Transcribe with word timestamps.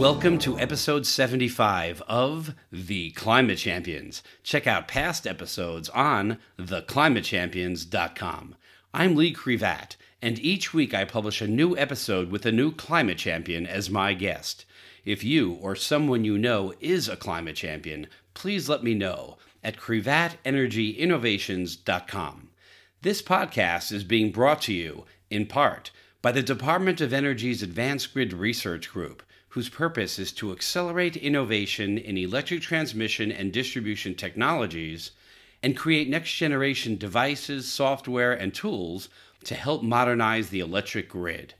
Welcome 0.00 0.38
to 0.38 0.58
episode 0.58 1.06
75 1.06 2.02
of 2.08 2.54
The 2.72 3.10
Climate 3.10 3.58
Champions. 3.58 4.22
Check 4.42 4.66
out 4.66 4.88
past 4.88 5.26
episodes 5.26 5.90
on 5.90 6.38
theclimatechampions.com. 6.58 8.56
I'm 8.94 9.14
Lee 9.14 9.34
Crevat, 9.34 9.96
and 10.22 10.38
each 10.38 10.72
week 10.72 10.94
I 10.94 11.04
publish 11.04 11.42
a 11.42 11.46
new 11.46 11.76
episode 11.76 12.30
with 12.30 12.46
a 12.46 12.50
new 12.50 12.72
climate 12.72 13.18
champion 13.18 13.66
as 13.66 13.90
my 13.90 14.14
guest. 14.14 14.64
If 15.04 15.22
you 15.22 15.52
or 15.52 15.76
someone 15.76 16.24
you 16.24 16.38
know 16.38 16.72
is 16.80 17.06
a 17.06 17.14
climate 17.14 17.56
champion, 17.56 18.06
please 18.32 18.70
let 18.70 18.82
me 18.82 18.94
know 18.94 19.36
at 19.62 19.76
crevatenergyinnovations.com. 19.76 22.48
This 23.02 23.20
podcast 23.20 23.92
is 23.92 24.04
being 24.04 24.32
brought 24.32 24.62
to 24.62 24.72
you, 24.72 25.04
in 25.28 25.44
part, 25.44 25.90
by 26.22 26.32
the 26.32 26.42
Department 26.42 27.02
of 27.02 27.12
Energy's 27.12 27.62
Advanced 27.62 28.14
Grid 28.14 28.32
Research 28.32 28.90
Group, 28.90 29.22
whose 29.50 29.68
purpose 29.68 30.18
is 30.18 30.32
to 30.32 30.52
accelerate 30.52 31.16
innovation 31.16 31.98
in 31.98 32.16
electric 32.16 32.62
transmission 32.62 33.32
and 33.32 33.52
distribution 33.52 34.14
technologies 34.14 35.10
and 35.62 35.76
create 35.76 36.08
next 36.08 36.34
generation 36.34 36.96
devices, 36.96 37.70
software, 37.70 38.32
and 38.32 38.54
tools 38.54 39.08
to 39.44 39.54
help 39.54 39.82
modernize 39.82 40.48
the 40.48 40.60
electric 40.60 41.08
grid. 41.08 41.54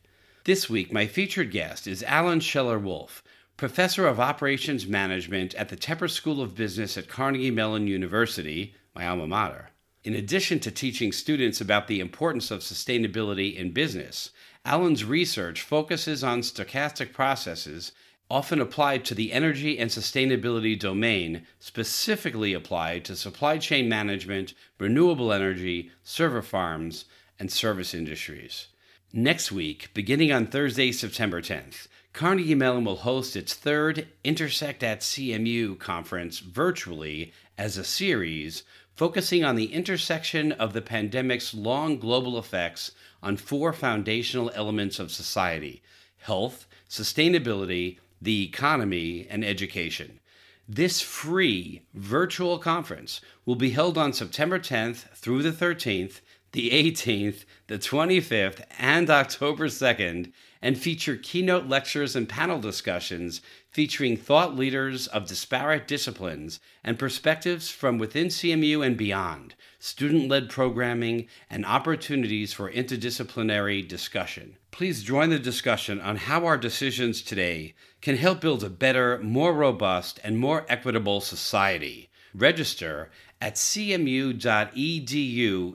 This 0.45 0.71
week, 0.71 0.93
my 0.93 1.07
featured 1.07 1.51
guest 1.51 1.87
is 1.87 2.03
Alan 2.05 2.41
Scheller 2.41 2.79
Wolf, 2.79 3.23
professor 3.57 4.07
of 4.07 4.21
operations 4.21 4.87
management 4.87 5.55
at 5.57 5.69
the 5.69 5.77
Tepper 5.77 6.09
School 6.09 6.41
of 6.41 6.55
Business 6.55 6.97
at 6.97 7.09
Carnegie 7.09 7.51
Mellon 7.51 7.87
University, 7.87 8.75
my 8.95 9.07
alma 9.07 9.27
mater. 9.27 9.71
In 10.05 10.15
addition 10.15 10.61
to 10.61 10.71
teaching 10.71 11.13
students 11.13 11.61
about 11.61 11.89
the 11.89 12.01
importance 12.01 12.51
of 12.51 12.61
sustainability 12.61 13.55
in 13.55 13.73
business, 13.73 14.31
Alan's 14.71 15.05
research 15.05 15.63
focuses 15.63 16.23
on 16.23 16.43
stochastic 16.43 17.13
processes 17.13 17.91
often 18.31 18.61
applied 18.61 19.05
to 19.05 19.17
the 19.17 19.33
energy 19.33 19.77
and 19.77 19.91
sustainability 19.91 20.79
domain, 20.79 21.45
specifically 21.59 22.53
applied 22.53 23.05
to 23.05 23.17
supply 23.17 23.59
chain 23.59 23.89
management, 23.89 24.55
renewable 24.79 25.33
energy, 25.33 25.91
server 26.05 26.41
farms, 26.41 27.07
and 27.37 27.51
service 27.51 27.95
industries. 27.95 28.69
Next 29.13 29.51
week, 29.51 29.91
beginning 29.93 30.31
on 30.31 30.47
Thursday, 30.47 30.93
September 30.93 31.43
10th, 31.43 31.89
Carnegie 32.13 32.55
Mellon 32.55 32.85
will 32.85 32.99
host 32.99 33.35
its 33.35 33.55
third 33.55 34.07
Intersect 34.23 34.85
at 34.85 35.01
CMU 35.01 35.81
conference 35.81 36.39
virtually 36.39 37.33
as 37.59 37.77
a 37.77 37.83
series 37.83 38.63
focusing 38.95 39.43
on 39.43 39.57
the 39.57 39.73
intersection 39.73 40.53
of 40.53 40.75
the 40.75 40.83
pandemic's 40.83 41.55
long 41.55 41.99
global 41.99 42.39
effects 42.39 42.93
on 43.23 43.37
four 43.37 43.73
foundational 43.73 44.51
elements 44.55 44.99
of 44.99 45.11
society 45.11 45.83
health, 46.19 46.67
sustainability, 46.89 47.99
the 48.21 48.45
economy, 48.45 49.27
and 49.31 49.43
education. 49.43 50.21
This 50.69 51.01
free 51.01 51.83
virtual 51.95 52.59
conference 52.59 53.21
will 53.47 53.57
be 53.57 53.71
held 53.71 53.97
on 53.97 54.13
September 54.13 54.59
10th 54.59 55.09
through 55.17 55.43
the 55.43 55.51
13th, 55.51 56.21
the 56.53 56.71
18th, 56.71 57.45
the 57.69 57.79
25th, 57.79 58.65
and 58.79 59.09
October 59.09 59.67
2nd, 59.67 60.33
and 60.63 60.79
feature 60.79 61.17
keynote 61.17 61.67
lectures 61.67 62.15
and 62.15 62.29
panel 62.29 62.61
discussions 62.61 63.41
featuring 63.71 64.17
thought 64.17 64.57
leaders 64.57 65.07
of 65.07 65.27
disparate 65.27 65.89
disciplines 65.89 66.61
and 66.85 66.99
perspectives 66.99 67.71
from 67.71 67.99
within 67.99 68.27
CMU 68.27 68.85
and 68.85 68.97
beyond, 68.97 69.55
student 69.81 70.29
led 70.29 70.49
programming, 70.49 71.27
and 71.49 71.67
opportunities 71.67 72.53
for 72.53 72.71
interdisciplinary 72.71 73.89
discussion. 73.89 74.57
Please 74.71 75.03
join 75.03 75.31
the 75.31 75.39
discussion 75.39 76.01
on 76.01 76.15
how 76.17 76.47
our 76.47 76.57
decisions 76.57 77.23
today 77.23 77.75
can 78.01 78.17
help 78.17 78.41
build 78.41 78.63
a 78.63 78.71
better, 78.71 79.19
more 79.19 79.53
robust, 79.53 80.21
and 80.23 80.39
more 80.39 80.65
equitable 80.69 81.21
society. 81.21 82.11
Register 82.33 83.11
at 83.41 83.57
cmu.edu 83.57 84.41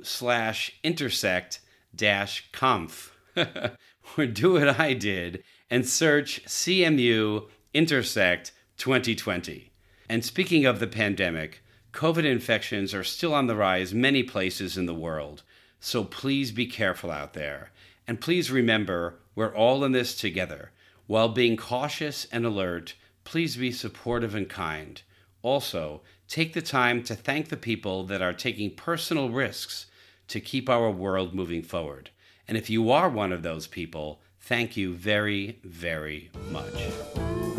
slash 0.06 0.72
intersect 0.84 1.60
dash 1.94 2.48
conf. 2.54 3.12
or 4.18 4.26
do 4.26 4.54
what 4.54 4.80
I 4.80 4.94
did 4.94 5.44
and 5.70 5.88
search 5.88 6.44
CMU 6.46 7.48
Intersect 7.74 8.52
2020. 8.78 9.72
And 10.08 10.24
speaking 10.24 10.66
of 10.66 10.80
the 10.80 10.88
pandemic, 10.88 11.64
COVID 11.96 12.26
infections 12.26 12.94
are 12.94 13.06
still 13.06 13.34
on 13.34 13.48
the 13.48 13.56
rise 13.56 13.94
many 13.94 14.22
places 14.22 14.78
in 14.78 14.86
the 14.86 14.94
world. 14.94 15.44
So 15.80 16.04
please 16.04 16.52
be 16.52 16.66
careful 16.66 17.10
out 17.10 17.34
there. 17.34 17.72
And 18.06 18.20
please 18.20 18.52
remember, 18.52 19.16
we're 19.34 19.56
all 19.56 19.82
in 19.86 19.94
this 19.94 20.14
together. 20.14 20.72
While 21.08 21.30
being 21.30 21.56
cautious 21.56 22.28
and 22.34 22.46
alert, 22.46 22.96
please 23.24 23.56
be 23.56 23.72
supportive 23.72 24.36
and 24.36 24.50
kind. 24.50 25.02
Also, 25.42 26.02
take 26.28 26.52
the 26.52 26.62
time 26.62 27.02
to 27.04 27.16
thank 27.16 27.48
the 27.48 27.56
people 27.56 28.04
that 28.04 28.22
are 28.22 28.34
taking 28.34 28.76
personal 28.76 29.30
risks 29.30 29.86
to 30.28 30.42
keep 30.42 30.70
our 30.70 30.92
world 30.92 31.34
moving 31.34 31.62
forward. 31.62 32.10
And 32.46 32.58
if 32.58 32.70
you 32.70 32.92
are 32.92 33.08
one 33.08 33.32
of 33.32 33.42
those 33.42 33.68
people, 33.68 34.20
thank 34.42 34.76
you 34.76 34.94
very, 34.94 35.60
very 35.64 36.30
much. 36.52 37.55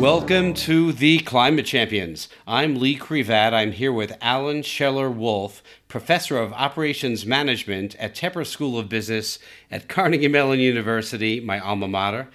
Welcome 0.00 0.52
to 0.54 0.92
the 0.92 1.20
Climate 1.20 1.64
Champions. 1.64 2.28
I'm 2.46 2.76
Lee 2.76 2.96
Crevat. 2.96 3.54
I'm 3.54 3.72
here 3.72 3.90
with 3.90 4.18
Alan 4.20 4.62
Scheller 4.62 5.10
Wolf, 5.10 5.62
professor 5.88 6.36
of 6.36 6.52
operations 6.52 7.24
management 7.24 7.96
at 7.96 8.14
Tepper 8.14 8.46
School 8.46 8.78
of 8.78 8.90
Business 8.90 9.38
at 9.70 9.88
Carnegie 9.88 10.28
Mellon 10.28 10.60
University, 10.60 11.40
my 11.40 11.58
alma 11.58 11.88
mater. 11.88 12.28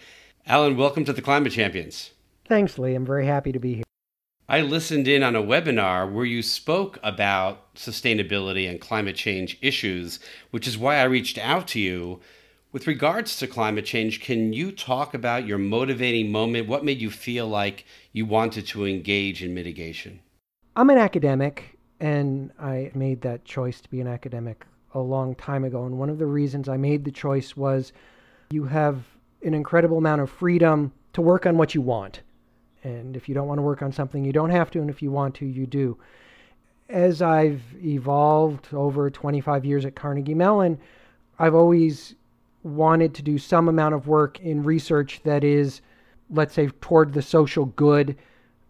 Alan, 0.48 0.76
welcome 0.76 1.06
to 1.06 1.14
the 1.14 1.22
Climate 1.22 1.52
Champions. 1.52 2.12
Thanks, 2.46 2.80
Lee. 2.80 2.96
I'm 2.96 3.06
very 3.06 3.28
happy 3.28 3.52
to 3.52 3.60
be 3.60 3.76
here. 3.76 3.84
I 4.50 4.62
listened 4.62 5.08
in 5.08 5.22
on 5.22 5.36
a 5.36 5.44
webinar 5.44 6.12
where 6.12 6.26
you 6.26 6.42
spoke 6.42 6.98
about 7.04 7.76
sustainability 7.76 8.68
and 8.68 8.82
climate 8.82 9.16
change 9.16 9.60
issues, 9.62 10.20
which 10.50 10.68
is 10.68 10.80
why 10.80 10.98
I 10.98 11.04
reached 11.04 11.38
out 11.38 11.68
to 11.70 11.80
you 11.80 12.22
with 12.72 12.88
regards 12.88 13.38
to 13.38 13.48
climate 13.48 13.86
change, 13.86 14.22
can 14.22 14.54
you 14.54 14.72
talk 14.72 15.14
about 15.14 15.46
your 15.46 15.58
motivating 15.58 16.32
moment? 16.32 16.68
What 16.68 16.86
made 16.86 17.02
you 17.02 17.09
feel 17.09 17.48
like 17.48 17.86
you 18.14 18.26
wanted 18.26 18.66
to 18.68 18.86
engage 18.86 19.44
in 19.44 19.54
mitigation? 19.54 20.22
I'm 20.76 20.90
an 20.90 20.98
academic, 20.98 21.78
and 22.00 22.52
I 22.60 22.92
made 22.96 23.22
that 23.22 23.44
choice 23.44 23.81
to 23.81 23.90
be 23.90 24.00
an 24.00 24.08
academic 24.08 24.66
a 24.94 25.00
long 25.00 25.36
time 25.36 25.66
ago. 25.66 25.86
And 25.86 26.00
one 26.00 26.10
of 26.10 26.18
the 26.18 26.26
reasons 26.26 26.70
I 26.70 26.78
made 26.78 27.04
the 27.04 27.12
choice 27.12 27.58
was 27.58 27.92
you 28.52 28.66
have 28.66 29.04
an 29.44 29.54
incredible 29.54 29.98
amount 29.98 30.22
of 30.22 30.30
freedom 30.30 30.94
to 31.14 31.22
work 31.22 31.46
on 31.46 31.58
what 31.58 31.76
you 31.76 31.81
want. 31.81 32.22
And 32.84 33.18
if 33.18 33.28
you 33.28 33.36
don't 33.36 33.48
want 33.48 33.58
to 33.58 33.64
work 33.64 33.81
on 33.81 33.92
something, 33.92 34.24
you 34.24 34.31
don't 34.31 34.50
have 34.50 34.72
to. 34.72 34.80
And 34.80 34.90
if 34.90 35.02
you 35.02 35.12
want 35.12 35.36
to, 35.36 35.46
you 35.46 35.68
do. 35.68 35.98
As 36.90 37.22
I've 37.22 37.62
evolved 37.84 38.74
over 38.74 39.10
25 39.10 39.66
years 39.66 39.86
at 39.86 39.96
Carnegie 39.96 40.34
Mellon, 40.34 40.80
I've 41.38 41.56
always 41.56 42.16
wanted 42.64 43.14
to 43.16 43.22
do 43.22 43.38
some 43.38 43.68
amount 43.68 43.96
of 43.96 44.08
work 44.08 44.40
in 44.40 44.64
research 44.64 45.22
that 45.24 45.44
is, 45.44 45.82
let's 46.30 46.54
say, 46.54 46.68
toward 46.82 47.14
the 47.14 47.22
social 47.22 47.66
good. 47.66 48.18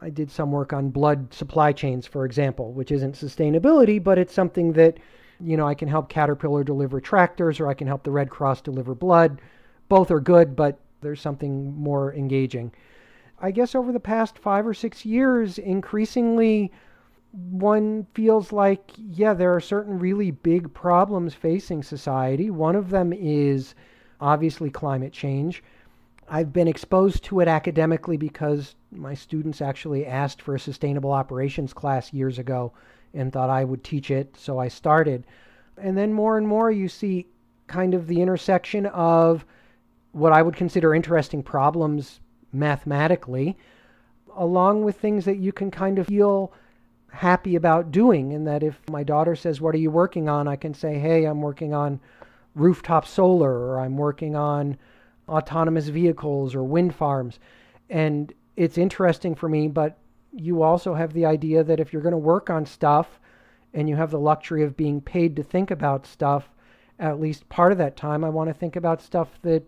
I 0.01 0.09
did 0.09 0.31
some 0.31 0.51
work 0.51 0.73
on 0.73 0.89
blood 0.89 1.33
supply 1.33 1.71
chains, 1.73 2.07
for 2.07 2.25
example, 2.25 2.71
which 2.71 2.91
isn't 2.91 3.15
sustainability, 3.15 4.03
but 4.03 4.17
it's 4.17 4.33
something 4.33 4.73
that, 4.73 4.97
you 5.39 5.57
know, 5.57 5.67
I 5.67 5.75
can 5.75 5.87
help 5.87 6.09
Caterpillar 6.09 6.63
deliver 6.63 6.99
tractors 6.99 7.59
or 7.59 7.67
I 7.67 7.73
can 7.73 7.87
help 7.87 8.03
the 8.03 8.11
Red 8.11 8.29
Cross 8.29 8.61
deliver 8.61 8.95
blood. 8.95 9.41
Both 9.89 10.09
are 10.09 10.19
good, 10.19 10.55
but 10.55 10.79
there's 11.01 11.21
something 11.21 11.75
more 11.75 12.13
engaging. 12.13 12.71
I 13.39 13.51
guess 13.51 13.75
over 13.75 13.91
the 13.91 13.99
past 13.99 14.37
five 14.37 14.65
or 14.65 14.73
six 14.73 15.05
years, 15.05 15.57
increasingly, 15.57 16.71
one 17.33 18.05
feels 18.13 18.51
like, 18.51 18.91
yeah, 18.97 19.33
there 19.33 19.55
are 19.55 19.61
certain 19.61 19.99
really 19.99 20.31
big 20.31 20.73
problems 20.73 21.33
facing 21.33 21.83
society. 21.83 22.49
One 22.49 22.75
of 22.75 22.89
them 22.89 23.13
is 23.13 23.73
obviously 24.19 24.69
climate 24.69 25.13
change. 25.13 25.63
I've 26.29 26.53
been 26.53 26.67
exposed 26.67 27.23
to 27.25 27.39
it 27.39 27.47
academically 27.47 28.17
because 28.17 28.75
my 28.91 29.13
students 29.13 29.61
actually 29.61 30.05
asked 30.05 30.41
for 30.41 30.55
a 30.55 30.59
sustainable 30.59 31.11
operations 31.11 31.73
class 31.73 32.13
years 32.13 32.39
ago 32.39 32.73
and 33.13 33.31
thought 33.31 33.49
I 33.49 33.63
would 33.63 33.83
teach 33.83 34.11
it, 34.11 34.35
so 34.37 34.57
I 34.59 34.67
started. 34.67 35.25
And 35.77 35.97
then 35.97 36.13
more 36.13 36.37
and 36.37 36.47
more, 36.47 36.71
you 36.71 36.87
see 36.87 37.27
kind 37.67 37.93
of 37.93 38.07
the 38.07 38.21
intersection 38.21 38.85
of 38.87 39.45
what 40.11 40.33
I 40.33 40.41
would 40.41 40.55
consider 40.55 40.93
interesting 40.93 41.43
problems 41.43 42.19
mathematically, 42.53 43.57
along 44.35 44.83
with 44.83 44.97
things 44.97 45.25
that 45.25 45.37
you 45.37 45.51
can 45.51 45.71
kind 45.71 45.99
of 45.99 46.07
feel 46.07 46.53
happy 47.11 47.55
about 47.55 47.91
doing. 47.91 48.33
And 48.33 48.47
that 48.47 48.63
if 48.63 48.79
my 48.89 49.03
daughter 49.03 49.35
says, 49.35 49.61
What 49.61 49.75
are 49.75 49.79
you 49.79 49.91
working 49.91 50.27
on? 50.29 50.47
I 50.47 50.55
can 50.55 50.73
say, 50.73 50.97
Hey, 50.97 51.25
I'm 51.25 51.41
working 51.41 51.73
on 51.73 51.99
rooftop 52.55 53.05
solar, 53.05 53.51
or 53.51 53.79
I'm 53.79 53.97
working 53.97 54.35
on 54.35 54.77
autonomous 55.29 55.87
vehicles 55.87 56.53
or 56.55 56.63
wind 56.63 56.95
farms. 56.95 57.39
And 57.89 58.33
it's 58.55 58.77
interesting 58.77 59.35
for 59.35 59.47
me, 59.47 59.67
but 59.67 59.97
you 60.33 60.61
also 60.61 60.93
have 60.93 61.13
the 61.13 61.25
idea 61.25 61.63
that 61.63 61.79
if 61.79 61.91
you're 61.91 62.01
going 62.01 62.11
to 62.11 62.17
work 62.17 62.49
on 62.49 62.65
stuff 62.65 63.19
and 63.73 63.87
you 63.87 63.95
have 63.95 64.11
the 64.11 64.19
luxury 64.19 64.63
of 64.63 64.77
being 64.77 65.01
paid 65.01 65.35
to 65.35 65.43
think 65.43 65.71
about 65.71 66.05
stuff, 66.05 66.49
at 66.99 67.19
least 67.19 67.49
part 67.49 67.71
of 67.71 67.77
that 67.77 67.97
time, 67.97 68.23
I 68.23 68.29
want 68.29 68.49
to 68.49 68.53
think 68.53 68.75
about 68.75 69.01
stuff 69.01 69.39
that 69.41 69.63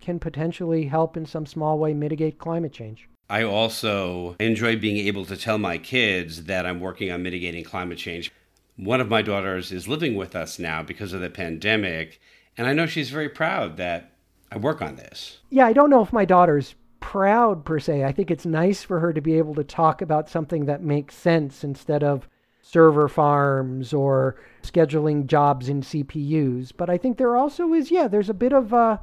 can 0.00 0.18
potentially 0.18 0.86
help 0.86 1.16
in 1.16 1.24
some 1.24 1.46
small 1.46 1.78
way 1.78 1.94
mitigate 1.94 2.38
climate 2.38 2.72
change. 2.72 3.08
I 3.28 3.42
also 3.42 4.36
enjoy 4.38 4.76
being 4.76 4.98
able 5.06 5.24
to 5.24 5.36
tell 5.36 5.58
my 5.58 5.78
kids 5.78 6.44
that 6.44 6.64
I'm 6.64 6.80
working 6.80 7.10
on 7.10 7.22
mitigating 7.22 7.64
climate 7.64 7.98
change. 7.98 8.32
One 8.76 9.00
of 9.00 9.08
my 9.08 9.22
daughters 9.22 9.72
is 9.72 9.88
living 9.88 10.14
with 10.14 10.36
us 10.36 10.58
now 10.58 10.82
because 10.82 11.12
of 11.12 11.20
the 11.20 11.30
pandemic, 11.30 12.20
and 12.56 12.66
I 12.66 12.72
know 12.72 12.86
she's 12.86 13.10
very 13.10 13.28
proud 13.28 13.78
that 13.78 14.12
I 14.52 14.58
work 14.58 14.80
on 14.80 14.96
this. 14.96 15.38
Yeah, 15.50 15.66
I 15.66 15.72
don't 15.72 15.90
know 15.90 16.02
if 16.02 16.12
my 16.12 16.24
daughter's 16.24 16.74
proud 17.00 17.64
per 17.64 17.78
se. 17.78 18.04
I 18.04 18.12
think 18.12 18.30
it's 18.30 18.46
nice 18.46 18.82
for 18.82 19.00
her 19.00 19.12
to 19.12 19.20
be 19.20 19.38
able 19.38 19.54
to 19.56 19.64
talk 19.64 20.02
about 20.02 20.28
something 20.28 20.66
that 20.66 20.82
makes 20.82 21.14
sense 21.14 21.64
instead 21.64 22.04
of 22.04 22.28
server 22.62 23.08
farms 23.08 23.92
or 23.92 24.36
scheduling 24.62 25.26
jobs 25.26 25.68
in 25.68 25.82
CPUs. 25.82 26.72
But 26.76 26.90
I 26.90 26.98
think 26.98 27.16
there 27.16 27.36
also 27.36 27.72
is, 27.72 27.90
yeah, 27.90 28.08
there's 28.08 28.30
a 28.30 28.34
bit 28.34 28.52
of 28.52 28.74
uh, 28.74 28.98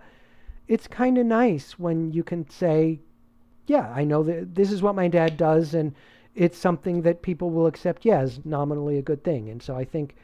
it's 0.67 0.87
kind 0.87 1.17
of 1.17 1.25
nice 1.25 1.79
when 1.79 2.11
you 2.11 2.23
can 2.23 2.49
say, 2.49 2.99
yeah, 3.65 3.91
I 3.95 4.03
know 4.03 4.23
that 4.23 4.55
this 4.55 4.71
is 4.71 4.81
what 4.81 4.95
my 4.95 5.07
dad 5.07 5.37
does, 5.37 5.73
and 5.73 5.93
it's 6.35 6.57
something 6.57 7.01
that 7.03 7.21
people 7.21 7.49
will 7.49 7.67
accept, 7.67 8.05
yeah, 8.05 8.19
as 8.19 8.43
nominally 8.45 8.97
a 8.97 9.03
good 9.03 9.23
thing. 9.23 9.49
And 9.49 9.61
so 9.61 9.75
I 9.75 9.85
think, 9.85 10.15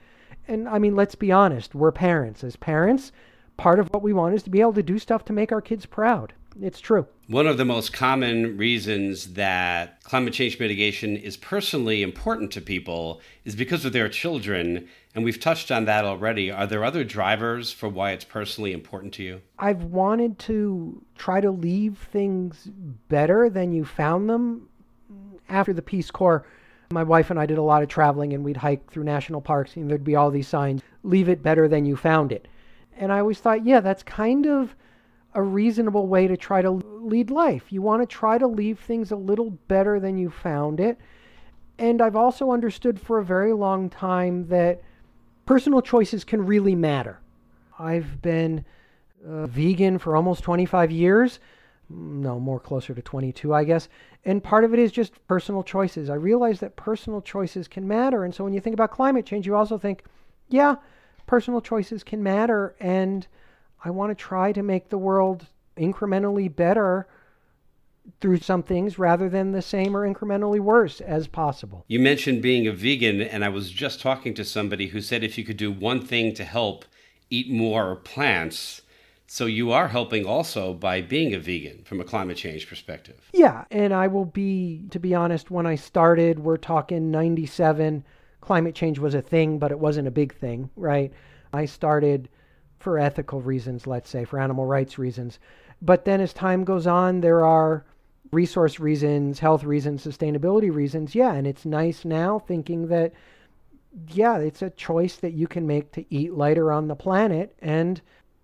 and 0.48 0.68
I 0.68 0.80
mean, 0.80 0.96
let's 0.96 1.16
be 1.16 1.32
honest, 1.32 1.76
we're 1.76 1.92
parents. 1.92 2.44
As 2.44 2.56
parents, 2.56 3.12
part 3.58 3.80
of 3.80 3.88
what 3.92 4.04
we 4.04 4.14
want 4.14 4.36
is 4.36 4.44
to 4.44 4.50
be 4.50 4.62
able 4.62 4.74
to 4.74 4.84
do 4.84 5.00
stuff 5.00 5.24
to 5.26 5.34
make 5.34 5.52
our 5.52 5.62
kids 5.62 5.86
proud. 5.86 6.34
It's 6.62 6.80
true. 6.80 7.08
One 7.28 7.48
of 7.48 7.58
the 7.58 7.66
most 7.66 7.94
common 7.94 8.58
reasons 8.58 9.34
that 9.34 10.04
climate 10.04 10.34
change 10.34 10.60
mitigation 10.60 11.16
is 11.16 11.38
personally 11.38 12.02
important 12.02 12.52
to 12.52 12.62
people 12.62 13.22
is 13.46 13.56
because 13.56 13.86
of 13.86 13.94
their 13.94 14.10
children. 14.10 14.88
And 15.16 15.24
we've 15.24 15.40
touched 15.40 15.72
on 15.72 15.86
that 15.86 16.06
already. 16.06 16.52
Are 16.52 16.68
there 16.68 16.84
other 16.84 17.04
drivers 17.04 17.72
for 17.72 17.88
why 17.88 18.12
it's 18.12 18.26
personally 18.26 18.74
important 18.74 19.14
to 19.16 19.24
you? 19.24 19.42
I've 19.58 19.84
wanted 19.84 20.38
to 20.40 21.02
try 21.18 21.40
to 21.42 21.52
leave 21.52 21.98
things 22.12 22.70
better 23.08 23.50
than 23.50 23.72
you 23.72 23.86
found 23.86 24.30
them. 24.30 24.70
After 25.48 25.74
the 25.74 25.82
Peace 25.82 26.12
Corps, 26.12 26.46
my 26.92 27.04
wife 27.04 27.30
and 27.30 27.40
I 27.40 27.46
did 27.46 27.58
a 27.58 27.64
lot 27.64 27.84
of 27.84 27.90
traveling 27.90 28.34
and 28.34 28.44
we'd 28.44 28.58
hike 28.58 28.92
through 28.92 29.04
national 29.04 29.42
parks 29.42 29.76
and 29.76 29.90
there'd 29.90 30.04
be 30.04 30.16
all 30.16 30.30
these 30.30 30.48
signs 30.48 30.82
leave 31.04 31.30
it 31.30 31.42
better 31.42 31.68
than 31.68 31.86
you 31.86 31.96
found 31.96 32.32
it. 32.32 32.48
And 32.98 33.12
I 33.12 33.20
always 33.20 33.40
thought, 33.40 33.66
yeah, 33.66 33.80
that's 33.80 34.04
kind 34.04 34.46
of 34.46 34.76
a 35.34 35.42
reasonable 35.42 36.08
way 36.08 36.28
to 36.28 36.36
try 36.36 36.62
to 36.62 36.72
lead 36.72 37.30
life. 37.30 37.72
You 37.72 37.82
want 37.82 38.02
to 38.02 38.06
try 38.06 38.38
to 38.38 38.48
leave 38.48 38.80
things 38.80 39.12
a 39.12 39.16
little 39.16 39.52
better 39.52 40.00
than 40.00 40.18
you 40.18 40.30
found 40.30 40.80
it. 40.80 40.98
And 41.78 42.02
I've 42.02 42.16
also 42.16 42.52
understood 42.52 43.00
for 43.00 43.20
a 43.20 43.26
very 43.26 43.54
long 43.54 43.90
time 43.90 44.48
that 44.48 44.82
personal 45.46 45.82
choices 45.82 46.24
can 46.24 46.46
really 46.46 46.76
matter. 46.76 47.20
I've 47.78 48.22
been 48.22 48.66
uh, 49.26 49.48
vegan 49.48 49.98
for 49.98 50.16
almost 50.16 50.44
25 50.44 50.92
years. 50.92 51.40
No, 51.90 52.40
more 52.40 52.60
closer 52.60 52.94
to 52.94 53.02
22, 53.02 53.54
I 53.54 53.64
guess. 53.64 53.90
And 54.26 54.44
part 54.44 54.64
of 54.64 54.74
it 54.74 54.80
is 54.80 54.92
just 54.92 55.26
personal 55.28 55.64
choices. 55.64 56.10
I 56.10 56.16
realize 56.16 56.60
that 56.60 56.76
personal 56.76 57.22
choices 57.22 57.68
can 57.68 57.88
matter. 57.88 58.24
And 58.24 58.36
so 58.36 58.44
when 58.44 58.54
you 58.54 58.60
think 58.60 58.74
about 58.74 58.92
climate 58.92 59.26
change, 59.26 59.48
you 59.48 59.56
also 59.56 59.78
think, 59.78 60.04
yeah, 60.50 60.76
personal 61.26 61.62
choices 61.62 62.04
can 62.04 62.22
matter. 62.22 62.76
And 62.80 63.26
I 63.84 63.90
want 63.90 64.12
to 64.12 64.16
try 64.16 64.52
to 64.52 64.64
make 64.64 64.90
the 64.90 64.98
world 64.98 65.48
incrementally 65.78 66.54
better 66.54 67.08
through 68.20 68.38
some 68.38 68.64
things 68.64 68.98
rather 68.98 69.30
than 69.30 69.52
the 69.52 69.62
same 69.62 69.96
or 69.96 70.12
incrementally 70.12 70.60
worse 70.60 71.00
as 71.02 71.28
possible. 71.28 71.86
You 71.88 72.00
mentioned 72.00 72.42
being 72.42 72.68
a 72.68 72.72
vegan, 72.72 73.22
and 73.22 73.46
I 73.46 73.50
was 73.50 73.72
just 73.72 74.02
talking 74.02 74.34
to 74.34 74.44
somebody 74.44 74.88
who 74.88 75.02
said 75.02 75.24
if 75.24 75.38
you 75.38 75.44
could 75.44 75.58
do 75.58 75.72
one 75.72 76.06
thing 76.06 76.34
to 76.36 76.44
help 76.44 76.86
eat 77.30 77.50
more 77.50 77.96
plants, 77.96 78.82
so 79.28 79.46
you 79.46 79.72
are 79.72 79.90
helping 79.90 80.26
also 80.26 80.74
by 80.74 81.02
being 81.02 81.36
a 81.36 81.40
vegan 81.40 81.84
from 81.84 82.02
a 82.02 82.04
climate 82.04 82.38
change 82.38 82.68
perspective. 82.68 83.30
Yeah, 83.32 83.66
and 83.70 83.94
I 83.94 84.08
will 84.08 84.26
be, 84.26 84.86
to 84.90 85.00
be 85.00 85.14
honest, 85.14 85.52
when 85.52 85.68
I 85.68 85.76
started, 85.76 86.40
we're 86.40 86.58
talking 86.58 87.12
97, 87.12 88.04
climate 88.42 88.74
change 88.74 88.98
was 88.98 89.14
a 89.14 89.22
thing, 89.22 89.60
but 89.60 89.72
it 89.72 89.80
wasn't 89.80 90.08
a 90.08 90.12
big 90.12 90.36
thing, 90.36 90.72
right? 90.76 91.14
I 91.54 91.66
started 91.66 92.28
for 92.80 92.98
ethical 92.98 93.42
reasons, 93.42 93.86
let's 93.86 94.10
say, 94.10 94.26
for 94.26 94.40
animal 94.40 94.66
rights 94.66 94.98
reasons. 94.98 95.40
But 95.82 96.06
then 96.06 96.22
as 96.22 96.34
time 96.34 96.64
goes 96.64 96.88
on, 96.88 97.22
there 97.22 97.46
are 97.46 97.86
resource 98.32 98.80
reasons, 98.80 99.40
health 99.40 99.64
reasons, 99.64 100.06
sustainability 100.06 100.74
reasons. 100.74 101.16
Yeah, 101.16 101.34
and 101.34 101.48
it's 101.48 101.66
nice 101.66 102.06
now 102.06 102.40
thinking 102.40 102.88
that, 102.88 103.14
yeah, 104.10 104.38
it's 104.38 104.62
a 104.62 104.70
choice 104.72 105.16
that 105.18 105.34
you 105.34 105.48
can 105.48 105.66
make 105.66 105.92
to 105.94 106.06
eat 106.14 106.34
lighter 106.34 106.72
on 106.72 106.88
the 106.88 106.96
planet. 106.96 107.56
And 107.62 108.02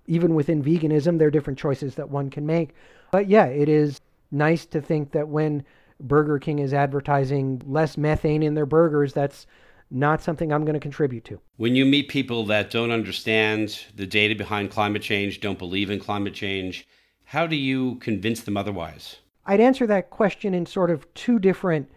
even 0.07 0.35
within 0.35 0.63
veganism, 0.63 1.17
there 1.17 1.27
are 1.27 1.31
different 1.31 1.59
choices 1.59 1.95
that 1.95 2.09
one 2.09 2.29
can 2.29 2.45
make. 2.45 2.75
But 3.11 3.27
yeah, 3.27 3.45
it 3.45 3.69
is 3.69 4.01
nice 4.31 4.65
to 4.67 4.81
think 4.81 5.11
that 5.11 5.27
when 5.27 5.63
Burger 5.99 6.39
King 6.39 6.59
is 6.59 6.73
advertising 6.73 7.61
less 7.65 7.97
methane 7.97 8.43
in 8.43 8.53
their 8.53 8.65
burgers, 8.65 9.13
that's 9.13 9.47
not 9.91 10.21
something 10.21 10.51
I'm 10.51 10.65
going 10.65 10.73
to 10.73 10.79
contribute 10.79 11.25
to. 11.25 11.39
When 11.57 11.75
you 11.75 11.85
meet 11.85 12.09
people 12.09 12.45
that 12.47 12.71
don't 12.71 12.91
understand 12.91 13.79
the 13.95 14.07
data 14.07 14.35
behind 14.35 14.71
climate 14.71 15.01
change, 15.01 15.39
don't 15.39 15.59
believe 15.59 15.89
in 15.89 15.99
climate 15.99 16.33
change, 16.33 16.87
how 17.23 17.47
do 17.47 17.55
you 17.55 17.95
convince 17.95 18.41
them 18.41 18.57
otherwise? 18.57 19.17
I'd 19.45 19.59
answer 19.59 19.85
that 19.87 20.09
question 20.09 20.53
in 20.53 20.65
sort 20.65 20.89
of 20.89 21.11
two 21.13 21.39
different 21.39 21.89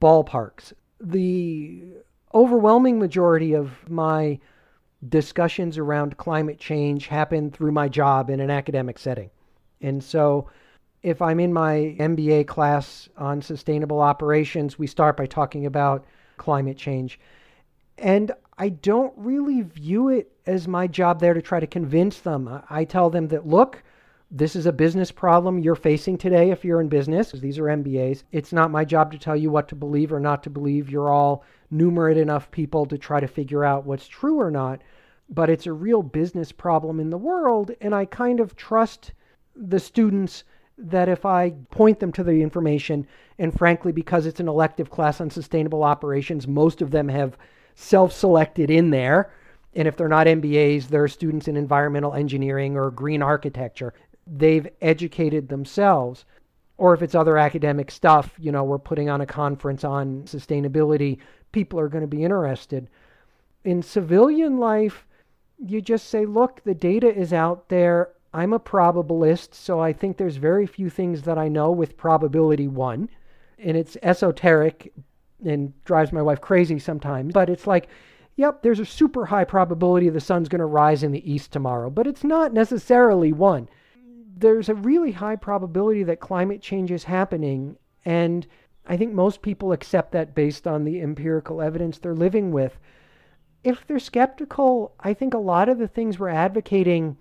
ballparks. 0.00 0.72
The 1.00 1.82
overwhelming 2.34 2.98
majority 2.98 3.54
of 3.54 3.88
my 3.88 4.38
discussions 5.08 5.78
around 5.78 6.18
climate 6.18 6.58
change 6.58 7.06
happen 7.06 7.50
through 7.50 7.72
my 7.72 7.88
job 7.88 8.28
in 8.28 8.40
an 8.40 8.50
academic 8.50 8.98
setting. 8.98 9.30
And 9.80 10.04
so 10.04 10.48
if 11.02 11.22
I'm 11.22 11.40
in 11.40 11.52
my 11.52 11.96
MBA 11.98 12.46
class 12.46 13.08
on 13.16 13.40
sustainable 13.40 14.00
operations, 14.00 14.78
we 14.78 14.86
start 14.86 15.16
by 15.16 15.26
talking 15.26 15.64
about 15.64 16.04
climate 16.40 16.76
change. 16.76 17.20
And 17.98 18.32
I 18.58 18.70
don't 18.70 19.12
really 19.16 19.62
view 19.62 20.08
it 20.08 20.32
as 20.46 20.66
my 20.66 20.88
job 20.88 21.20
there 21.20 21.34
to 21.34 21.42
try 21.42 21.60
to 21.60 21.66
convince 21.66 22.18
them. 22.18 22.62
I 22.68 22.84
tell 22.84 23.10
them 23.10 23.28
that, 23.28 23.46
look, 23.46 23.82
this 24.30 24.56
is 24.56 24.66
a 24.66 24.72
business 24.72 25.12
problem 25.12 25.58
you're 25.58 25.74
facing 25.74 26.16
today 26.16 26.50
if 26.50 26.64
you're 26.64 26.80
in 26.80 26.88
business. 26.88 27.32
These 27.32 27.58
are 27.58 27.64
MBAs. 27.64 28.22
It's 28.32 28.52
not 28.52 28.70
my 28.70 28.84
job 28.84 29.12
to 29.12 29.18
tell 29.18 29.36
you 29.36 29.50
what 29.50 29.68
to 29.68 29.74
believe 29.74 30.12
or 30.12 30.20
not 30.20 30.42
to 30.44 30.50
believe. 30.50 30.88
You're 30.88 31.10
all 31.10 31.44
numerate 31.72 32.16
enough 32.16 32.50
people 32.50 32.86
to 32.86 32.96
try 32.96 33.20
to 33.20 33.28
figure 33.28 33.64
out 33.64 33.86
what's 33.86 34.08
true 34.08 34.40
or 34.40 34.50
not. 34.50 34.82
But 35.28 35.50
it's 35.50 35.66
a 35.66 35.72
real 35.72 36.02
business 36.02 36.52
problem 36.52 37.00
in 37.00 37.10
the 37.10 37.18
world. 37.18 37.72
And 37.80 37.94
I 37.94 38.04
kind 38.04 38.40
of 38.40 38.56
trust 38.56 39.12
the 39.54 39.80
students 39.80 40.44
that 40.82 41.08
if 41.08 41.24
I 41.24 41.50
point 41.70 42.00
them 42.00 42.12
to 42.12 42.24
the 42.24 42.42
information, 42.42 43.06
and 43.38 43.56
frankly, 43.56 43.92
because 43.92 44.26
it's 44.26 44.40
an 44.40 44.48
elective 44.48 44.90
class 44.90 45.20
on 45.20 45.30
sustainable 45.30 45.82
operations, 45.82 46.48
most 46.48 46.82
of 46.82 46.90
them 46.90 47.08
have 47.08 47.36
self 47.74 48.12
selected 48.12 48.70
in 48.70 48.90
there. 48.90 49.32
And 49.74 49.86
if 49.86 49.96
they're 49.96 50.08
not 50.08 50.26
MBAs, 50.26 50.88
they're 50.88 51.08
students 51.08 51.48
in 51.48 51.56
environmental 51.56 52.14
engineering 52.14 52.76
or 52.76 52.90
green 52.90 53.22
architecture. 53.22 53.94
They've 54.26 54.68
educated 54.80 55.48
themselves. 55.48 56.24
Or 56.76 56.94
if 56.94 57.02
it's 57.02 57.14
other 57.14 57.36
academic 57.36 57.90
stuff, 57.90 58.32
you 58.38 58.50
know, 58.50 58.64
we're 58.64 58.78
putting 58.78 59.10
on 59.10 59.20
a 59.20 59.26
conference 59.26 59.84
on 59.84 60.22
sustainability, 60.22 61.18
people 61.52 61.78
are 61.78 61.88
going 61.88 62.02
to 62.02 62.08
be 62.08 62.24
interested. 62.24 62.88
In 63.64 63.82
civilian 63.82 64.58
life, 64.58 65.06
you 65.58 65.82
just 65.82 66.08
say, 66.08 66.24
look, 66.24 66.62
the 66.64 66.74
data 66.74 67.14
is 67.14 67.32
out 67.32 67.68
there. 67.68 68.10
I'm 68.32 68.52
a 68.52 68.60
probabilist, 68.60 69.54
so 69.54 69.80
I 69.80 69.92
think 69.92 70.16
there's 70.16 70.36
very 70.36 70.66
few 70.66 70.88
things 70.88 71.22
that 71.22 71.38
I 71.38 71.48
know 71.48 71.72
with 71.72 71.96
probability 71.96 72.68
one. 72.68 73.08
And 73.58 73.76
it's 73.76 73.96
esoteric 74.02 74.92
and 75.44 75.72
drives 75.84 76.12
my 76.12 76.22
wife 76.22 76.40
crazy 76.40 76.78
sometimes. 76.78 77.32
But 77.32 77.50
it's 77.50 77.66
like, 77.66 77.88
yep, 78.36 78.62
there's 78.62 78.80
a 78.80 78.86
super 78.86 79.26
high 79.26 79.44
probability 79.44 80.08
the 80.08 80.20
sun's 80.20 80.48
going 80.48 80.60
to 80.60 80.66
rise 80.66 81.02
in 81.02 81.12
the 81.12 81.30
east 81.30 81.52
tomorrow, 81.52 81.90
but 81.90 82.06
it's 82.06 82.24
not 82.24 82.52
necessarily 82.52 83.32
one. 83.32 83.68
There's 84.36 84.68
a 84.68 84.74
really 84.74 85.12
high 85.12 85.36
probability 85.36 86.04
that 86.04 86.20
climate 86.20 86.62
change 86.62 86.90
is 86.90 87.04
happening. 87.04 87.76
And 88.04 88.46
I 88.86 88.96
think 88.96 89.12
most 89.12 89.42
people 89.42 89.72
accept 89.72 90.12
that 90.12 90.34
based 90.34 90.66
on 90.66 90.84
the 90.84 91.00
empirical 91.00 91.60
evidence 91.60 91.98
they're 91.98 92.14
living 92.14 92.50
with. 92.52 92.78
If 93.62 93.86
they're 93.86 93.98
skeptical, 93.98 94.94
I 95.00 95.12
think 95.12 95.34
a 95.34 95.38
lot 95.38 95.68
of 95.68 95.78
the 95.78 95.88
things 95.88 96.18
we're 96.18 96.30
advocating 96.30 97.18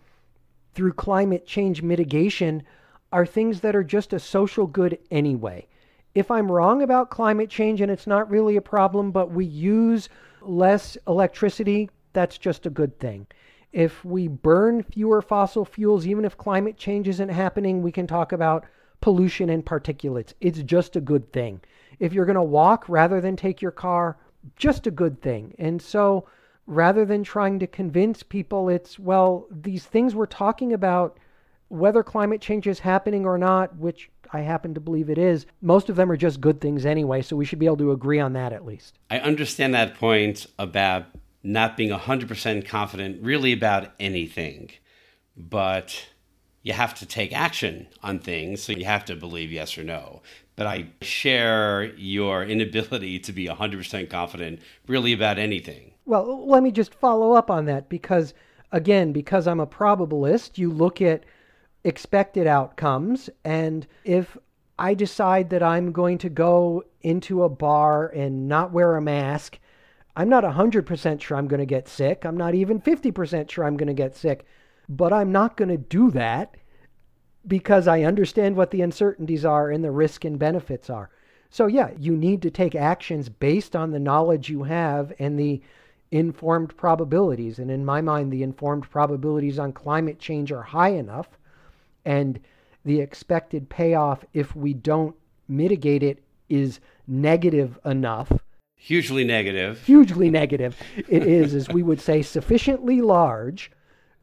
through 0.74 0.94
climate 0.94 1.46
change 1.46 1.82
mitigation 1.82 2.64
are 3.12 3.26
things 3.26 3.62
that 3.62 3.76
are 3.76 3.84
just 3.84 4.14
a 4.14 4.20
social 4.20 4.68
good 4.68 4.98
anyway. 5.12 5.68
If 6.16 6.32
I'm 6.32 6.52
wrong 6.52 6.82
about 6.82 7.10
climate 7.10 7.50
change 7.50 7.82
and 7.82 7.92
it's 7.92 8.08
not 8.08 8.30
really 8.30 8.56
a 8.56 8.62
problem, 8.62 9.12
but 9.12 9.32
we 9.32 9.46
use 9.46 10.10
less 10.42 10.98
electricity, 11.08 11.90
that's 12.14 12.38
just 12.38 12.66
a 12.66 12.72
good 12.72 13.00
thing. 13.00 13.28
If 13.72 14.04
we 14.04 14.28
burn 14.28 14.84
fewer 14.84 15.22
fossil 15.22 15.66
fuels, 15.66 16.08
even 16.08 16.26
if 16.26 16.38
climate 16.38 16.78
change 16.78 17.08
isn't 17.08 17.30
happening, 17.30 17.82
we 17.82 17.92
can 17.92 18.08
talk 18.08 18.32
about 18.32 18.66
pollution 19.02 19.50
and 19.50 19.66
particulates. 19.66 20.34
It's 20.42 20.64
just 20.64 20.96
a 20.96 21.02
good 21.02 21.32
thing. 21.32 21.62
If 22.00 22.14
you're 22.14 22.26
going 22.26 22.36
to 22.36 22.42
walk 22.42 22.90
rather 22.90 23.22
than 23.22 23.36
take 23.36 23.62
your 23.62 23.72
car, 23.72 24.18
just 24.56 24.88
a 24.88 24.92
good 24.92 25.22
thing. 25.22 25.54
And 25.60 25.82
so 25.82 26.26
rather 26.70 27.04
than 27.04 27.24
trying 27.24 27.58
to 27.58 27.66
convince 27.66 28.22
people 28.22 28.70
it's, 28.70 29.00
well, 29.00 29.48
these 29.50 29.86
things 29.86 30.14
we're 30.14 30.28
talking 30.28 30.72
about, 30.72 31.18
whether 31.68 32.04
climate 32.04 32.42
change 32.42 32.68
is 32.68 32.78
happening 32.78 33.26
or 33.26 33.40
not, 33.40 33.76
which 33.78 34.12
I 34.32 34.42
happen 34.42 34.76
to 34.76 34.80
believe 34.80 35.10
it 35.10 35.18
is, 35.18 35.48
most 35.62 35.90
of 35.90 35.96
them 35.96 36.12
are 36.12 36.18
just 36.18 36.40
good 36.40 36.62
things 36.62 36.86
anyway, 36.86 37.24
so 37.24 37.36
we 37.36 37.44
should 37.44 37.58
be 37.58 37.66
able 37.66 37.78
to 37.78 37.92
agree 37.92 38.20
on 38.20 38.34
that 38.34 38.54
at 38.54 38.66
least. 38.66 39.00
I 39.10 39.20
understand 39.20 39.74
that 39.74 39.96
point 39.96 40.46
about 40.60 41.06
not 41.42 41.76
being 41.76 41.90
100% 41.90 42.68
confident 42.68 43.24
really 43.24 43.52
about 43.52 43.92
anything, 44.00 44.70
but 45.36 46.06
you 46.62 46.74
have 46.74 46.94
to 47.00 47.06
take 47.08 47.34
action 47.34 47.88
on 48.04 48.20
things, 48.20 48.62
so 48.62 48.74
you 48.74 48.86
have 48.86 49.06
to 49.06 49.16
believe 49.16 49.52
yes 49.52 49.76
or 49.76 49.84
no. 49.84 50.22
But 50.56 50.68
I 50.68 50.90
share 51.02 51.86
your 51.96 52.44
inability 52.44 53.18
to 53.20 53.32
be 53.32 53.48
100% 53.48 54.10
confident 54.10 54.60
really 54.86 55.14
about 55.14 55.40
anything. 55.40 55.94
Well, 56.10 56.48
let 56.48 56.64
me 56.64 56.72
just 56.72 56.96
follow 56.96 57.34
up 57.34 57.52
on 57.52 57.66
that 57.66 57.88
because, 57.88 58.34
again, 58.72 59.14
because 59.14 59.46
I'm 59.46 59.60
a 59.60 59.68
probabilist, 59.68 60.58
you 60.58 60.72
look 60.72 61.04
at 61.04 61.24
expected 61.84 62.48
outcomes, 62.48 63.30
and 63.46 63.86
if 64.04 64.36
I 64.80 64.96
decide 64.96 65.52
that 65.52 65.62
I'm 65.62 65.92
going 65.92 66.18
to 66.18 66.30
go 66.30 66.84
into 67.02 67.44
a 67.44 67.50
bar 67.50 68.08
and 68.08 68.48
not 68.48 68.72
wear 68.72 68.96
a 68.96 69.02
mask, 69.04 69.60
I'm 70.16 70.30
not 70.30 70.44
100% 70.44 71.22
sure 71.22 71.38
I'm 71.38 71.48
going 71.48 71.60
to 71.60 71.66
get 71.68 71.88
sick. 71.88 72.26
I'm 72.26 72.38
not 72.38 72.56
even 72.56 72.82
50% 72.82 73.52
sure 73.52 73.64
I'm 73.64 73.78
going 73.78 73.86
to 73.86 73.94
get 73.94 74.16
sick. 74.16 74.48
But 74.90 75.14
I'm 75.14 75.32
not 75.32 75.58
going 75.58 75.70
to 75.70 75.78
do 75.78 76.10
that 76.10 76.58
because 77.46 77.88
I 77.88 78.02
understand 78.02 78.56
what 78.56 78.72
the 78.72 78.82
uncertainties 78.82 79.46
are 79.46 79.70
and 79.70 79.84
the 79.84 79.92
risk 79.92 80.26
and 80.26 80.40
benefits 80.40 80.90
are. 80.90 81.12
So, 81.52 81.68
yeah, 81.68 81.92
you 82.00 82.18
need 82.18 82.42
to 82.42 82.50
take 82.50 82.74
actions 82.74 83.30
based 83.30 83.76
on 83.76 83.92
the 83.92 84.00
knowledge 84.00 84.50
you 84.50 84.64
have 84.64 85.14
and 85.20 85.38
the 85.38 85.62
informed 86.12 86.76
probabilities. 86.76 87.60
And 87.60 87.70
in 87.70 87.86
my 87.86 88.02
mind, 88.02 88.32
the 88.32 88.44
informed 88.44 88.90
probabilities 88.90 89.60
on 89.60 89.74
climate 89.74 90.20
change 90.20 90.52
are 90.52 90.64
high 90.64 90.90
enough, 90.90 91.28
and 92.06 92.40
the 92.86 93.00
expected 93.00 93.70
payoff 93.70 94.26
if 94.34 94.56
we 94.56 94.74
don't 94.74 95.16
mitigate 95.48 96.04
it 96.04 96.24
is 96.48 96.80
negative 97.08 97.78
enough. 97.86 98.32
Hugely 98.76 99.24
negative. 99.24 99.84
Hugely 99.84 100.30
negative. 100.30 100.78
It 100.98 101.24
is, 101.24 101.54
as 101.54 101.68
we 101.70 101.84
would 101.84 102.00
say, 102.00 102.22
sufficiently 102.22 103.02
large 103.02 103.72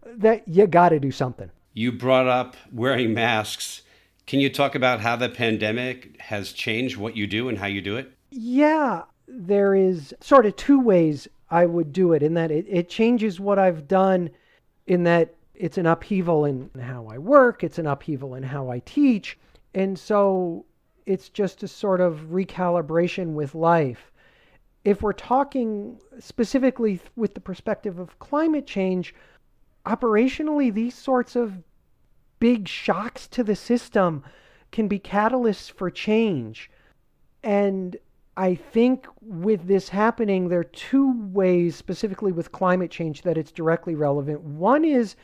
that 0.06 0.48
you 0.48 0.66
got 0.66 0.88
to 0.90 0.98
do 0.98 1.10
something. 1.10 1.50
You 1.74 1.92
brought 1.92 2.26
up 2.26 2.56
wearing 2.72 3.12
masks. 3.12 3.82
Can 4.26 4.40
you 4.40 4.48
talk 4.48 4.74
about 4.74 5.00
how 5.00 5.14
the 5.14 5.28
pandemic 5.28 6.18
has 6.22 6.52
changed 6.52 6.96
what 6.96 7.16
you 7.16 7.26
do 7.26 7.48
and 7.48 7.58
how 7.58 7.66
you 7.66 7.82
do 7.82 7.96
it? 7.96 8.12
Yeah, 8.30 9.02
there 9.28 9.74
is 9.74 10.14
sort 10.20 10.46
of 10.46 10.56
two 10.56 10.80
ways 10.80 11.28
I 11.50 11.66
would 11.66 11.92
do 11.92 12.12
it 12.12 12.22
in 12.22 12.34
that 12.34 12.50
it, 12.50 12.66
it 12.68 12.88
changes 12.88 13.38
what 13.38 13.58
I've 13.58 13.86
done 13.86 14.30
in 14.86 15.04
that 15.04 15.34
it's 15.54 15.78
an 15.78 15.86
upheaval 15.86 16.44
in 16.44 16.70
how 16.80 17.06
I 17.06 17.18
work, 17.18 17.64
it's 17.64 17.78
an 17.78 17.86
upheaval 17.86 18.34
in 18.34 18.42
how 18.42 18.70
I 18.70 18.80
teach. 18.80 19.38
And 19.74 19.98
so 19.98 20.64
it's 21.06 21.28
just 21.28 21.62
a 21.62 21.68
sort 21.68 22.00
of 22.00 22.28
recalibration 22.30 23.34
with 23.34 23.54
life. 23.54 24.10
If 24.84 25.02
we're 25.02 25.12
talking 25.12 25.98
specifically 26.18 27.00
with 27.16 27.34
the 27.34 27.40
perspective 27.40 27.98
of 27.98 28.18
climate 28.18 28.66
change, 28.66 29.14
operationally, 29.84 30.72
these 30.72 30.94
sorts 30.94 31.36
of 31.36 31.62
big 32.38 32.68
shocks 32.68 33.26
to 33.28 33.42
the 33.42 33.56
system 33.56 34.22
can 34.72 34.88
be 34.88 34.98
catalysts 34.98 35.70
for 35.70 35.90
change. 35.90 36.70
And 37.42 37.96
I 38.36 38.54
think 38.54 39.06
with 39.22 39.66
this 39.66 39.88
happening, 39.88 40.48
there 40.48 40.60
are 40.60 40.64
two 40.64 41.12
ways, 41.32 41.74
specifically 41.74 42.32
with 42.32 42.52
climate 42.52 42.90
change, 42.90 43.22
that 43.22 43.38
it's 43.38 43.50
directly 43.50 43.94
relevant. 43.94 44.40
One 44.40 44.84
is 44.84 45.16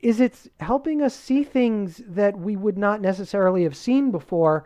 is 0.00 0.18
it's 0.18 0.48
helping 0.58 1.00
us 1.00 1.14
see 1.14 1.44
things 1.44 2.02
that 2.08 2.36
we 2.36 2.56
would 2.56 2.76
not 2.76 3.00
necessarily 3.00 3.62
have 3.62 3.76
seen 3.76 4.10
before 4.10 4.64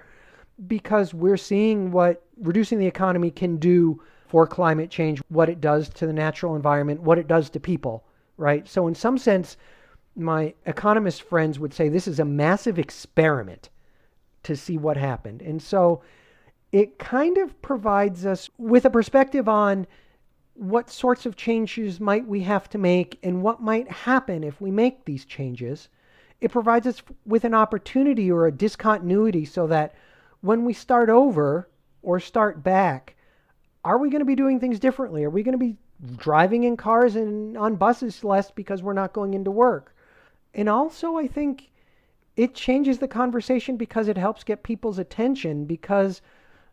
because 0.66 1.12
we're 1.12 1.36
seeing 1.36 1.90
what 1.90 2.22
reducing 2.40 2.78
the 2.78 2.86
economy 2.86 3.30
can 3.30 3.58
do 3.58 4.00
for 4.28 4.46
climate 4.46 4.90
change, 4.90 5.20
what 5.28 5.50
it 5.50 5.60
does 5.60 5.90
to 5.90 6.06
the 6.06 6.12
natural 6.12 6.56
environment, 6.56 7.02
what 7.02 7.18
it 7.18 7.28
does 7.28 7.50
to 7.50 7.60
people, 7.60 8.04
right? 8.38 8.66
So, 8.66 8.86
in 8.88 8.94
some 8.94 9.18
sense, 9.18 9.58
my 10.16 10.54
economist 10.64 11.22
friends 11.22 11.58
would 11.58 11.74
say 11.74 11.88
this 11.88 12.08
is 12.08 12.18
a 12.18 12.24
massive 12.24 12.78
experiment 12.78 13.68
to 14.44 14.56
see 14.56 14.78
what 14.78 14.96
happened. 14.96 15.42
And 15.42 15.62
so, 15.62 16.02
it 16.72 16.98
kind 16.98 17.38
of 17.38 17.60
provides 17.62 18.26
us 18.26 18.50
with 18.58 18.84
a 18.84 18.90
perspective 18.90 19.48
on 19.48 19.86
what 20.54 20.90
sorts 20.90 21.26
of 21.26 21.36
changes 21.36 22.00
might 22.00 22.26
we 22.26 22.42
have 22.42 22.68
to 22.70 22.78
make 22.78 23.18
and 23.22 23.42
what 23.42 23.60
might 23.60 23.90
happen 23.90 24.42
if 24.42 24.60
we 24.60 24.70
make 24.70 25.04
these 25.04 25.24
changes. 25.24 25.88
It 26.40 26.50
provides 26.50 26.86
us 26.86 27.02
with 27.24 27.44
an 27.44 27.54
opportunity 27.54 28.30
or 28.30 28.46
a 28.46 28.52
discontinuity 28.52 29.44
so 29.44 29.66
that 29.68 29.94
when 30.40 30.64
we 30.64 30.72
start 30.72 31.08
over 31.08 31.68
or 32.02 32.20
start 32.20 32.62
back, 32.62 33.16
are 33.84 33.98
we 33.98 34.10
going 34.10 34.20
to 34.20 34.26
be 34.26 34.34
doing 34.34 34.58
things 34.58 34.78
differently? 34.78 35.24
Are 35.24 35.30
we 35.30 35.42
going 35.42 35.58
to 35.58 35.58
be 35.58 35.76
driving 36.16 36.64
in 36.64 36.76
cars 36.76 37.16
and 37.16 37.56
on 37.56 37.76
buses 37.76 38.24
less 38.24 38.50
because 38.50 38.82
we're 38.82 38.92
not 38.92 39.12
going 39.12 39.34
into 39.34 39.50
work? 39.50 39.94
And 40.54 40.68
also, 40.68 41.16
I 41.16 41.26
think 41.26 41.70
it 42.36 42.54
changes 42.54 42.98
the 42.98 43.08
conversation 43.08 43.76
because 43.76 44.08
it 44.08 44.16
helps 44.16 44.44
get 44.44 44.62
people's 44.62 44.98
attention 44.98 45.64
because 45.64 46.20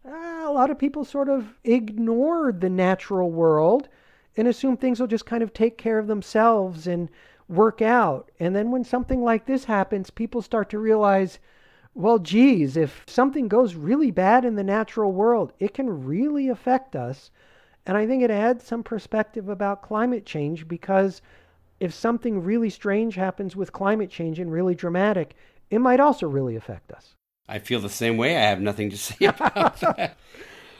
uh, 0.06 0.44
a 0.46 0.52
lot 0.52 0.70
of 0.70 0.78
people 0.78 1.06
sort 1.06 1.30
of 1.30 1.54
ignore 1.64 2.52
the 2.52 2.70
natural 2.70 3.32
world 3.32 3.88
and 4.36 4.48
assume 4.48 4.76
things 4.76 5.00
will 5.00 5.08
just 5.08 5.26
kind 5.26 5.44
of 5.44 5.54
take 5.54 5.78
care 5.78 6.00
of 6.00 6.08
themselves 6.08 6.88
and 6.88 7.10
work 7.48 7.82
out. 7.82 8.32
And 8.40 8.56
then 8.56 8.72
when 8.72 8.84
something 8.84 9.24
like 9.24 9.46
this 9.46 9.66
happens, 9.66 10.10
people 10.10 10.42
start 10.42 10.70
to 10.72 10.80
realize, 10.80 11.40
well, 11.94 12.20
geez, 12.20 12.76
if 12.76 13.04
something 13.08 13.48
goes 13.48 13.76
really 13.76 14.12
bad 14.12 14.44
in 14.44 14.56
the 14.56 14.64
natural 14.64 15.12
world, 15.12 15.54
it 15.60 15.74
can 15.74 16.06
really 16.06 16.50
affect 16.50 16.96
us. 16.96 17.32
And 17.86 17.96
I 17.98 18.08
think 18.08 18.24
it 18.24 18.32
adds 18.32 18.64
some 18.64 18.84
perspective 18.84 19.50
about 19.50 19.82
climate 19.82 20.26
change 20.26 20.68
because 20.68 21.22
if 21.80 21.94
something 21.94 22.44
really 22.44 22.70
strange 22.70 23.16
happens 23.16 23.56
with 23.56 23.74
climate 23.74 24.10
change 24.10 24.40
and 24.40 24.52
really 24.52 24.74
dramatic, 24.74 25.36
it 25.70 25.80
might 25.80 26.00
also 26.00 26.28
really 26.28 26.56
affect 26.56 26.92
us. 26.92 27.16
I 27.48 27.60
feel 27.60 27.80
the 27.80 27.90
same 27.90 28.18
way. 28.18 28.38
I 28.38 28.42
have 28.42 28.62
nothing 28.62 28.90
to 28.90 28.98
say 29.10 29.26
about 29.26 29.80
that. 29.82 30.18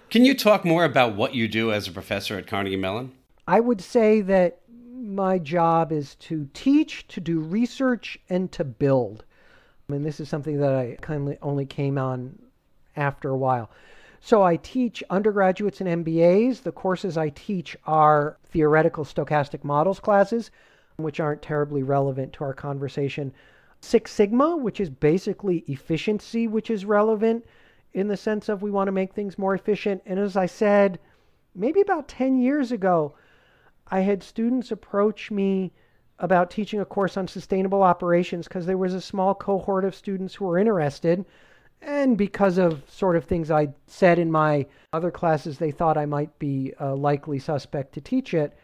Can 0.10 0.26
you 0.26 0.36
talk 0.36 0.64
more 0.64 0.86
about 0.86 1.16
what 1.16 1.34
you 1.34 1.48
do 1.48 1.72
as 1.72 1.88
a 1.88 1.92
professor 1.92 2.38
at 2.38 2.48
Carnegie 2.48 2.76
Mellon? 2.76 3.12
I 3.48 3.60
would 3.60 3.82
say 3.82 4.22
that 4.22 4.60
my 4.70 5.38
job 5.38 5.92
is 5.92 6.16
to 6.16 6.50
teach, 6.54 7.08
to 7.10 7.20
do 7.20 7.40
research, 7.40 8.18
and 8.30 8.52
to 8.54 8.64
build. 8.64 9.26
Mean, 9.88 10.04
this 10.04 10.20
is 10.20 10.30
something 10.30 10.60
that 10.60 10.74
I 10.74 10.98
kind 11.02 11.28
of 11.28 11.38
only 11.42 11.66
came 11.66 11.98
on 11.98 12.40
after 12.96 13.30
a 13.30 13.38
while. 13.38 13.70
So 14.22 14.42
I 14.42 14.56
teach 14.56 15.04
undergraduates 15.10 15.82
and 15.82 16.06
MBAs. 16.06 16.64
The 16.64 16.72
courses 16.72 17.18
I 17.18 17.30
teach 17.30 17.76
are 17.86 18.38
theoretical 18.46 19.04
stochastic 19.04 19.66
models 19.66 20.00
classes, 20.00 20.52
which 20.96 21.20
aren't 21.20 21.42
terribly 21.42 21.84
relevant 21.84 22.32
to 22.34 22.46
our 22.46 22.54
conversation. 22.54 23.34
Six 23.84 24.12
Sigma, 24.12 24.56
which 24.56 24.80
is 24.80 24.90
basically 24.90 25.66
efficiency, 25.68 26.48
which 26.48 26.70
is 26.70 26.86
relevant 26.86 27.46
in 27.94 28.08
the 28.08 28.16
sense 28.16 28.48
of 28.48 28.62
we 28.62 28.72
want 28.72 28.88
to 28.88 28.94
make 28.94 29.14
things 29.14 29.38
more 29.38 29.54
efficient. 29.54 30.02
And 30.06 30.18
as 30.18 30.38
I 30.38 30.46
said, 30.46 31.00
maybe 31.54 31.82
about 31.82 32.08
10 32.08 32.40
years 32.40 32.72
ago, 32.72 33.14
I 33.88 34.00
had 34.00 34.24
students 34.24 34.72
approach 34.72 35.30
me 35.32 35.74
about 36.18 36.50
teaching 36.50 36.80
a 36.80 36.86
course 36.86 37.18
on 37.18 37.28
sustainable 37.28 37.84
operations 37.84 38.48
because 38.48 38.66
there 38.66 38.78
was 38.78 38.94
a 38.94 39.02
small 39.02 39.36
cohort 39.36 39.84
of 39.84 39.94
students 39.94 40.34
who 40.34 40.46
were 40.46 40.58
interested. 40.58 41.26
And 41.82 42.18
because 42.18 42.58
of 42.58 42.90
sort 42.90 43.18
of 43.18 43.26
things 43.26 43.52
I 43.52 43.68
said 43.88 44.18
in 44.18 44.32
my 44.32 44.66
other 44.94 45.12
classes, 45.12 45.58
they 45.58 45.72
thought 45.72 45.98
I 45.98 46.06
might 46.06 46.40
be 46.40 46.74
a 46.80 46.96
likely 46.96 47.38
suspect 47.38 47.94
to 47.96 48.02
teach 48.02 48.34
it. 48.34 48.58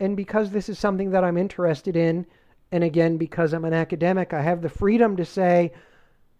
And 0.00 0.16
because 0.16 0.50
this 0.50 0.70
is 0.70 0.78
something 0.78 1.10
that 1.10 1.22
I'm 1.22 1.36
interested 1.36 1.96
in, 1.96 2.24
and 2.70 2.84
again, 2.84 3.16
because 3.16 3.52
I'm 3.52 3.64
an 3.64 3.72
academic, 3.72 4.34
I 4.34 4.42
have 4.42 4.62
the 4.62 4.68
freedom 4.68 5.16
to 5.16 5.24
say, 5.24 5.72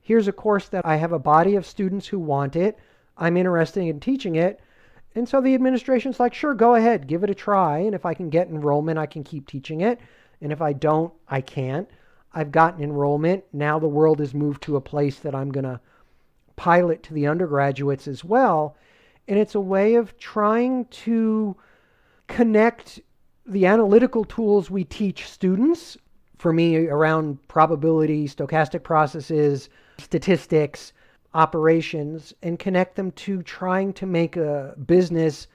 here's 0.02 0.28
a 0.28 0.32
course 0.32 0.68
that 0.68 0.85
I 0.85 0.97
have 0.97 1.12
a 1.12 1.18
body 1.18 1.56
of 1.56 1.66
students 1.66 2.06
who 2.06 2.18
want 2.18 2.56
it. 2.56 2.78
I'm 3.16 3.37
interested 3.37 3.82
in 3.82 4.00
teaching 4.00 4.37
it. 4.37 4.61
And 5.14 5.28
so 5.28 5.40
the 5.40 5.54
administration's 5.54 6.20
like, 6.20 6.35
sure, 6.35 6.54
go 6.54 6.75
ahead, 6.75 7.06
give 7.06 7.25
it 7.25 7.30
a 7.30 7.35
try. 7.35 7.78
And 7.78 7.94
if 7.94 8.04
I 8.04 8.14
can 8.14 8.28
get 8.28 8.49
enrollment, 8.49 8.99
I 8.99 9.06
can 9.06 9.25
keep 9.25 9.47
teaching 9.47 9.80
it. 9.80 9.99
And 10.40 10.52
if 10.52 10.61
I 10.61 10.73
don't, 10.73 11.12
I 11.28 11.40
can't. 11.40 11.88
I've 12.32 12.52
gotten 12.52 12.85
enrollment. 12.85 13.44
Now 13.52 13.78
the 13.78 13.88
world 13.88 14.20
has 14.20 14.35
moved 14.35 14.62
to 14.64 14.76
a 14.76 14.80
place 14.80 15.18
that 15.20 15.35
I'm 15.35 15.50
going 15.50 15.64
to 15.64 15.80
pilot 16.56 17.02
to 17.04 17.14
the 17.14 17.26
undergraduates 17.26 18.06
as 18.06 18.23
well. 18.23 18.76
And 19.26 19.38
it's 19.38 19.54
a 19.54 19.61
way 19.61 19.94
of 19.94 20.16
trying 20.18 20.85
to 20.87 21.56
connect 22.26 23.00
the 23.47 23.66
analytical 23.66 24.25
tools 24.25 24.70
we 24.70 24.85
teach 24.85 25.26
students 25.26 25.97
for 26.38 26.52
me 26.52 26.87
around 26.87 27.47
probability, 27.49 28.26
stochastic 28.28 28.83
processes, 28.83 29.68
statistics, 29.99 30.92
operations, 31.35 32.33
and 32.42 32.59
connect 32.59 32.97
them 32.97 33.11
to 33.12 33.42
trying 33.42 33.92
to 33.92 34.07
make 34.07 34.37
a 34.37 34.75
business 34.87 35.49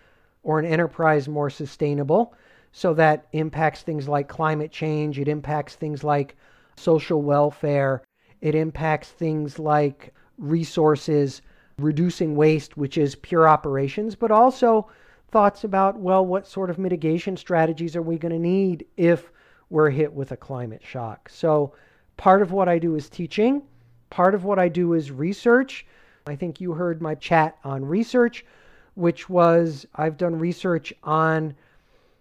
or 0.44 0.60
an 0.60 0.66
enterprise 0.66 1.28
more 1.28 1.50
sustainable. 1.50 2.34
So 2.74 2.94
that 2.96 3.28
impacts 3.34 3.82
things 3.82 4.08
like 4.08 4.28
climate 4.28 4.72
change, 4.72 5.20
it 5.20 5.28
impacts 5.28 5.76
things 5.76 6.04
like 6.04 6.36
social 6.76 7.22
welfare, 7.22 8.04
it 8.42 8.56
impacts 8.56 9.10
things 9.10 9.60
like 9.60 10.14
resources, 10.38 11.42
reducing 11.78 12.36
waste, 12.36 12.76
which 12.76 12.98
is 12.98 13.16
pure 13.16 13.48
operations, 13.48 14.16
but 14.16 14.32
also 14.32 14.88
thoughts 15.30 15.64
about, 15.64 15.98
well, 16.00 16.26
what 16.26 16.48
sort 16.48 16.70
of 16.70 16.78
mitigation 16.78 17.38
strategies 17.38 17.96
are 17.96 18.02
we 18.02 18.18
going 18.18 18.34
to 18.34 18.40
need 18.40 18.86
if 18.98 19.32
we're 19.74 19.90
hit 19.90 20.14
with 20.14 20.32
a 20.32 20.38
climate 20.38 20.84
shock? 20.86 21.28
So 21.30 21.74
part 22.16 22.44
of 22.44 22.52
what 22.52 22.70
I 22.70 22.78
do 22.78 22.96
is 22.96 23.10
teaching, 23.10 23.64
part 24.12 24.36
of 24.36 24.44
what 24.44 24.60
I 24.60 24.70
do 24.70 24.94
is 24.94 25.10
research. 25.10 25.86
I 26.28 26.36
think 26.36 26.62
you 26.62 26.74
heard 26.74 27.02
my 27.02 27.16
chat 27.16 27.58
on 27.64 27.84
research, 27.84 28.46
which 28.94 29.28
was 29.30 29.88
I've 29.96 30.16
done 30.16 30.38
research 30.38 30.94
on 31.04 31.56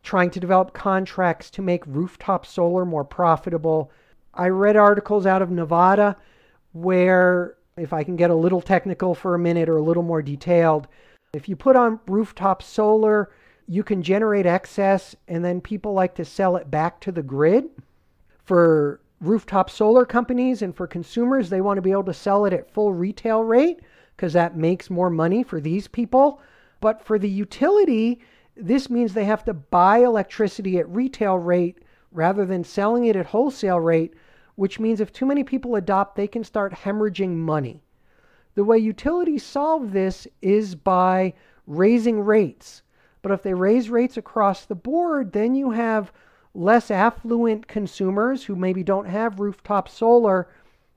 trying 0.03 0.31
to 0.31 0.41
develop 0.41 0.73
contracts 0.73 1.51
to 1.51 1.63
make 1.63 1.87
rooftop 1.87 2.47
solar 2.47 2.87
more 2.87 3.05
profitable. 3.05 3.91
I 4.33 4.49
read 4.49 4.77
articles 4.77 5.27
out 5.27 5.43
of 5.43 5.51
Nevada 5.51 6.17
where, 6.73 7.57
if 7.77 7.93
I 7.93 8.03
can 8.03 8.17
get 8.17 8.31
a 8.31 8.35
little 8.35 8.63
technical 8.63 9.15
for 9.15 9.35
a 9.35 9.39
minute 9.39 9.69
or 9.69 9.77
a 9.77 9.83
little 9.83 10.03
more 10.03 10.23
detailed, 10.23 10.89
if 11.35 11.51
you 11.51 11.55
put 11.55 11.77
on 11.77 12.01
rooftop 12.07 12.63
solar, 12.63 13.31
you 13.67 13.83
can 13.83 14.03
generate 14.03 14.47
excess 14.47 15.15
and 15.29 15.45
then 15.45 15.61
people 15.61 15.93
like 15.93 16.15
to 16.17 16.25
sell 16.25 16.57
it 16.57 16.71
back 16.71 17.01
to 17.01 17.13
the 17.13 17.23
grid. 17.23 17.65
For 18.45 19.01
rooftop 19.21 19.71
solar 19.71 20.05
companies 20.05 20.63
and 20.63 20.75
for 20.75 20.87
consumers, 20.87 21.49
they 21.49 21.61
want 21.61 21.79
to 21.79 21.83
be 21.83 21.93
able 21.93 22.05
to 22.05 22.15
sell 22.15 22.45
it 22.45 22.53
at 22.53 22.73
full 22.73 22.93
retail 22.93 23.45
rate 23.45 23.81
because 24.17 24.33
that 24.33 24.57
makes 24.57 24.91
more 24.91 25.11
money 25.11 25.43
for 25.43 25.61
these 25.61 25.89
people. 25.89 26.41
But 26.81 27.05
for 27.05 27.19
the 27.19 27.29
utility, 27.29 28.21
this 28.57 28.91
means 28.91 29.15
they 29.15 29.25
have 29.25 29.45
to 29.45 29.55
buy 29.55 29.99
electricity 29.99 30.79
at 30.79 30.89
retail 30.89 31.39
rate 31.39 31.79
rather 32.11 32.45
than 32.45 32.65
selling 32.65 33.07
it 33.07 33.17
at 33.17 33.27
wholesale 33.27 33.81
rate, 33.81 34.15
which 34.57 34.79
means 34.79 35.01
if 35.01 35.13
too 35.13 35.27
many 35.27 35.45
people 35.45 35.77
adopt, 35.77 36.17
they 36.17 36.27
can 36.27 36.45
start 36.45 36.73
hemorrhaging 36.73 37.37
money. 37.37 37.83
The 38.55 38.65
way 38.65 38.79
utilities 38.79 39.43
solve 39.43 39.93
this 39.93 40.27
is 40.43 40.75
by 40.75 41.33
raising 41.67 42.21
rates. 42.21 42.82
But 43.23 43.33
if 43.33 43.43
they 43.43 43.55
raise 43.55 43.89
rates 43.89 44.17
across 44.17 44.65
the 44.65 44.75
board, 44.75 45.33
then 45.33 45.55
you 45.55 45.71
have 45.71 46.13
less 46.55 46.91
affluent 46.91 47.67
consumers 47.67 48.45
who 48.45 48.57
maybe 48.57 48.83
don't 48.83 49.07
have 49.07 49.41
rooftop 49.41 49.89
solar 49.89 50.49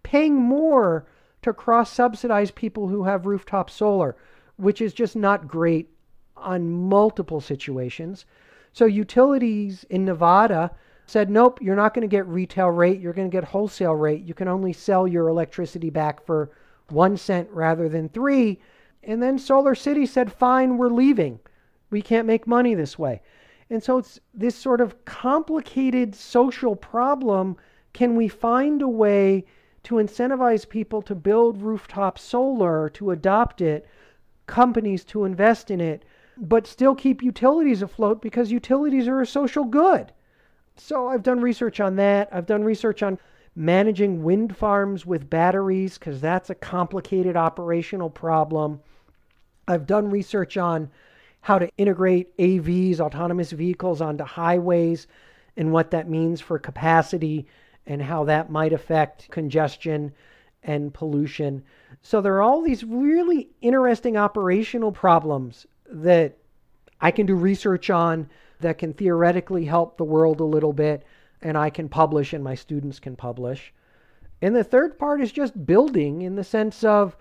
paying 0.03 0.35
more 0.35 1.05
to 1.43 1.53
cross 1.53 1.91
subsidize 1.91 2.51
people 2.51 2.87
who 2.87 3.03
have 3.03 3.25
rooftop 3.25 3.69
solar, 3.69 4.15
which 4.57 4.81
is 4.81 4.93
just 4.93 5.15
not 5.15 5.47
great 5.47 5.89
on 6.35 6.69
multiple 6.69 7.39
situations. 7.39 8.25
So 8.73 8.85
utilities 8.85 9.85
in 9.89 10.03
Nevada 10.03 10.71
said, 11.05 11.29
nope, 11.29 11.59
you're 11.61 11.75
not 11.75 11.93
going 11.93 12.01
to 12.01 12.13
get 12.13 12.27
retail 12.27 12.69
rate, 12.69 12.99
you're 12.99 13.13
going 13.13 13.29
to 13.29 13.35
get 13.35 13.43
wholesale 13.43 13.93
rate. 13.93 14.23
You 14.23 14.33
can 14.33 14.47
only 14.47 14.73
sell 14.73 15.07
your 15.07 15.27
electricity 15.27 15.89
back 15.89 16.25
for 16.25 16.51
one 16.89 17.15
cent 17.15 17.47
rather 17.51 17.87
than 17.87 18.09
three. 18.09 18.59
And 19.03 19.21
then 19.21 19.37
Solar 19.37 19.75
City 19.75 20.05
said, 20.05 20.33
fine, 20.33 20.77
we're 20.77 20.89
leaving. 20.89 21.39
We 21.95 22.01
can't 22.01 22.27
make 22.27 22.45
money 22.45 22.75
this 22.75 22.99
way. 22.99 23.21
And 23.69 23.81
so 23.81 23.99
it's 23.99 24.19
this 24.33 24.53
sort 24.53 24.81
of 24.81 25.05
complicated 25.05 26.13
social 26.13 26.75
problem. 26.75 27.55
Can 27.93 28.17
we 28.17 28.27
find 28.27 28.81
a 28.81 28.87
way 28.89 29.45
to 29.83 29.95
incentivize 29.95 30.67
people 30.67 31.01
to 31.03 31.15
build 31.15 31.61
rooftop 31.61 32.19
solar, 32.19 32.89
to 32.89 33.11
adopt 33.11 33.61
it, 33.61 33.87
companies 34.45 35.05
to 35.05 35.23
invest 35.23 35.71
in 35.71 35.79
it, 35.79 36.03
but 36.35 36.67
still 36.67 36.95
keep 36.95 37.23
utilities 37.23 37.81
afloat 37.81 38.21
because 38.21 38.51
utilities 38.51 39.07
are 39.07 39.21
a 39.21 39.25
social 39.25 39.63
good? 39.63 40.11
So 40.75 41.07
I've 41.07 41.23
done 41.23 41.39
research 41.39 41.79
on 41.79 41.95
that. 41.95 42.27
I've 42.29 42.45
done 42.45 42.65
research 42.65 43.03
on 43.03 43.17
managing 43.55 44.21
wind 44.21 44.57
farms 44.57 45.05
with 45.05 45.29
batteries 45.29 45.97
because 45.97 46.19
that's 46.19 46.49
a 46.49 46.55
complicated 46.55 47.37
operational 47.37 48.09
problem. 48.09 48.81
I've 49.65 49.87
done 49.87 50.09
research 50.09 50.57
on 50.57 50.91
how 51.45 51.59
to 51.59 51.69
integrate 51.77 52.35
AVs, 52.37 52.99
autonomous 52.99 53.51
vehicles, 53.51 54.01
onto 54.01 54.23
highways 54.23 55.05
and 55.55 55.71
what 55.71 55.91
that 55.91 56.09
means 56.09 56.41
for 56.41 56.57
capacity 56.57 57.45
and 57.85 58.01
how 58.01 58.23
that 58.23 58.49
might 58.49 58.73
affect 58.73 59.29
congestion 59.29 60.11
and 60.63 60.91
pollution. 60.91 61.61
So 62.01 62.19
there 62.19 62.33
are 62.33 62.41
all 62.41 62.63
these 62.63 62.83
really 62.83 63.47
interesting 63.61 64.17
operational 64.17 64.91
problems 64.91 65.67
that 65.87 66.35
I 66.99 67.11
can 67.11 67.27
do 67.27 67.35
research 67.35 67.91
on 67.91 68.27
that 68.61 68.79
can 68.79 68.91
theoretically 68.93 69.65
help 69.65 69.97
the 69.97 70.03
world 70.03 70.39
a 70.39 70.45
little 70.45 70.73
bit 70.73 71.03
and 71.43 71.55
I 71.55 71.69
can 71.69 71.87
publish 71.87 72.33
and 72.33 72.43
my 72.43 72.55
students 72.55 72.99
can 72.99 73.15
publish. 73.15 73.71
And 74.41 74.55
the 74.55 74.63
third 74.63 74.97
part 74.97 75.21
is 75.21 75.31
just 75.31 75.63
building 75.63 76.23
in 76.23 76.37
the 76.37 76.43
sense 76.43 76.83
of 76.83 77.15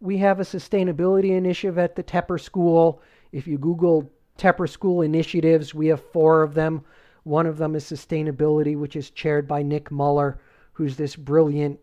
we 0.00 0.18
have 0.18 0.38
a 0.38 0.44
sustainability 0.44 1.30
initiative 1.30 1.76
at 1.76 1.96
the 1.96 2.04
Tepper 2.04 2.40
School. 2.40 3.02
If 3.34 3.48
you 3.48 3.58
Google 3.58 4.12
Tepper 4.38 4.68
School 4.68 5.02
initiatives, 5.02 5.74
we 5.74 5.88
have 5.88 6.00
four 6.12 6.44
of 6.44 6.54
them. 6.54 6.84
One 7.24 7.46
of 7.46 7.58
them 7.58 7.74
is 7.74 7.84
sustainability, 7.84 8.78
which 8.78 8.94
is 8.94 9.10
chaired 9.10 9.48
by 9.48 9.60
Nick 9.60 9.90
Muller, 9.90 10.40
who's 10.72 10.96
this 10.96 11.16
brilliant 11.16 11.80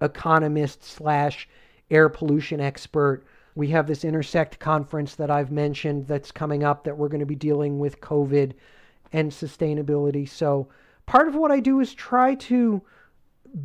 economist 0.00 0.84
slash 0.84 1.48
air 1.90 2.08
pollution 2.08 2.60
expert. 2.60 3.24
We 3.56 3.68
have 3.70 3.88
this 3.88 4.04
Intersect 4.04 4.60
conference 4.60 5.16
that 5.16 5.32
I've 5.32 5.50
mentioned 5.50 6.06
that's 6.06 6.30
coming 6.30 6.62
up 6.62 6.84
that 6.84 6.96
we're 6.96 7.08
going 7.08 7.18
to 7.18 7.26
be 7.26 7.34
dealing 7.34 7.80
with 7.80 8.00
COVID 8.00 8.52
and 9.12 9.32
sustainability. 9.32 10.28
So 10.28 10.68
part 11.06 11.26
of 11.26 11.34
what 11.34 11.50
I 11.50 11.58
do 11.58 11.80
is 11.80 11.92
try 11.92 12.36
to 12.36 12.80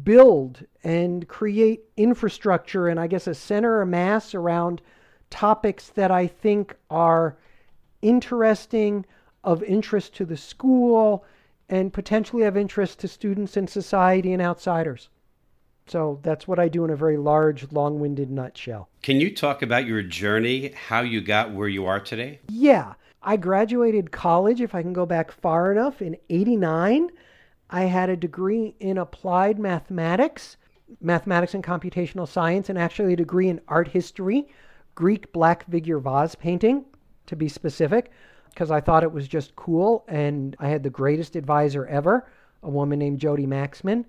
build 0.03 0.65
and 0.83 1.27
create 1.27 1.83
infrastructure 1.95 2.87
and 2.87 2.99
I 2.99 3.05
guess 3.05 3.27
a 3.27 3.35
center 3.35 3.83
of 3.83 3.87
mass 3.87 4.33
around 4.33 4.81
topics 5.29 5.89
that 5.89 6.11
I 6.11 6.27
think 6.27 6.75
are 6.89 7.37
interesting, 8.01 9.05
of 9.43 9.63
interest 9.63 10.15
to 10.15 10.25
the 10.25 10.37
school, 10.37 11.25
and 11.69 11.93
potentially 11.93 12.43
of 12.43 12.57
interest 12.57 12.99
to 12.99 13.07
students 13.07 13.55
and 13.55 13.69
society 13.69 14.33
and 14.33 14.41
outsiders. 14.41 15.09
So 15.87 16.19
that's 16.21 16.47
what 16.47 16.59
I 16.59 16.67
do 16.67 16.85
in 16.85 16.91
a 16.91 16.95
very 16.95 17.17
large, 17.17 17.71
long 17.71 17.99
winded 17.99 18.29
nutshell. 18.29 18.89
Can 19.01 19.19
you 19.19 19.33
talk 19.33 19.61
about 19.61 19.85
your 19.85 20.03
journey, 20.03 20.71
how 20.71 21.01
you 21.01 21.19
got 21.21 21.51
where 21.51 21.67
you 21.67 21.85
are 21.85 21.99
today? 21.99 22.39
Yeah. 22.47 22.93
I 23.21 23.35
graduated 23.37 24.11
college, 24.11 24.61
if 24.61 24.73
I 24.73 24.81
can 24.81 24.93
go 24.93 25.05
back 25.05 25.31
far 25.31 25.71
enough, 25.71 26.01
in 26.01 26.15
89. 26.29 27.09
I 27.69 27.83
had 27.83 28.09
a 28.09 28.15
degree 28.15 28.75
in 28.79 28.97
applied 28.97 29.59
mathematics, 29.59 30.57
mathematics 31.01 31.53
and 31.53 31.63
computational 31.63 32.27
science, 32.27 32.69
and 32.69 32.79
actually 32.79 33.13
a 33.13 33.17
degree 33.17 33.49
in 33.49 33.59
art 33.67 33.89
history, 33.89 34.47
Greek 34.99 35.31
black 35.31 35.65
figure 35.71 35.97
vase 35.97 36.35
painting, 36.35 36.83
to 37.25 37.35
be 37.37 37.47
specific, 37.47 38.11
because 38.49 38.69
I 38.69 38.81
thought 38.81 39.03
it 39.03 39.13
was 39.13 39.29
just 39.29 39.55
cool. 39.55 40.03
And 40.09 40.57
I 40.59 40.67
had 40.67 40.83
the 40.83 40.89
greatest 40.89 41.37
advisor 41.37 41.87
ever, 41.87 42.29
a 42.63 42.69
woman 42.69 42.99
named 42.99 43.19
Jody 43.19 43.47
Maxmin. 43.47 44.03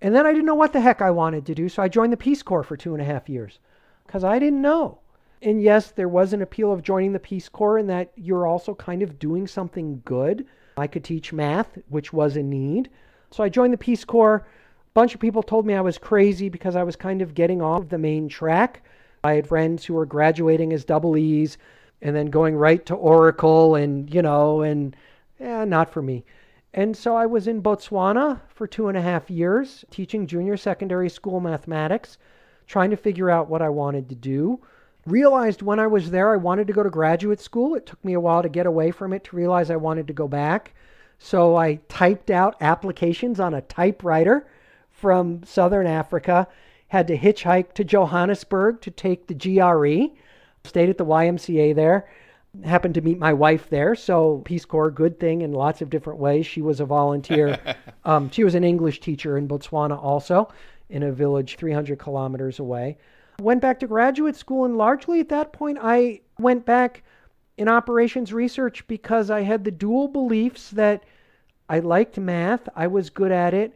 And 0.00 0.12
then 0.12 0.26
I 0.26 0.32
didn't 0.32 0.46
know 0.46 0.56
what 0.56 0.72
the 0.72 0.80
heck 0.80 1.00
I 1.00 1.12
wanted 1.12 1.46
to 1.46 1.54
do, 1.54 1.68
so 1.68 1.80
I 1.80 1.86
joined 1.86 2.12
the 2.12 2.16
Peace 2.16 2.42
Corps 2.42 2.64
for 2.64 2.76
two 2.76 2.92
and 2.92 3.00
a 3.00 3.04
half 3.04 3.28
years 3.28 3.60
because 4.04 4.24
I 4.24 4.40
didn't 4.40 4.60
know. 4.60 4.98
And 5.42 5.62
yes, 5.62 5.92
there 5.92 6.08
was 6.08 6.32
an 6.32 6.42
appeal 6.42 6.72
of 6.72 6.82
joining 6.82 7.12
the 7.12 7.20
Peace 7.20 7.48
Corps 7.48 7.78
in 7.78 7.86
that 7.86 8.10
you're 8.16 8.48
also 8.48 8.74
kind 8.74 9.04
of 9.04 9.20
doing 9.20 9.46
something 9.46 10.02
good 10.04 10.44
I 10.76 10.88
could 10.88 11.04
teach 11.04 11.32
math, 11.32 11.78
which 11.88 12.12
was 12.12 12.36
a 12.36 12.42
need. 12.42 12.90
So 13.30 13.44
I 13.44 13.48
joined 13.48 13.74
the 13.74 13.78
Peace 13.78 14.04
Corps. 14.04 14.44
A 14.44 14.92
bunch 14.94 15.14
of 15.14 15.20
people 15.20 15.44
told 15.44 15.66
me 15.66 15.74
I 15.74 15.80
was 15.82 15.98
crazy 15.98 16.48
because 16.48 16.74
I 16.74 16.82
was 16.82 16.96
kind 16.96 17.22
of 17.22 17.34
getting 17.34 17.62
off 17.62 17.88
the 17.88 17.98
main 17.98 18.28
track. 18.28 18.82
I 19.24 19.34
had 19.34 19.46
friends 19.46 19.84
who 19.84 19.94
were 19.94 20.06
graduating 20.06 20.72
as 20.72 20.84
double 20.84 21.16
E's 21.16 21.56
and 22.00 22.16
then 22.16 22.26
going 22.26 22.56
right 22.56 22.84
to 22.86 22.94
Oracle 22.94 23.76
and, 23.76 24.12
you 24.12 24.20
know, 24.20 24.62
and 24.62 24.96
eh, 25.38 25.64
not 25.64 25.92
for 25.92 26.02
me. 26.02 26.24
And 26.74 26.96
so 26.96 27.14
I 27.14 27.26
was 27.26 27.46
in 27.46 27.62
Botswana 27.62 28.40
for 28.48 28.66
two 28.66 28.88
and 28.88 28.98
a 28.98 29.02
half 29.02 29.30
years 29.30 29.84
teaching 29.90 30.26
junior 30.26 30.56
secondary 30.56 31.08
school 31.08 31.38
mathematics, 31.38 32.18
trying 32.66 32.90
to 32.90 32.96
figure 32.96 33.30
out 33.30 33.48
what 33.48 33.62
I 33.62 33.68
wanted 33.68 34.08
to 34.08 34.16
do. 34.16 34.58
Realized 35.06 35.62
when 35.62 35.78
I 35.78 35.86
was 35.86 36.10
there 36.10 36.32
I 36.32 36.36
wanted 36.36 36.66
to 36.66 36.72
go 36.72 36.82
to 36.82 36.90
graduate 36.90 37.40
school. 37.40 37.76
It 37.76 37.86
took 37.86 38.04
me 38.04 38.14
a 38.14 38.20
while 38.20 38.42
to 38.42 38.48
get 38.48 38.66
away 38.66 38.90
from 38.90 39.12
it 39.12 39.22
to 39.24 39.36
realize 39.36 39.70
I 39.70 39.76
wanted 39.76 40.08
to 40.08 40.12
go 40.12 40.26
back. 40.26 40.74
So 41.20 41.54
I 41.54 41.76
typed 41.88 42.32
out 42.32 42.56
applications 42.60 43.38
on 43.38 43.54
a 43.54 43.60
typewriter 43.60 44.48
from 44.90 45.44
Southern 45.44 45.86
Africa, 45.86 46.48
had 46.92 47.06
to 47.06 47.16
hitchhike 47.16 47.72
to 47.72 47.82
Johannesburg 47.82 48.82
to 48.82 48.90
take 48.90 49.26
the 49.26 49.34
GRE, 49.34 50.14
stayed 50.62 50.90
at 50.90 50.98
the 50.98 51.06
YMCA 51.06 51.74
there. 51.74 52.06
Happened 52.66 52.92
to 52.96 53.00
meet 53.00 53.18
my 53.18 53.32
wife 53.32 53.70
there, 53.70 53.94
so 53.94 54.42
Peace 54.44 54.66
Corps, 54.66 54.90
good 54.90 55.18
thing 55.18 55.40
in 55.40 55.52
lots 55.52 55.80
of 55.80 55.88
different 55.88 56.18
ways. 56.18 56.44
She 56.44 56.60
was 56.60 56.80
a 56.80 56.84
volunteer. 56.84 57.58
um, 58.04 58.30
she 58.30 58.44
was 58.44 58.54
an 58.54 58.62
English 58.62 59.00
teacher 59.00 59.38
in 59.38 59.48
Botswana, 59.48 59.96
also 59.96 60.52
in 60.90 61.02
a 61.02 61.10
village 61.10 61.56
300 61.56 61.98
kilometers 61.98 62.58
away. 62.58 62.98
Went 63.40 63.62
back 63.62 63.80
to 63.80 63.86
graduate 63.86 64.36
school, 64.36 64.66
and 64.66 64.76
largely 64.76 65.18
at 65.18 65.30
that 65.30 65.54
point, 65.54 65.78
I 65.80 66.20
went 66.38 66.66
back 66.66 67.04
in 67.56 67.68
operations 67.68 68.34
research 68.34 68.86
because 68.86 69.30
I 69.30 69.40
had 69.40 69.64
the 69.64 69.70
dual 69.70 70.08
beliefs 70.08 70.68
that 70.72 71.04
I 71.70 71.78
liked 71.78 72.18
math, 72.18 72.68
I 72.76 72.86
was 72.86 73.08
good 73.08 73.32
at 73.32 73.54
it, 73.54 73.74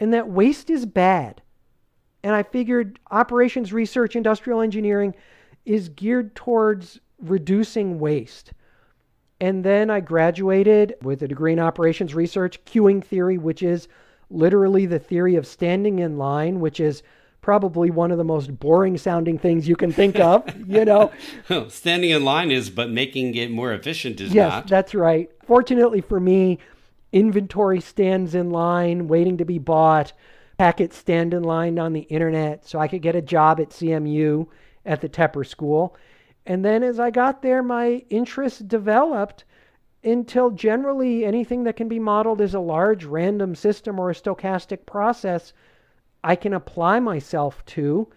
and 0.00 0.12
that 0.12 0.28
waste 0.28 0.68
is 0.68 0.84
bad. 0.84 1.42
And 2.26 2.34
I 2.34 2.42
figured 2.42 2.98
operations 3.12 3.72
research, 3.72 4.16
industrial 4.16 4.60
engineering 4.60 5.14
is 5.64 5.88
geared 5.90 6.34
towards 6.34 6.98
reducing 7.20 8.00
waste. 8.00 8.52
And 9.40 9.62
then 9.62 9.90
I 9.90 10.00
graduated 10.00 10.96
with 11.02 11.22
a 11.22 11.28
degree 11.28 11.52
in 11.52 11.60
operations 11.60 12.16
research, 12.16 12.64
queuing 12.64 13.04
theory, 13.04 13.38
which 13.38 13.62
is 13.62 13.86
literally 14.28 14.86
the 14.86 14.98
theory 14.98 15.36
of 15.36 15.46
standing 15.46 16.00
in 16.00 16.18
line, 16.18 16.58
which 16.58 16.80
is 16.80 17.04
probably 17.42 17.92
one 17.92 18.10
of 18.10 18.18
the 18.18 18.24
most 18.24 18.58
boring 18.58 18.98
sounding 18.98 19.38
things 19.38 19.68
you 19.68 19.76
can 19.76 19.92
think 19.92 20.18
of, 20.18 20.52
you 20.68 20.84
know. 20.84 21.12
standing 21.68 22.10
in 22.10 22.24
line 22.24 22.50
is, 22.50 22.70
but 22.70 22.90
making 22.90 23.36
it 23.36 23.52
more 23.52 23.72
efficient 23.72 24.20
is 24.20 24.34
yes, 24.34 24.50
not. 24.50 24.66
that's 24.66 24.96
right. 24.96 25.30
Fortunately 25.46 26.00
for 26.00 26.18
me, 26.18 26.58
inventory 27.12 27.80
stands 27.80 28.34
in 28.34 28.50
line 28.50 29.06
waiting 29.06 29.36
to 29.36 29.44
be 29.44 29.60
bought. 29.60 30.12
Packets 30.58 30.96
stand 30.96 31.34
in 31.34 31.42
line 31.42 31.78
on 31.78 31.92
the 31.92 32.00
internet 32.00 32.66
so 32.66 32.78
I 32.78 32.88
could 32.88 33.02
get 33.02 33.14
a 33.14 33.22
job 33.22 33.60
at 33.60 33.70
CMU 33.70 34.46
at 34.84 35.00
the 35.00 35.08
Tepper 35.08 35.46
School. 35.46 35.96
And 36.46 36.64
then 36.64 36.82
as 36.82 36.98
I 36.98 37.10
got 37.10 37.42
there, 37.42 37.62
my 37.62 38.04
interest 38.08 38.68
developed 38.68 39.44
until 40.04 40.50
generally 40.50 41.24
anything 41.24 41.64
that 41.64 41.76
can 41.76 41.88
be 41.88 41.98
modeled 41.98 42.40
as 42.40 42.54
a 42.54 42.60
large 42.60 43.04
random 43.04 43.54
system 43.54 43.98
or 43.98 44.10
a 44.10 44.14
stochastic 44.14 44.86
process, 44.86 45.52
I 46.22 46.36
can 46.36 46.54
apply 46.54 47.00
myself 47.00 47.64
to. 47.66 48.08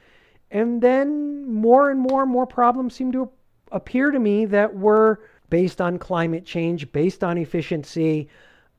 And 0.51 0.81
then 0.81 1.51
more 1.51 1.89
and 1.89 1.99
more 1.99 2.21
and 2.21 2.31
more 2.31 2.47
problems 2.47 2.93
seem 2.93 3.11
to 3.13 3.29
appear 3.71 4.11
to 4.11 4.19
me 4.19 4.45
that 4.45 4.75
were 4.75 5.21
based 5.49 5.81
on 5.81 5.97
climate 5.97 6.45
change, 6.45 6.91
based 6.91 7.23
on 7.23 7.37
efficiency. 7.37 8.29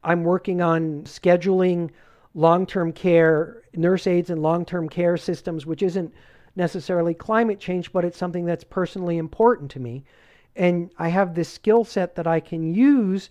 I'm 0.05 0.25
working 0.25 0.61
on 0.61 1.03
scheduling 1.03 1.91
long 2.35 2.67
term 2.67 2.93
care, 2.93 3.63
nurse 3.75 4.07
aides 4.07 4.31
and 4.31 4.43
long 4.43 4.65
term 4.65 4.89
care 4.89 5.17
systems, 5.17 5.67
which 5.67 5.83
isn't 5.83 6.13
necessarily 6.57 7.15
climate 7.15 7.61
change, 7.61 7.93
but 7.93 8.05
it's 8.05 8.19
something 8.19 8.45
that's 8.45 8.65
personally 8.65 9.19
important 9.19 9.71
to 9.73 9.81
me. 9.81 10.05
And 10.57 10.91
I 10.99 11.09
have 11.09 11.35
this 11.35 11.49
skill 11.49 11.85
set 11.85 12.17
that 12.17 12.27
I 12.27 12.41
can 12.41 12.75
use 12.75 13.31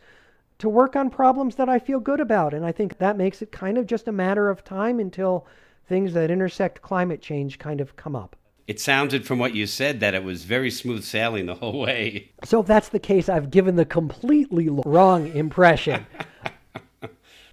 to 0.60 0.70
work 0.70 0.96
on 0.96 1.10
problems 1.10 1.56
that 1.56 1.70
I 1.70 1.80
feel 1.80 2.00
good 2.00 2.20
about. 2.20 2.54
And 2.54 2.66
I 2.66 2.72
think 2.72 2.98
that 2.98 3.18
makes 3.18 3.42
it 3.42 3.52
kind 3.52 3.78
of 3.78 3.86
just 3.86 4.08
a 4.08 4.12
matter 4.12 4.50
of 4.50 4.64
time 4.64 5.00
until 5.00 5.46
things 5.88 6.14
that 6.14 6.32
intersect 6.32 6.82
climate 6.82 7.22
change 7.22 7.60
kind 7.60 7.82
of 7.82 7.96
come 7.96 8.16
up. 8.16 8.36
It 8.68 8.80
sounded 8.80 9.26
from 9.26 9.40
what 9.40 9.56
you 9.56 9.66
said 9.66 10.00
that 10.02 10.14
it 10.14 10.24
was 10.24 10.44
very 10.44 10.70
smooth 10.70 11.04
sailing 11.04 11.48
the 11.48 11.56
whole 11.56 11.80
way. 11.80 12.30
So 12.44 12.60
if 12.60 12.68
that's 12.68 12.90
the 12.90 13.00
case, 13.00 13.28
I've 13.28 13.50
given 13.50 13.76
the 13.76 13.86
completely 13.86 14.70
wrong 14.70 15.28
impression. 15.34 16.06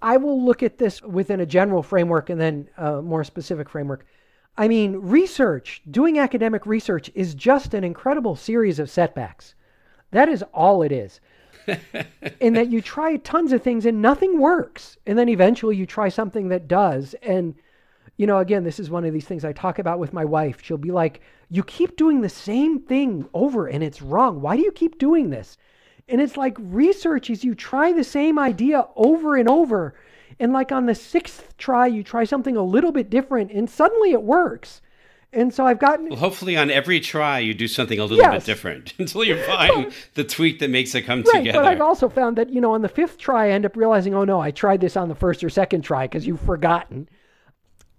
I 0.02 0.16
will 0.16 0.44
look 0.44 0.62
at 0.62 0.78
this 0.78 1.02
within 1.02 1.40
a 1.40 1.46
general 1.46 1.82
framework 1.82 2.30
and 2.30 2.40
then 2.40 2.68
a 2.76 3.02
more 3.02 3.24
specific 3.24 3.68
framework. 3.68 4.06
I 4.58 4.68
mean, 4.68 4.96
research, 4.96 5.82
doing 5.90 6.18
academic 6.18 6.66
research 6.66 7.10
is 7.14 7.34
just 7.34 7.74
an 7.74 7.84
incredible 7.84 8.36
series 8.36 8.78
of 8.78 8.90
setbacks. 8.90 9.54
That 10.12 10.28
is 10.28 10.42
all 10.54 10.82
it 10.82 10.92
is. 10.92 11.20
in 12.40 12.54
that 12.54 12.68
you 12.68 12.80
try 12.80 13.16
tons 13.16 13.52
of 13.52 13.62
things 13.62 13.86
and 13.86 14.00
nothing 14.00 14.40
works. 14.40 14.96
And 15.06 15.18
then 15.18 15.28
eventually 15.28 15.76
you 15.76 15.86
try 15.86 16.08
something 16.08 16.48
that 16.48 16.68
does. 16.68 17.14
And, 17.22 17.54
you 18.16 18.26
know, 18.26 18.38
again, 18.38 18.64
this 18.64 18.80
is 18.80 18.88
one 18.88 19.04
of 19.04 19.12
these 19.12 19.26
things 19.26 19.44
I 19.44 19.52
talk 19.52 19.78
about 19.78 19.98
with 19.98 20.12
my 20.12 20.24
wife. 20.24 20.58
She'll 20.62 20.78
be 20.78 20.92
like, 20.92 21.20
You 21.50 21.62
keep 21.64 21.96
doing 21.96 22.20
the 22.20 22.28
same 22.28 22.80
thing 22.80 23.28
over 23.34 23.66
and 23.66 23.82
it's 23.82 24.02
wrong. 24.02 24.40
Why 24.40 24.56
do 24.56 24.62
you 24.62 24.72
keep 24.72 24.98
doing 24.98 25.30
this? 25.30 25.58
And 26.08 26.20
it's 26.20 26.36
like 26.36 26.56
research 26.60 27.30
is 27.30 27.44
you 27.44 27.54
try 27.54 27.92
the 27.92 28.04
same 28.04 28.38
idea 28.38 28.86
over 28.96 29.36
and 29.36 29.48
over 29.48 29.94
and 30.38 30.52
like 30.52 30.72
on 30.72 30.86
the 30.86 30.94
sixth 30.94 31.56
try, 31.56 31.86
you 31.86 32.02
try 32.02 32.24
something 32.24 32.56
a 32.56 32.62
little 32.62 32.92
bit 32.92 33.10
different, 33.10 33.50
and 33.50 33.68
suddenly 33.68 34.12
it 34.12 34.22
works. 34.22 34.82
And 35.32 35.52
so 35.52 35.66
I've 35.66 35.78
gotten. 35.78 36.08
Well, 36.08 36.18
hopefully, 36.18 36.56
on 36.56 36.70
every 36.70 37.00
try, 37.00 37.40
you 37.40 37.52
do 37.52 37.68
something 37.68 37.98
a 37.98 38.04
little 38.04 38.18
yes. 38.18 38.44
bit 38.44 38.46
different 38.46 38.94
until 38.98 39.24
you 39.24 39.42
find 39.46 39.92
the 40.14 40.24
tweak 40.24 40.60
that 40.60 40.70
makes 40.70 40.94
it 40.94 41.02
come 41.02 41.22
right, 41.22 41.38
together. 41.38 41.58
But 41.58 41.66
I've 41.66 41.80
also 41.80 42.08
found 42.08 42.36
that, 42.36 42.50
you 42.50 42.60
know, 42.60 42.72
on 42.72 42.82
the 42.82 42.88
fifth 42.88 43.18
try, 43.18 43.46
I 43.46 43.50
end 43.50 43.66
up 43.66 43.76
realizing, 43.76 44.14
oh 44.14 44.24
no, 44.24 44.40
I 44.40 44.50
tried 44.50 44.80
this 44.80 44.96
on 44.96 45.08
the 45.08 45.14
first 45.14 45.42
or 45.42 45.50
second 45.50 45.82
try 45.82 46.06
because 46.06 46.26
you've 46.26 46.40
forgotten. 46.40 47.08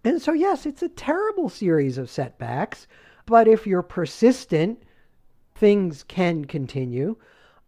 And 0.03 0.21
so, 0.21 0.31
yes, 0.31 0.65
it's 0.65 0.81
a 0.81 0.89
terrible 0.89 1.49
series 1.49 1.97
of 1.97 2.09
setbacks. 2.09 2.87
But 3.25 3.47
if 3.47 3.67
you're 3.67 3.81
persistent, 3.81 4.81
things 5.55 6.03
can 6.03 6.45
continue 6.45 7.17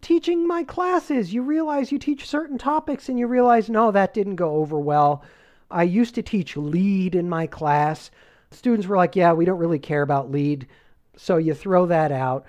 teaching 0.02 0.48
my 0.48 0.64
classes, 0.64 1.34
you 1.34 1.42
realize 1.42 1.92
you 1.92 2.00
teach 2.00 2.28
certain 2.28 2.58
topics 2.58 3.10
and 3.10 3.20
you 3.20 3.28
realize, 3.28 3.70
no, 3.70 3.92
that 3.92 4.14
didn't 4.14 4.36
go 4.36 4.56
over 4.56 4.80
well. 4.80 5.24
I 5.72 5.84
used 5.84 6.16
to 6.16 6.24
teach 6.24 6.58
lead 6.58 7.16
in 7.16 7.30
my 7.30 7.48
class. 7.48 8.12
Students 8.52 8.88
were 8.88 8.98
like, 8.98 9.16
yeah, 9.16 9.34
we 9.34 9.46
don't 9.46 9.60
really 9.60 9.80
care 9.80 10.02
about 10.02 10.32
lead. 10.32 10.68
So 11.16 11.38
you 11.38 11.54
throw 11.54 11.86
that 11.88 12.12
out. 12.12 12.46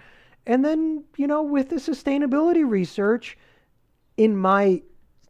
And 0.47 0.65
then, 0.65 1.05
you 1.17 1.27
know, 1.27 1.43
with 1.43 1.69
the 1.69 1.77
sustainability 1.77 2.69
research, 2.69 3.37
in 4.17 4.37
my 4.37 4.83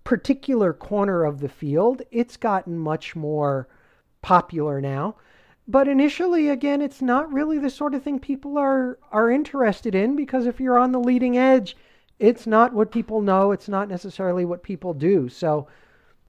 particular 0.05 0.73
corner 0.73 1.25
of 1.25 1.41
the 1.41 1.49
field, 1.49 2.03
it's 2.11 2.37
gotten 2.37 2.79
much 2.79 3.17
more 3.17 3.69
popular 4.23 4.81
now. 4.81 5.17
But 5.67 5.89
initially, 5.89 6.49
again, 6.49 6.83
it's 6.83 7.01
not 7.01 7.33
really 7.33 7.59
the 7.59 7.71
sort 7.71 7.95
of 7.95 8.03
thing 8.03 8.19
people 8.19 8.59
are, 8.59 8.99
are 9.13 9.31
interested 9.31 9.95
in 9.95 10.17
because 10.17 10.47
if 10.47 10.59
you're 10.59 10.79
on 10.79 10.93
the 10.93 10.99
leading 10.99 11.37
edge, 11.37 11.77
it's 12.21 12.47
not 12.47 12.73
what 12.73 12.93
people 12.93 13.21
know, 13.21 13.51
it's 13.51 13.69
not 13.69 13.89
necessarily 13.89 14.45
what 14.45 14.63
people 14.63 14.95
do. 14.95 15.29
So 15.29 15.67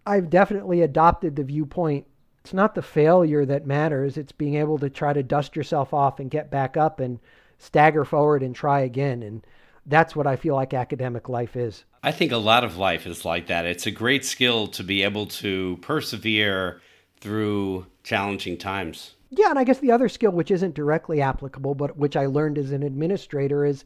I've 0.06 0.32
definitely 0.32 0.82
adopted 0.82 1.36
the 1.36 1.44
viewpoint 1.44 2.08
it's 2.44 2.54
not 2.54 2.76
the 2.76 2.82
failure 2.82 3.46
that 3.46 3.68
matters, 3.68 4.18
it's 4.18 4.32
being 4.32 4.56
able 4.56 4.80
to 4.80 4.90
try 4.90 5.14
to 5.14 5.24
dust 5.24 5.56
yourself 5.56 5.94
off 5.94 6.20
and 6.20 6.30
get 6.30 6.50
back 6.50 6.76
up 6.76 7.00
and 7.00 7.20
stagger 7.60 8.04
forward 8.04 8.42
and 8.42 8.56
try 8.56 8.82
again. 8.82 9.22
And 9.22 9.46
that's 9.86 10.16
what 10.16 10.26
I 10.26 10.36
feel 10.36 10.56
like 10.56 10.74
academic 10.74 11.30
life 11.30 11.56
is. 11.56 11.86
I 12.04 12.12
think 12.12 12.32
a 12.32 12.38
lot 12.38 12.64
of 12.64 12.78
life 12.78 13.06
is 13.06 13.26
like 13.26 13.48
that. 13.48 13.66
It's 13.66 13.86
a 13.86 13.92
great 13.92 14.26
skill 14.26 14.68
to 14.68 14.84
be 14.84 15.04
able 15.04 15.28
to 15.28 15.78
persevere 15.82 16.82
through 17.20 17.86
challenging 18.04 18.58
times. 18.58 19.14
Yeah, 19.30 19.52
and 19.52 19.60
I 19.60 19.64
guess 19.64 19.80
the 19.80 19.92
other 19.92 20.10
skill, 20.10 20.32
which 20.32 20.50
isn't 20.50 20.74
directly 20.74 21.22
applicable, 21.22 21.76
but 21.76 21.96
which 21.96 22.18
I 22.18 22.26
learned 22.26 22.58
as 22.58 22.72
an 22.72 22.82
administrator, 22.82 23.64
is 23.66 23.86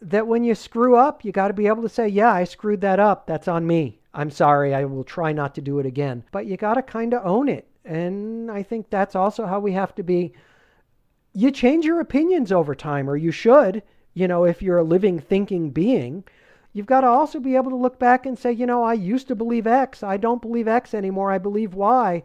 that 0.00 0.26
when 0.26 0.44
you 0.44 0.54
screw 0.54 0.96
up, 0.96 1.24
you 1.24 1.32
got 1.32 1.48
to 1.48 1.54
be 1.54 1.66
able 1.66 1.82
to 1.82 1.88
say, 1.88 2.08
yeah, 2.08 2.32
I 2.32 2.44
screwed 2.44 2.80
that 2.82 3.00
up. 3.00 3.26
That's 3.26 3.48
on 3.48 3.66
me. 3.66 4.00
I'm 4.14 4.30
sorry. 4.30 4.74
I 4.74 4.84
will 4.84 5.04
try 5.04 5.32
not 5.32 5.54
to 5.56 5.60
do 5.60 5.78
it 5.78 5.86
again. 5.86 6.24
But 6.30 6.46
you 6.46 6.56
got 6.56 6.74
to 6.74 6.82
kind 6.82 7.14
of 7.14 7.26
own 7.26 7.48
it. 7.48 7.66
And 7.84 8.50
I 8.50 8.62
think 8.62 8.90
that's 8.90 9.16
also 9.16 9.46
how 9.46 9.60
we 9.60 9.72
have 9.72 9.94
to 9.96 10.02
be. 10.02 10.34
You 11.32 11.50
change 11.50 11.84
your 11.84 12.00
opinions 12.00 12.52
over 12.52 12.74
time, 12.74 13.08
or 13.08 13.16
you 13.16 13.30
should, 13.30 13.82
you 14.14 14.28
know, 14.28 14.44
if 14.44 14.62
you're 14.62 14.78
a 14.78 14.84
living, 14.84 15.18
thinking 15.18 15.70
being. 15.70 16.24
You've 16.72 16.86
got 16.86 17.00
to 17.00 17.06
also 17.06 17.40
be 17.40 17.56
able 17.56 17.70
to 17.70 17.76
look 17.76 17.98
back 17.98 18.26
and 18.26 18.38
say, 18.38 18.52
you 18.52 18.66
know, 18.66 18.82
I 18.82 18.92
used 18.94 19.28
to 19.28 19.34
believe 19.34 19.66
X. 19.66 20.02
I 20.02 20.16
don't 20.16 20.42
believe 20.42 20.68
X 20.68 20.94
anymore. 20.94 21.32
I 21.32 21.38
believe 21.38 21.74
Y. 21.74 22.22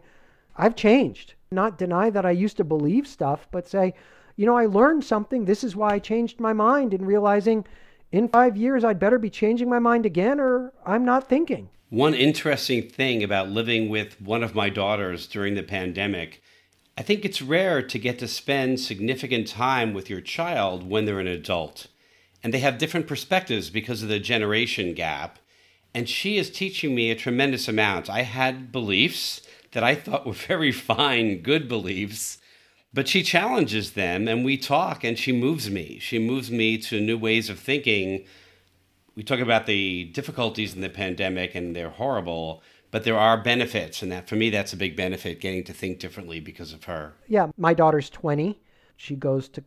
I've 0.56 0.76
changed. 0.76 1.34
Not 1.50 1.78
deny 1.78 2.10
that 2.10 2.26
I 2.26 2.30
used 2.30 2.56
to 2.58 2.64
believe 2.64 3.06
stuff, 3.06 3.48
but 3.50 3.66
say, 3.66 3.94
you 4.36 4.46
know, 4.46 4.56
I 4.56 4.66
learned 4.66 5.04
something. 5.04 5.44
This 5.44 5.62
is 5.64 5.76
why 5.76 5.94
I 5.94 5.98
changed 5.98 6.40
my 6.40 6.52
mind 6.52 6.92
in 6.92 7.04
realizing 7.04 7.64
in 8.10 8.28
five 8.28 8.56
years 8.56 8.84
I'd 8.84 8.98
better 8.98 9.18
be 9.18 9.30
changing 9.30 9.68
my 9.68 9.78
mind 9.78 10.06
again 10.06 10.40
or 10.40 10.72
I'm 10.84 11.04
not 11.04 11.28
thinking. 11.28 11.68
One 11.90 12.14
interesting 12.14 12.88
thing 12.88 13.22
about 13.22 13.50
living 13.50 13.88
with 13.88 14.20
one 14.20 14.42
of 14.42 14.54
my 14.54 14.68
daughters 14.68 15.26
during 15.26 15.54
the 15.54 15.62
pandemic, 15.62 16.42
I 16.98 17.02
think 17.02 17.24
it's 17.24 17.42
rare 17.42 17.82
to 17.82 17.98
get 17.98 18.18
to 18.20 18.28
spend 18.28 18.80
significant 18.80 19.48
time 19.48 19.94
with 19.94 20.10
your 20.10 20.20
child 20.20 20.88
when 20.88 21.04
they're 21.04 21.20
an 21.20 21.26
adult. 21.26 21.86
And 22.42 22.52
they 22.52 22.58
have 22.58 22.78
different 22.78 23.06
perspectives 23.06 23.70
because 23.70 24.02
of 24.02 24.08
the 24.08 24.18
generation 24.18 24.94
gap. 24.94 25.38
And 25.94 26.08
she 26.08 26.36
is 26.36 26.50
teaching 26.50 26.94
me 26.94 27.10
a 27.10 27.16
tremendous 27.16 27.68
amount. 27.68 28.10
I 28.10 28.22
had 28.22 28.72
beliefs 28.72 29.42
that 29.72 29.84
I 29.84 29.94
thought 29.94 30.26
were 30.26 30.32
very 30.48 30.72
fine, 30.72 31.42
good 31.42 31.68
beliefs 31.68 32.38
but 32.94 33.08
she 33.08 33.24
challenges 33.24 33.92
them 33.92 34.28
and 34.28 34.44
we 34.44 34.56
talk 34.56 35.02
and 35.02 35.18
she 35.18 35.32
moves 35.32 35.68
me. 35.68 35.98
She 36.00 36.20
moves 36.20 36.50
me 36.50 36.78
to 36.78 37.00
new 37.00 37.18
ways 37.18 37.50
of 37.50 37.58
thinking. 37.58 38.24
We 39.16 39.24
talk 39.24 39.40
about 39.40 39.66
the 39.66 40.04
difficulties 40.04 40.74
in 40.74 40.80
the 40.80 40.88
pandemic 40.88 41.54
and 41.54 41.74
they're 41.74 41.90
horrible 41.90 42.62
but 42.92 43.02
there 43.02 43.18
are 43.18 43.36
benefits 43.42 44.02
and 44.02 44.12
that 44.12 44.28
for 44.28 44.36
me 44.36 44.50
that's 44.50 44.72
a 44.72 44.76
big 44.76 44.94
benefit 44.96 45.40
getting 45.40 45.64
to 45.64 45.72
think 45.72 45.98
differently 45.98 46.38
because 46.38 46.72
of 46.72 46.84
her. 46.84 47.14
Yeah 47.26 47.48
my 47.56 47.74
daughter's 47.74 48.08
20 48.08 48.60
she 48.96 49.16
goes 49.16 49.48
to 49.48 49.64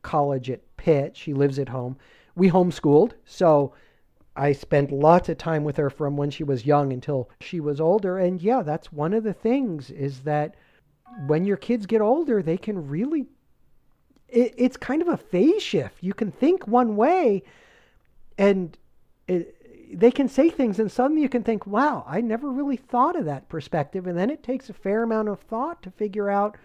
college 0.00 0.48
at 0.48 0.76
pitt. 0.78 1.14
She 1.14 1.34
lives 1.34 1.58
at 1.58 1.68
home. 1.68 1.98
We 2.34 2.50
homeschooled 2.50 3.12
so 3.26 3.74
I 4.34 4.52
spent 4.52 4.90
lots 4.90 5.28
of 5.28 5.36
time 5.36 5.64
with 5.64 5.76
her 5.76 5.90
from 5.90 6.16
when 6.16 6.30
she 6.30 6.44
was 6.44 6.64
young 6.64 6.94
until 6.94 7.28
she 7.40 7.60
was 7.60 7.78
older. 7.78 8.16
And 8.16 8.40
yeah, 8.40 8.62
that's 8.62 8.90
one 8.90 9.12
of 9.12 9.24
the 9.24 9.34
things 9.34 9.90
is 9.90 10.20
that 10.20 10.54
when 11.26 11.44
your 11.44 11.56
kids 11.56 11.86
get 11.86 12.00
older, 12.00 12.42
they 12.42 12.56
can 12.56 12.88
really. 12.88 13.26
It, 14.28 14.54
it's 14.56 14.76
kind 14.76 15.02
of 15.02 15.08
a 15.08 15.16
phase 15.16 15.62
shift. 15.62 15.96
You 16.00 16.14
can 16.14 16.30
think 16.30 16.66
one 16.68 16.96
way, 16.96 17.42
And 18.38 18.76
it, 19.26 19.56
they 19.92 20.10
can 20.10 20.28
say 20.28 20.50
things, 20.50 20.78
and 20.78 20.90
suddenly 20.90 21.22
you 21.22 21.28
can 21.28 21.42
think, 21.42 21.66
wow, 21.66 22.04
I 22.06 22.20
never 22.20 22.50
really 22.50 22.76
thought 22.76 23.16
of 23.16 23.24
that 23.24 23.48
perspective. 23.48 24.06
And 24.06 24.16
then 24.16 24.30
it 24.30 24.42
takes 24.42 24.70
a 24.70 24.72
fair 24.72 25.02
amount 25.02 25.28
of 25.28 25.40
thought 25.40 25.82
to 25.82 25.90
figure 25.90 26.30
out, 26.30 26.56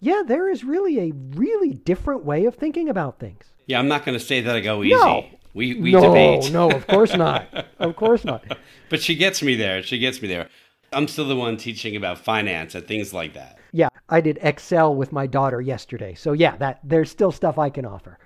yeah, 0.00 0.22
there 0.26 0.48
is 0.48 0.64
really 0.64 0.98
a 0.98 1.12
really 1.36 1.74
different 1.74 2.24
way 2.24 2.46
of 2.46 2.54
thinking 2.54 2.88
about 2.88 3.18
things. 3.18 3.44
Yeah, 3.66 3.78
I'm 3.78 3.88
not 3.88 4.04
going 4.04 4.18
to 4.18 4.24
say 4.24 4.40
that 4.40 4.56
I 4.56 4.60
go 4.60 4.82
easy. 4.82 4.94
No. 4.94 5.26
We, 5.52 5.74
we 5.80 5.92
no, 5.92 6.00
debate. 6.00 6.52
no, 6.52 6.70
of 6.70 6.86
course 6.86 7.14
not. 7.14 7.66
of 7.78 7.96
course 7.96 8.24
not. 8.24 8.44
but 8.88 9.02
she 9.02 9.14
gets 9.14 9.42
me 9.42 9.56
there. 9.56 9.82
She 9.82 9.98
gets 9.98 10.22
me 10.22 10.28
there. 10.28 10.48
I'm 10.92 11.08
still 11.08 11.28
the 11.28 11.36
one 11.36 11.56
teaching 11.56 11.96
about 11.96 12.18
finance 12.18 12.74
and 12.74 12.86
things 12.86 13.12
like 13.12 13.34
that. 13.34 13.58
Yeah, 13.72 13.88
I 14.08 14.20
did 14.20 14.38
Excel 14.42 14.94
with 14.94 15.12
my 15.12 15.26
daughter 15.26 15.60
yesterday. 15.60 16.14
So 16.14 16.32
yeah, 16.32 16.56
that 16.56 16.80
there's 16.82 17.10
still 17.10 17.32
stuff 17.32 17.58
I 17.58 17.70
can 17.70 17.84
offer. 17.84 18.18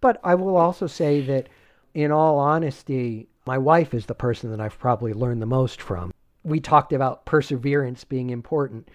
But 0.00 0.20
I 0.24 0.34
will 0.34 0.56
also 0.56 0.86
say 0.86 1.20
that 1.22 1.48
in 1.94 2.10
all 2.10 2.38
honesty, 2.38 3.28
my 3.46 3.58
wife 3.58 3.94
is 3.94 4.06
the 4.06 4.14
person 4.14 4.50
that 4.50 4.60
I've 4.60 4.78
probably 4.78 5.12
learned 5.12 5.42
the 5.42 5.46
most 5.46 5.80
from. 5.80 6.12
We 6.44 6.60
talked 6.60 6.92
about 6.92 7.24
perseverance 7.26 8.04
being 8.04 8.30
important. 8.30 8.88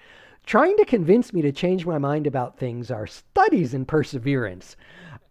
Trying 0.46 0.78
to 0.78 0.86
convince 0.86 1.34
me 1.34 1.42
to 1.42 1.52
change 1.52 1.86
my 1.86 1.98
mind 1.98 2.28
about 2.28 2.58
things 2.58 2.92
are 2.92 3.08
studies 3.08 3.74
in 3.74 3.86
perseverance. 3.86 4.76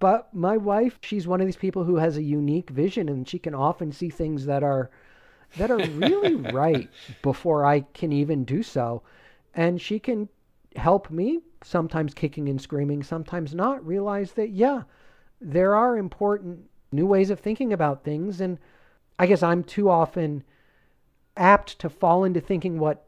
But 0.01 0.35
my 0.35 0.57
wife, 0.57 0.99
she's 1.03 1.27
one 1.27 1.41
of 1.41 1.47
these 1.47 1.57
people 1.57 1.85
who 1.85 1.97
has 1.97 2.17
a 2.17 2.23
unique 2.23 2.71
vision 2.71 3.09
and 3.09 3.29
she 3.29 3.39
can 3.39 3.55
often 3.55 3.93
see 3.93 4.11
things 4.11 4.47
that 4.47 4.63
are 4.63 4.91
that 5.57 5.71
are 5.71 5.79
really 5.79 6.35
right 6.53 6.91
before 7.23 7.65
I 7.65 7.81
can 7.81 8.13
even 8.13 8.45
do 8.45 8.63
so. 8.63 9.03
And 9.55 9.81
she 9.81 10.01
can 10.01 10.29
help 10.77 11.11
me, 11.11 11.41
sometimes 11.63 12.15
kicking 12.15 12.49
and 12.49 12.61
screaming, 12.61 13.03
sometimes 13.03 13.55
not, 13.55 13.85
realize 13.87 14.33
that, 14.33 14.51
yeah, 14.51 14.83
there 15.41 15.75
are 15.75 15.97
important 15.97 16.61
new 16.93 17.07
ways 17.07 17.31
of 17.31 17.41
thinking 17.41 17.73
about 17.73 18.05
things. 18.05 18.41
And 18.41 18.59
I 19.19 19.27
guess 19.27 19.43
I'm 19.43 19.65
too 19.65 19.91
often 19.91 20.45
apt 21.37 21.79
to 21.81 21.89
fall 21.89 22.25
into 22.25 22.41
thinking 22.41 22.79
what 22.79 23.07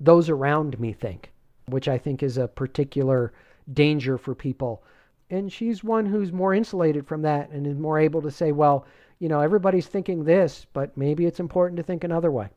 those 0.00 0.28
around 0.28 0.78
me 0.78 0.92
think, 0.92 1.32
which 1.66 1.88
I 1.88 1.98
think 1.98 2.22
is 2.22 2.38
a 2.38 2.48
particular 2.48 3.32
danger 3.72 4.18
for 4.18 4.34
people. 4.34 4.82
And 5.30 5.52
she's 5.52 5.84
one 5.84 6.06
who's 6.06 6.32
more 6.32 6.54
insulated 6.54 7.06
from 7.06 7.22
that 7.22 7.50
and 7.50 7.66
is 7.66 7.76
more 7.76 7.98
able 7.98 8.22
to 8.22 8.30
say, 8.30 8.52
well, 8.52 8.86
you 9.18 9.28
know, 9.28 9.40
everybody's 9.40 9.86
thinking 9.86 10.24
this, 10.24 10.66
but 10.72 10.96
maybe 10.96 11.26
it's 11.26 11.40
important 11.40 11.76
to 11.76 11.82
think 11.82 12.04
another 12.04 12.30
way. 12.30 12.48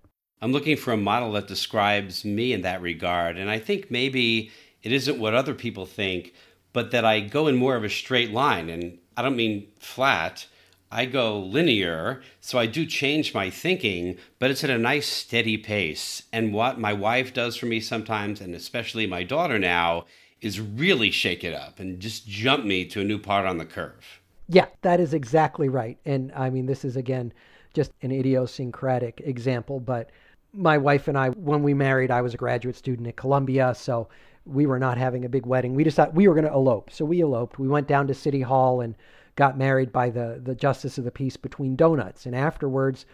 I'm 0.42 0.52
looking 0.52 0.76
for 0.76 0.92
a 0.92 0.98
model 0.98 1.34
that 1.34 1.48
describes 1.48 2.26
me 2.26 2.52
in 2.52 2.62
that 2.64 2.82
regard. 2.82 3.38
And 3.38 3.50
I 3.50 3.60
think 3.60 3.92
maybe 3.92 4.52
it 4.82 4.92
isn't 4.92 5.20
what 5.20 5.36
other 5.36 5.54
people 5.54 5.86
think, 5.86 6.34
but 6.74 6.92
that 6.92 7.06
I 7.06 7.20
go 7.20 7.48
in 7.48 7.56
more 7.56 7.76
of 7.76 7.84
a 7.84 7.90
straight 7.90 8.32
line. 8.32 8.70
And 8.70 8.98
I 9.16 9.22
don't 9.22 9.36
mean 9.36 9.68
flat, 9.80 10.48
I 10.92 11.06
go 11.06 11.40
linear. 11.40 12.22
So 12.42 12.58
I 12.58 12.66
do 12.66 12.86
change 12.86 13.34
my 13.34 13.50
thinking, 13.50 14.18
but 14.40 14.50
it's 14.50 14.64
at 14.64 14.70
a 14.70 14.78
nice, 14.78 15.08
steady 15.08 15.58
pace. 15.58 16.24
And 16.34 16.54
what 16.54 16.80
my 16.80 16.94
wife 16.94 17.34
does 17.34 17.56
for 17.56 17.68
me 17.68 17.80
sometimes, 17.80 18.42
and 18.42 18.56
especially 18.56 19.06
my 19.06 19.24
daughter 19.24 19.60
now, 19.60 20.06
is 20.42 20.60
really 20.60 21.12
shake 21.12 21.44
it 21.44 21.54
up 21.54 21.80
and 21.80 22.00
just 22.00 22.28
jump 22.28 22.66
me 22.66 22.84
to 22.86 23.02
a 23.02 23.06
new 23.06 23.20
part 23.20 23.46
on 23.46 23.58
the 23.58 23.66
curve. 23.66 24.22
Yeah, 24.50 24.66
that 24.82 25.00
is 25.00 25.14
exactly 25.14 25.70
right. 25.70 25.98
And 26.04 26.32
I 26.36 26.50
mean, 26.50 26.66
this 26.66 26.84
is 26.84 26.98
again 26.98 27.32
just 27.74 27.92
an 28.02 28.12
idiosyncratic 28.12 29.22
example, 29.24 29.80
but 29.80 30.10
my 30.54 30.78
wife 30.78 31.08
and 31.08 31.18
I, 31.18 31.30
when 31.30 31.64
we 31.64 31.74
married, 31.74 32.12
I 32.12 32.22
was 32.22 32.34
a 32.34 32.38
graduate 32.38 32.76
student 32.76 33.08
at 33.08 33.16
Columbia, 33.16 33.74
so 33.76 34.10
we 34.46 34.66
were 34.66 34.80
not 34.80 34.98
having 34.98 35.24
a 35.24 35.30
big 35.30 35.46
wedding. 35.46 35.76
We 35.76 35.84
decided 35.84 36.16
we 36.16 36.28
were 36.28 36.34
going 36.34 36.48
to 36.48 36.54
elope, 36.54 36.92
so 36.92 37.06
we 37.06 37.22
eloped. 37.22 37.60
We 37.60 37.68
went 37.68 37.88
down 37.88 38.08
to 38.08 38.14
City 38.14 38.42
Hall 38.42 38.82
and 38.82 38.96
got 39.36 39.58
married 39.58 39.92
by 39.94 40.10
the 40.10 40.42
the 40.44 40.56
justice 40.56 40.98
of 40.98 41.04
the 41.04 41.12
peace 41.12 41.38
between 41.38 41.76
donuts. 41.76 42.26
And 42.26 42.36
afterwards, 42.36 43.06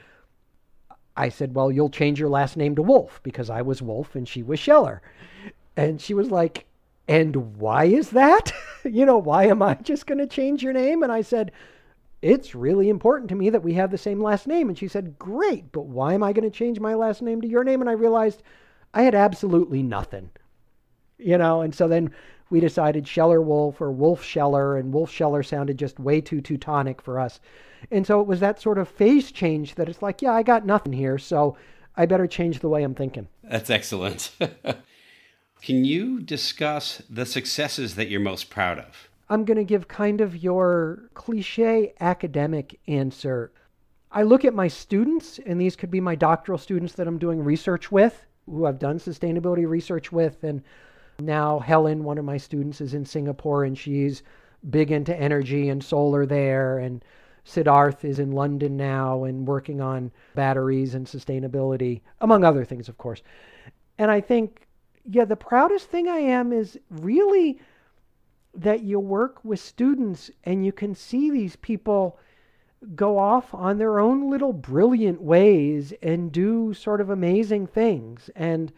I 1.15 1.29
said, 1.29 1.53
"Well, 1.53 1.71
you'll 1.71 1.89
change 1.89 2.19
your 2.19 2.29
last 2.29 2.57
name 2.57 2.75
to 2.75 2.81
Wolf 2.81 3.19
because 3.23 3.49
I 3.49 3.61
was 3.61 3.81
Wolf 3.81 4.15
and 4.15 4.27
she 4.27 4.41
was 4.41 4.59
Scheller." 4.59 5.01
And 5.75 6.01
she 6.01 6.13
was 6.13 6.31
like, 6.31 6.65
"And 7.07 7.57
why 7.57 7.85
is 7.85 8.11
that? 8.11 8.51
you 8.83 9.05
know, 9.05 9.17
why 9.17 9.45
am 9.45 9.61
I 9.61 9.75
just 9.75 10.07
going 10.07 10.19
to 10.19 10.27
change 10.27 10.63
your 10.63 10.73
name?" 10.73 11.03
And 11.03 11.11
I 11.11 11.21
said, 11.21 11.51
it's 12.21 12.55
really 12.55 12.89
important 12.89 13.29
to 13.29 13.35
me 13.35 13.49
that 13.49 13.63
we 13.63 13.73
have 13.73 13.91
the 13.91 13.97
same 13.97 14.21
last 14.21 14.47
name. 14.47 14.69
And 14.69 14.77
she 14.77 14.87
said, 14.87 15.19
Great, 15.19 15.71
but 15.71 15.85
why 15.85 16.13
am 16.13 16.23
I 16.23 16.33
going 16.33 16.49
to 16.49 16.57
change 16.57 16.79
my 16.79 16.95
last 16.95 17.21
name 17.21 17.41
to 17.41 17.47
your 17.47 17.63
name? 17.63 17.81
And 17.81 17.89
I 17.89 17.93
realized 17.93 18.43
I 18.93 19.03
had 19.03 19.15
absolutely 19.15 19.83
nothing, 19.83 20.29
you 21.17 21.37
know, 21.37 21.61
and 21.61 21.73
so 21.75 21.87
then 21.87 22.11
we 22.49 22.59
decided 22.59 23.07
Scheller 23.07 23.41
Wolf 23.41 23.81
or 23.81 23.91
Wolf 23.91 24.23
Scheller, 24.23 24.77
and 24.77 24.93
Wolf 24.93 25.11
Scheller 25.11 25.43
sounded 25.43 25.77
just 25.77 25.99
way 25.99 26.21
too 26.21 26.41
Teutonic 26.41 27.01
for 27.01 27.19
us. 27.19 27.39
And 27.91 28.07
so 28.07 28.21
it 28.21 28.27
was 28.27 28.39
that 28.39 28.61
sort 28.61 28.77
of 28.77 28.87
phase 28.87 29.31
change 29.31 29.75
that 29.75 29.89
it's 29.89 30.01
like, 30.01 30.21
yeah, 30.21 30.31
I 30.31 30.43
got 30.43 30.65
nothing 30.65 30.93
here, 30.93 31.17
so 31.17 31.57
I 31.95 32.05
better 32.05 32.27
change 32.27 32.59
the 32.59 32.69
way 32.69 32.83
I'm 32.83 32.95
thinking. 32.95 33.27
That's 33.43 33.69
excellent. 33.69 34.31
Can 35.61 35.83
you 35.85 36.21
discuss 36.21 37.01
the 37.09 37.25
successes 37.25 37.95
that 37.95 38.09
you're 38.09 38.19
most 38.19 38.49
proud 38.49 38.79
of? 38.79 39.09
I'm 39.29 39.45
going 39.45 39.57
to 39.57 39.63
give 39.63 39.87
kind 39.87 40.21
of 40.21 40.37
your 40.37 41.09
cliche 41.13 41.93
academic 41.99 42.79
answer. 42.87 43.51
I 44.11 44.23
look 44.23 44.45
at 44.45 44.53
my 44.53 44.69
students, 44.69 45.39
and 45.45 45.59
these 45.59 45.75
could 45.75 45.91
be 45.91 45.99
my 45.99 46.15
doctoral 46.15 46.57
students 46.57 46.93
that 46.93 47.07
I'm 47.07 47.17
doing 47.17 47.43
research 47.43 47.91
with, 47.91 48.25
who 48.45 48.65
I've 48.65 48.79
done 48.79 48.99
sustainability 48.99 49.67
research 49.67 50.11
with. 50.11 50.43
And 50.43 50.63
now 51.19 51.59
Helen, 51.59 52.03
one 52.03 52.17
of 52.17 52.25
my 52.25 52.37
students, 52.37 52.79
is 52.79 52.93
in 52.93 53.05
Singapore 53.05 53.65
and 53.65 53.77
she's 53.77 54.23
big 54.69 54.91
into 54.91 55.15
energy 55.15 55.69
and 55.69 55.83
solar 55.83 56.25
there. 56.25 56.79
And 56.79 57.03
Siddharth 57.45 58.05
is 58.05 58.19
in 58.19 58.31
London 58.31 58.77
now 58.77 59.25
and 59.25 59.47
working 59.47 59.81
on 59.81 60.11
batteries 60.35 60.95
and 60.95 61.05
sustainability, 61.05 62.01
among 62.21 62.43
other 62.43 62.63
things, 62.63 62.87
of 62.87 62.97
course. 62.97 63.21
And 63.97 64.09
I 64.09 64.21
think, 64.21 64.67
yeah, 65.05 65.25
the 65.25 65.35
proudest 65.35 65.89
thing 65.89 66.07
I 66.07 66.17
am 66.17 66.53
is 66.53 66.79
really 66.89 67.59
that 68.57 68.81
you 68.81 68.99
work 68.99 69.43
with 69.45 69.59
students 69.59 70.31
and 70.43 70.65
you 70.65 70.71
can 70.71 70.95
see 70.95 71.29
these 71.29 71.55
people 71.55 72.19
go 72.95 73.17
off 73.17 73.53
on 73.53 73.77
their 73.77 73.99
own 73.99 74.29
little 74.29 74.53
brilliant 74.53 75.21
ways 75.21 75.93
and 76.01 76.31
do 76.31 76.73
sort 76.73 76.99
of 76.99 77.09
amazing 77.09 77.67
things. 77.67 78.29
And 78.35 78.71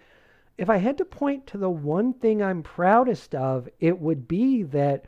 if 0.58 0.70
I 0.70 0.78
had 0.78 0.98
to 0.98 1.06
point 1.06 1.48
to 1.48 1.58
the 1.58 1.70
one 1.70 2.13
thing 2.13 2.44
I'm 2.44 2.62
proudest 2.62 3.34
of, 3.34 3.70
it 3.80 4.00
would 4.00 4.28
be 4.28 4.63
that 4.63 5.06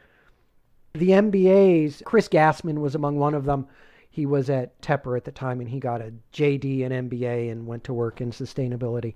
the 0.93 1.09
MBAs, 1.09 2.03
Chris 2.05 2.29
Gassman 2.29 2.79
was 2.79 2.95
among 2.95 3.17
one 3.17 3.33
of 3.33 3.45
them. 3.45 3.67
He 4.09 4.25
was 4.25 4.49
at 4.49 4.81
Tepper 4.81 5.17
at 5.17 5.25
the 5.25 5.31
time 5.31 5.59
and 5.59 5.69
he 5.69 5.79
got 5.79 6.01
a 6.01 6.13
JD 6.33 6.85
and 6.85 7.09
MBA 7.09 7.51
and 7.51 7.67
went 7.67 7.83
to 7.85 7.93
work 7.93 8.21
in 8.21 8.31
sustainability 8.31 9.15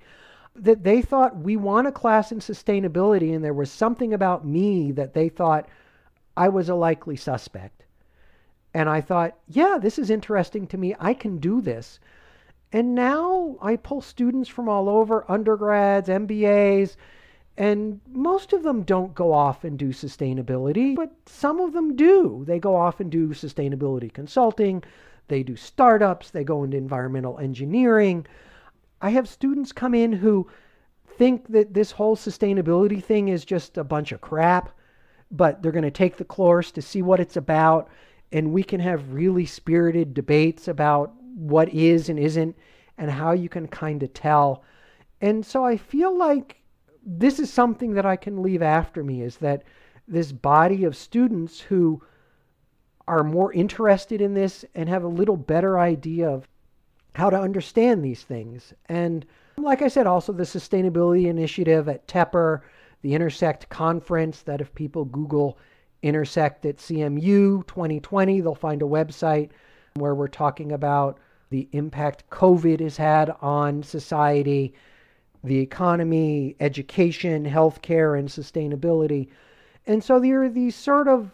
that 0.55 0.83
they 0.83 1.01
thought 1.01 1.37
we 1.37 1.55
want 1.57 1.87
a 1.87 1.91
class 1.91 2.31
in 2.31 2.39
sustainability, 2.39 3.35
and 3.35 3.43
there 3.43 3.53
was 3.53 3.71
something 3.71 4.13
about 4.13 4.45
me 4.45 4.91
that 4.93 5.13
they 5.13 5.29
thought 5.29 5.67
I 6.37 6.49
was 6.49 6.69
a 6.69 6.75
likely 6.75 7.15
suspect. 7.15 7.85
And 8.73 8.89
I 8.89 9.01
thought, 9.01 9.37
yeah, 9.47 9.77
this 9.81 9.97
is 9.97 10.09
interesting 10.09 10.67
to 10.67 10.77
me. 10.77 10.95
I 10.99 11.13
can 11.13 11.37
do 11.37 11.61
this. 11.61 11.99
And 12.73 12.93
now 12.93 13.55
I 13.61 13.77
pull 13.77 14.01
students 14.01 14.49
from 14.49 14.67
all 14.67 14.89
over, 14.89 15.29
undergrads, 15.31 16.09
MBAs, 16.09 16.97
and 17.57 18.01
most 18.11 18.51
of 18.51 18.63
them 18.63 18.83
don't 18.83 19.15
go 19.15 19.31
off 19.31 19.63
and 19.63 19.79
do 19.79 19.89
sustainability, 19.89 20.93
but 20.93 21.13
some 21.25 21.61
of 21.61 21.71
them 21.71 21.95
do. 21.95 22.43
They 22.45 22.59
go 22.59 22.75
off 22.75 22.99
and 22.99 23.09
do 23.09 23.29
sustainability 23.29 24.11
consulting, 24.11 24.83
they 25.29 25.41
do 25.41 25.55
startups, 25.55 26.31
they 26.31 26.43
go 26.43 26.63
into 26.63 26.75
environmental 26.75 27.39
engineering. 27.39 28.25
I 29.01 29.09
have 29.11 29.27
students 29.27 29.71
come 29.71 29.93
in 29.93 30.13
who 30.13 30.47
think 31.17 31.47
that 31.49 31.73
this 31.73 31.91
whole 31.91 32.15
sustainability 32.15 33.03
thing 33.03 33.29
is 33.29 33.45
just 33.45 33.77
a 33.77 33.83
bunch 33.83 34.11
of 34.11 34.21
crap, 34.21 34.69
but 35.31 35.61
they're 35.61 35.71
going 35.71 35.83
to 35.83 35.91
take 35.91 36.17
the 36.17 36.25
course 36.25 36.71
to 36.71 36.81
see 36.81 37.01
what 37.01 37.19
it's 37.19 37.37
about, 37.37 37.89
and 38.31 38.51
we 38.51 38.63
can 38.63 38.79
have 38.79 39.13
really 39.13 39.45
spirited 39.45 40.13
debates 40.13 40.67
about 40.67 41.13
what 41.35 41.69
is 41.73 42.09
and 42.09 42.19
isn't 42.19 42.55
and 42.97 43.11
how 43.11 43.31
you 43.31 43.49
can 43.49 43.67
kind 43.67 44.01
of 44.03 44.13
tell. 44.13 44.63
And 45.21 45.45
so 45.45 45.65
I 45.65 45.77
feel 45.77 46.17
like 46.17 46.61
this 47.05 47.39
is 47.39 47.51
something 47.51 47.93
that 47.93 48.05
I 48.05 48.15
can 48.15 48.41
leave 48.41 48.61
after 48.61 49.03
me 49.03 49.21
is 49.21 49.37
that 49.37 49.63
this 50.07 50.31
body 50.31 50.83
of 50.83 50.95
students 50.95 51.59
who 51.59 52.01
are 53.07 53.23
more 53.23 53.53
interested 53.53 54.21
in 54.21 54.33
this 54.33 54.65
and 54.73 54.89
have 54.89 55.03
a 55.03 55.07
little 55.07 55.37
better 55.37 55.77
idea 55.77 56.29
of 56.29 56.47
how 57.15 57.29
to 57.29 57.39
understand 57.39 58.03
these 58.03 58.23
things. 58.23 58.73
And 58.89 59.25
like 59.57 59.81
I 59.81 59.87
said, 59.87 60.05
also 60.05 60.33
the 60.33 60.43
sustainability 60.43 61.27
initiative 61.27 61.87
at 61.87 62.07
Tepper, 62.07 62.61
the 63.03 63.13
Intersect 63.13 63.69
conference, 63.69 64.41
that 64.41 64.59
if 64.59 64.75
people 64.75 65.05
Google 65.05 65.57
Intersect 66.01 66.65
at 66.65 66.75
CMU 66.75 67.65
2020, 67.67 68.41
they'll 68.41 68.53
find 68.53 68.81
a 68.81 68.85
website 68.85 69.51
where 69.93 70.13
we're 70.13 70.27
talking 70.27 70.73
about 70.73 71.17
the 71.51 71.69
impact 71.71 72.29
COVID 72.31 72.81
has 72.81 72.97
had 72.97 73.33
on 73.41 73.81
society, 73.81 74.73
the 75.41 75.59
economy, 75.59 76.57
education, 76.59 77.45
healthcare, 77.45 78.19
and 78.19 78.27
sustainability. 78.27 79.29
And 79.87 80.03
so 80.03 80.19
there 80.19 80.43
are 80.43 80.49
these 80.49 80.75
sort 80.75 81.07
of 81.07 81.31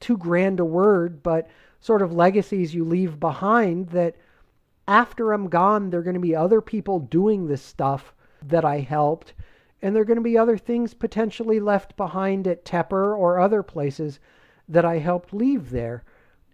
too 0.00 0.16
grand 0.16 0.58
a 0.58 0.64
word, 0.64 1.22
but 1.22 1.48
sort 1.78 2.02
of 2.02 2.12
legacies 2.12 2.74
you 2.74 2.84
leave 2.84 3.20
behind 3.20 3.90
that 3.90 4.16
after 4.90 5.32
I'm 5.32 5.48
gone, 5.48 5.88
there 5.88 6.00
are 6.00 6.02
going 6.02 6.14
to 6.14 6.20
be 6.20 6.34
other 6.34 6.60
people 6.60 6.98
doing 6.98 7.46
this 7.46 7.62
stuff 7.62 8.12
that 8.42 8.64
I 8.64 8.80
helped. 8.80 9.34
And 9.80 9.94
there 9.94 10.02
are 10.02 10.06
going 10.06 10.16
to 10.16 10.22
be 10.22 10.36
other 10.36 10.58
things 10.58 10.94
potentially 10.94 11.60
left 11.60 11.96
behind 11.96 12.48
at 12.48 12.64
Tepper 12.64 13.16
or 13.16 13.38
other 13.38 13.62
places 13.62 14.18
that 14.68 14.84
I 14.84 14.98
helped 14.98 15.32
leave 15.32 15.70
there. 15.70 16.02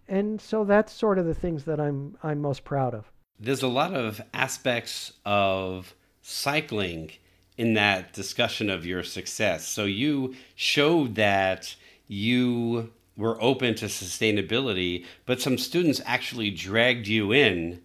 And 0.07 0.39
so 0.39 0.63
that's 0.63 0.93
sort 0.93 1.17
of 1.17 1.25
the 1.25 1.33
things 1.33 1.63
that 1.65 1.79
I'm 1.79 2.15
I'm 2.21 2.39
most 2.39 2.63
proud 2.63 2.93
of. 2.93 3.11
There's 3.39 3.63
a 3.63 3.67
lot 3.67 3.93
of 3.93 4.21
aspects 4.33 5.13
of 5.25 5.95
cycling 6.21 7.11
in 7.57 7.73
that 7.73 8.13
discussion 8.13 8.69
of 8.69 8.85
your 8.85 9.03
success. 9.03 9.67
So 9.67 9.85
you 9.85 10.35
showed 10.55 11.15
that 11.15 11.75
you 12.07 12.93
were 13.17 13.41
open 13.41 13.73
to 13.75 13.85
sustainability, 13.85 15.05
but 15.25 15.41
some 15.41 15.57
students 15.57 16.01
actually 16.05 16.51
dragged 16.51 17.07
you 17.07 17.31
in 17.31 17.81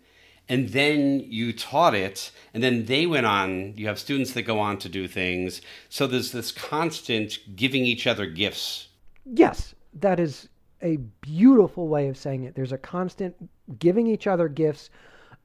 and 0.53 0.69
then 0.69 1.21
you 1.21 1.53
taught 1.53 1.95
it 1.95 2.31
and 2.53 2.63
then 2.63 2.85
they 2.85 3.07
went 3.07 3.27
on. 3.27 3.75
You 3.77 3.87
have 3.87 3.99
students 3.99 4.33
that 4.33 4.43
go 4.43 4.59
on 4.59 4.79
to 4.79 4.89
do 4.89 5.09
things. 5.09 5.63
So 5.89 6.07
there's 6.07 6.33
this 6.33 6.53
constant 6.53 7.39
giving 7.57 7.85
each 7.85 8.07
other 8.07 8.27
gifts. 8.27 8.89
Yes 9.25 9.75
that 9.95 10.19
is 10.19 10.49
a 10.83 10.97
beautiful 11.21 11.89
way 11.89 12.09
of 12.09 12.17
saying 12.17 12.45
it. 12.45 12.55
There's 12.55 12.73
a 12.73 12.79
constant 12.79 13.35
giving 13.79 14.07
each 14.07 14.27
other 14.27 14.49
gifts 14.49 14.91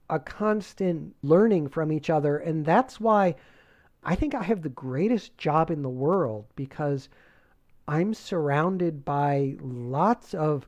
a 0.10 0.20
constant 0.20 1.16
learning 1.22 1.68
from 1.68 1.92
each 1.92 2.10
other 2.10 2.38
and 2.38 2.66
that's 2.66 3.00
why 3.00 3.36
i 4.04 4.16
think 4.16 4.34
i 4.34 4.42
have 4.42 4.62
the 4.62 4.70
greatest 4.70 5.38
job 5.38 5.70
in 5.70 5.82
the 5.82 5.90
world 5.90 6.46
because 6.56 7.10
i'm 7.88 8.14
surrounded 8.14 9.04
by 9.04 9.56
lots 9.60 10.34
of 10.34 10.68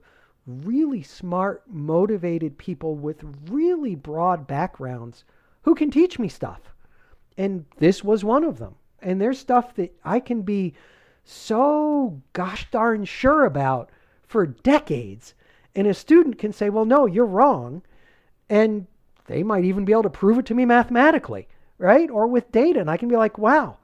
really 0.66 1.04
smart, 1.04 1.64
motivated 1.68 2.58
people 2.58 2.96
with 2.96 3.24
really 3.50 3.96
broad 3.96 4.48
backgrounds 4.48 5.24
who 5.64 5.76
can 5.76 5.92
teach 5.92 6.20
me 6.20 6.28
stuff. 6.28 6.62
And 7.38 7.66
this 7.78 8.04
was 8.04 8.24
one 8.24 8.44
of 8.44 8.58
them. 8.58 8.76
And 9.02 9.22
there's 9.22 9.40
stuff 9.40 9.76
that 9.76 9.96
I 10.04 10.20
can 10.20 10.42
be 10.42 10.74
so 11.24 12.22
gosh 12.34 12.70
darn 12.72 13.06
sure 13.06 13.46
about 13.46 13.90
for 14.28 14.46
decades. 14.46 15.34
And 15.76 15.88
a 15.88 15.94
student 15.94 16.38
can 16.38 16.52
say, 16.52 16.70
well, 16.70 16.86
no, 16.86 17.06
you're 17.06 17.26
wrong. 17.26 17.82
And 18.50 18.88
they 19.28 19.44
might 19.44 19.64
even 19.64 19.86
be 19.86 19.94
able 19.94 20.04
to 20.04 20.10
prove 20.10 20.40
it 20.40 20.46
to 20.48 20.56
me 20.56 20.66
mathematically, 20.66 21.48
right? 21.78 22.10
Or 22.10 22.28
with 22.28 22.52
data. 22.52 22.80
And 22.80 22.90
I 22.90 22.98
can 22.98 23.08
be 23.08 23.16
like, 23.16 23.38
wow, 23.38 23.78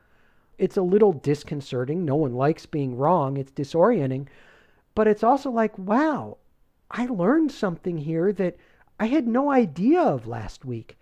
it's 0.57 0.77
a 0.77 0.81
little 0.81 1.13
disconcerting. 1.13 2.03
No 2.03 2.15
one 2.15 2.33
likes 2.33 2.65
being 2.65 2.97
wrong, 2.97 3.37
it's 3.37 3.51
disorienting. 3.51 4.27
But 4.95 5.07
it's 5.07 5.23
also 5.23 5.51
like, 5.51 5.77
wow, 5.77 6.37
I 6.91 7.05
learned 7.07 7.51
something 7.51 7.97
here 7.97 8.31
that 8.33 8.57
I 8.99 9.07
had 9.07 9.27
no 9.27 9.51
idea 9.51 10.01
of 10.01 10.27
last 10.27 10.65
week. 10.65 10.97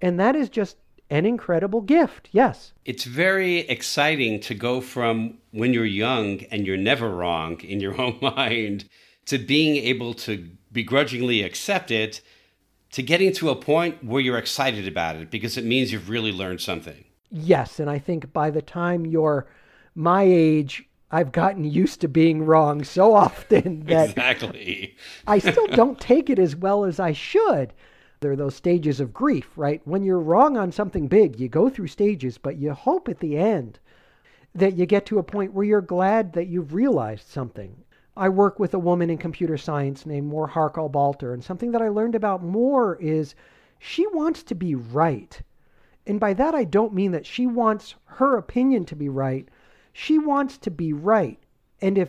And 0.00 0.18
that 0.20 0.36
is 0.36 0.48
just 0.48 0.76
an 1.10 1.24
incredible 1.24 1.80
gift. 1.80 2.28
Yes. 2.32 2.72
It's 2.84 3.04
very 3.04 3.60
exciting 3.60 4.40
to 4.40 4.54
go 4.54 4.80
from 4.80 5.38
when 5.52 5.72
you're 5.72 5.84
young 5.84 6.42
and 6.50 6.66
you're 6.66 6.76
never 6.76 7.08
wrong 7.08 7.60
in 7.60 7.80
your 7.80 8.00
own 8.00 8.18
mind 8.20 8.88
to 9.26 9.38
being 9.38 9.76
able 9.76 10.14
to 10.14 10.48
begrudgingly 10.72 11.42
accept 11.42 11.90
it 11.90 12.20
to 12.90 13.02
getting 13.02 13.32
to 13.34 13.50
a 13.50 13.56
point 13.56 14.02
where 14.02 14.20
you're 14.20 14.38
excited 14.38 14.88
about 14.88 15.16
it 15.16 15.30
because 15.30 15.58
it 15.58 15.64
means 15.64 15.92
you've 15.92 16.08
really 16.08 16.32
learned 16.32 16.60
something. 16.60 17.04
Yes. 17.30 17.78
And 17.78 17.90
I 17.90 17.98
think 17.98 18.32
by 18.32 18.50
the 18.50 18.62
time 18.62 19.04
you're 19.04 19.46
my 19.94 20.22
age, 20.22 20.87
I've 21.10 21.32
gotten 21.32 21.64
used 21.64 22.02
to 22.02 22.08
being 22.08 22.44
wrong 22.44 22.84
so 22.84 23.14
often 23.14 23.80
that 23.86 24.10
exactly. 24.10 24.96
I 25.26 25.38
still 25.38 25.66
don't 25.68 25.98
take 25.98 26.28
it 26.28 26.38
as 26.38 26.54
well 26.54 26.84
as 26.84 27.00
I 27.00 27.12
should. 27.12 27.72
There 28.20 28.32
are 28.32 28.36
those 28.36 28.56
stages 28.56 29.00
of 29.00 29.14
grief, 29.14 29.50
right? 29.56 29.80
When 29.84 30.02
you're 30.02 30.20
wrong 30.20 30.56
on 30.56 30.72
something 30.72 31.08
big, 31.08 31.40
you 31.40 31.48
go 31.48 31.70
through 31.70 31.86
stages, 31.86 32.36
but 32.36 32.56
you 32.56 32.72
hope 32.72 33.08
at 33.08 33.20
the 33.20 33.38
end 33.38 33.78
that 34.54 34.76
you 34.76 34.86
get 34.86 35.06
to 35.06 35.18
a 35.18 35.22
point 35.22 35.52
where 35.52 35.64
you're 35.64 35.80
glad 35.80 36.32
that 36.32 36.48
you've 36.48 36.74
realized 36.74 37.28
something. 37.28 37.84
I 38.16 38.28
work 38.28 38.58
with 38.58 38.74
a 38.74 38.78
woman 38.78 39.08
in 39.08 39.18
computer 39.18 39.56
science 39.56 40.04
named 40.04 40.26
Mor 40.26 40.48
Harchol-Balter, 40.48 41.32
and 41.32 41.44
something 41.44 41.70
that 41.70 41.82
I 41.82 41.88
learned 41.88 42.16
about 42.16 42.42
Moore 42.42 42.98
is 43.00 43.34
she 43.78 44.06
wants 44.08 44.42
to 44.42 44.56
be 44.56 44.74
right. 44.74 45.40
And 46.06 46.18
by 46.18 46.34
that, 46.34 46.54
I 46.54 46.64
don't 46.64 46.92
mean 46.92 47.12
that 47.12 47.26
she 47.26 47.46
wants 47.46 47.94
her 48.04 48.36
opinion 48.36 48.84
to 48.86 48.96
be 48.96 49.08
right 49.08 49.48
she 49.98 50.16
wants 50.16 50.56
to 50.58 50.70
be 50.70 50.92
right. 50.92 51.40
And 51.80 51.98
if 51.98 52.08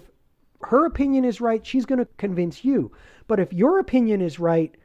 her 0.61 0.85
opinion 0.85 1.25
is 1.25 1.41
right, 1.41 1.65
she's 1.65 1.87
going 1.87 1.97
to 1.97 2.07
convince 2.17 2.63
you. 2.63 2.91
But 3.27 3.39
if 3.39 3.51
your 3.51 3.79
opinion 3.79 4.21
is 4.21 4.37
right 4.37 4.75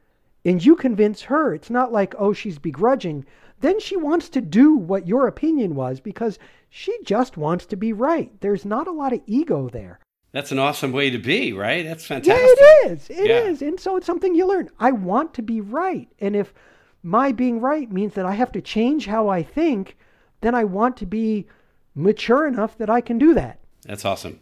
and 0.47 0.65
you 0.65 0.75
convince 0.75 1.21
her, 1.21 1.53
it's 1.53 1.69
not 1.69 1.93
like, 1.93 2.15
oh, 2.19 2.33
she's 2.33 2.59
begrudging. 2.59 3.27
Then 3.61 3.79
she 3.79 3.95
wants 3.99 4.31
to 4.31 4.41
do 4.41 4.75
what 4.75 5.07
your 5.07 5.27
opinion 5.27 5.75
was 5.75 6.01
because 6.01 6.39
she 6.71 6.97
just 7.05 7.37
wants 7.37 7.67
to 7.67 7.77
be 7.77 7.93
right. 7.93 8.33
There's 8.41 8.65
not 8.65 8.89
a 8.89 8.93
lot 8.93 9.13
of 9.13 9.21
ego 9.27 9.69
there. 9.69 10.01
That's 10.33 10.51
an 10.51 10.59
awesome 10.59 10.93
way 10.93 11.11
to 11.11 11.19
be, 11.19 11.53
right? 11.53 11.85
That's 11.85 12.07
fantastic. 12.07 12.41
Yeah, 12.41 12.89
it 12.89 12.93
is. 12.93 13.11
It 13.11 13.29
yeah. 13.29 13.41
is. 13.41 13.61
And 13.61 13.79
so 13.79 13.99
it's 13.99 14.07
something 14.07 14.35
you 14.35 14.49
learn. 14.49 14.71
I 14.81 14.93
want 14.93 15.35
to 15.35 15.43
be 15.43 15.61
right. 15.61 16.09
And 16.21 16.35
if 16.35 16.55
my 17.03 17.33
being 17.33 17.61
right 17.61 17.93
means 17.93 18.15
that 18.15 18.25
I 18.25 18.33
have 18.33 18.53
to 18.53 18.63
change 18.63 19.05
how 19.05 19.29
I 19.29 19.43
think, 19.43 19.99
then 20.41 20.55
I 20.55 20.65
want 20.65 20.97
to 20.97 21.07
be 21.07 21.47
mature 21.95 22.47
enough 22.47 22.77
that 22.79 22.91
I 22.91 23.01
can 23.01 23.19
do 23.19 23.35
that. 23.35 23.61
That's 23.85 24.05
awesome. 24.05 24.41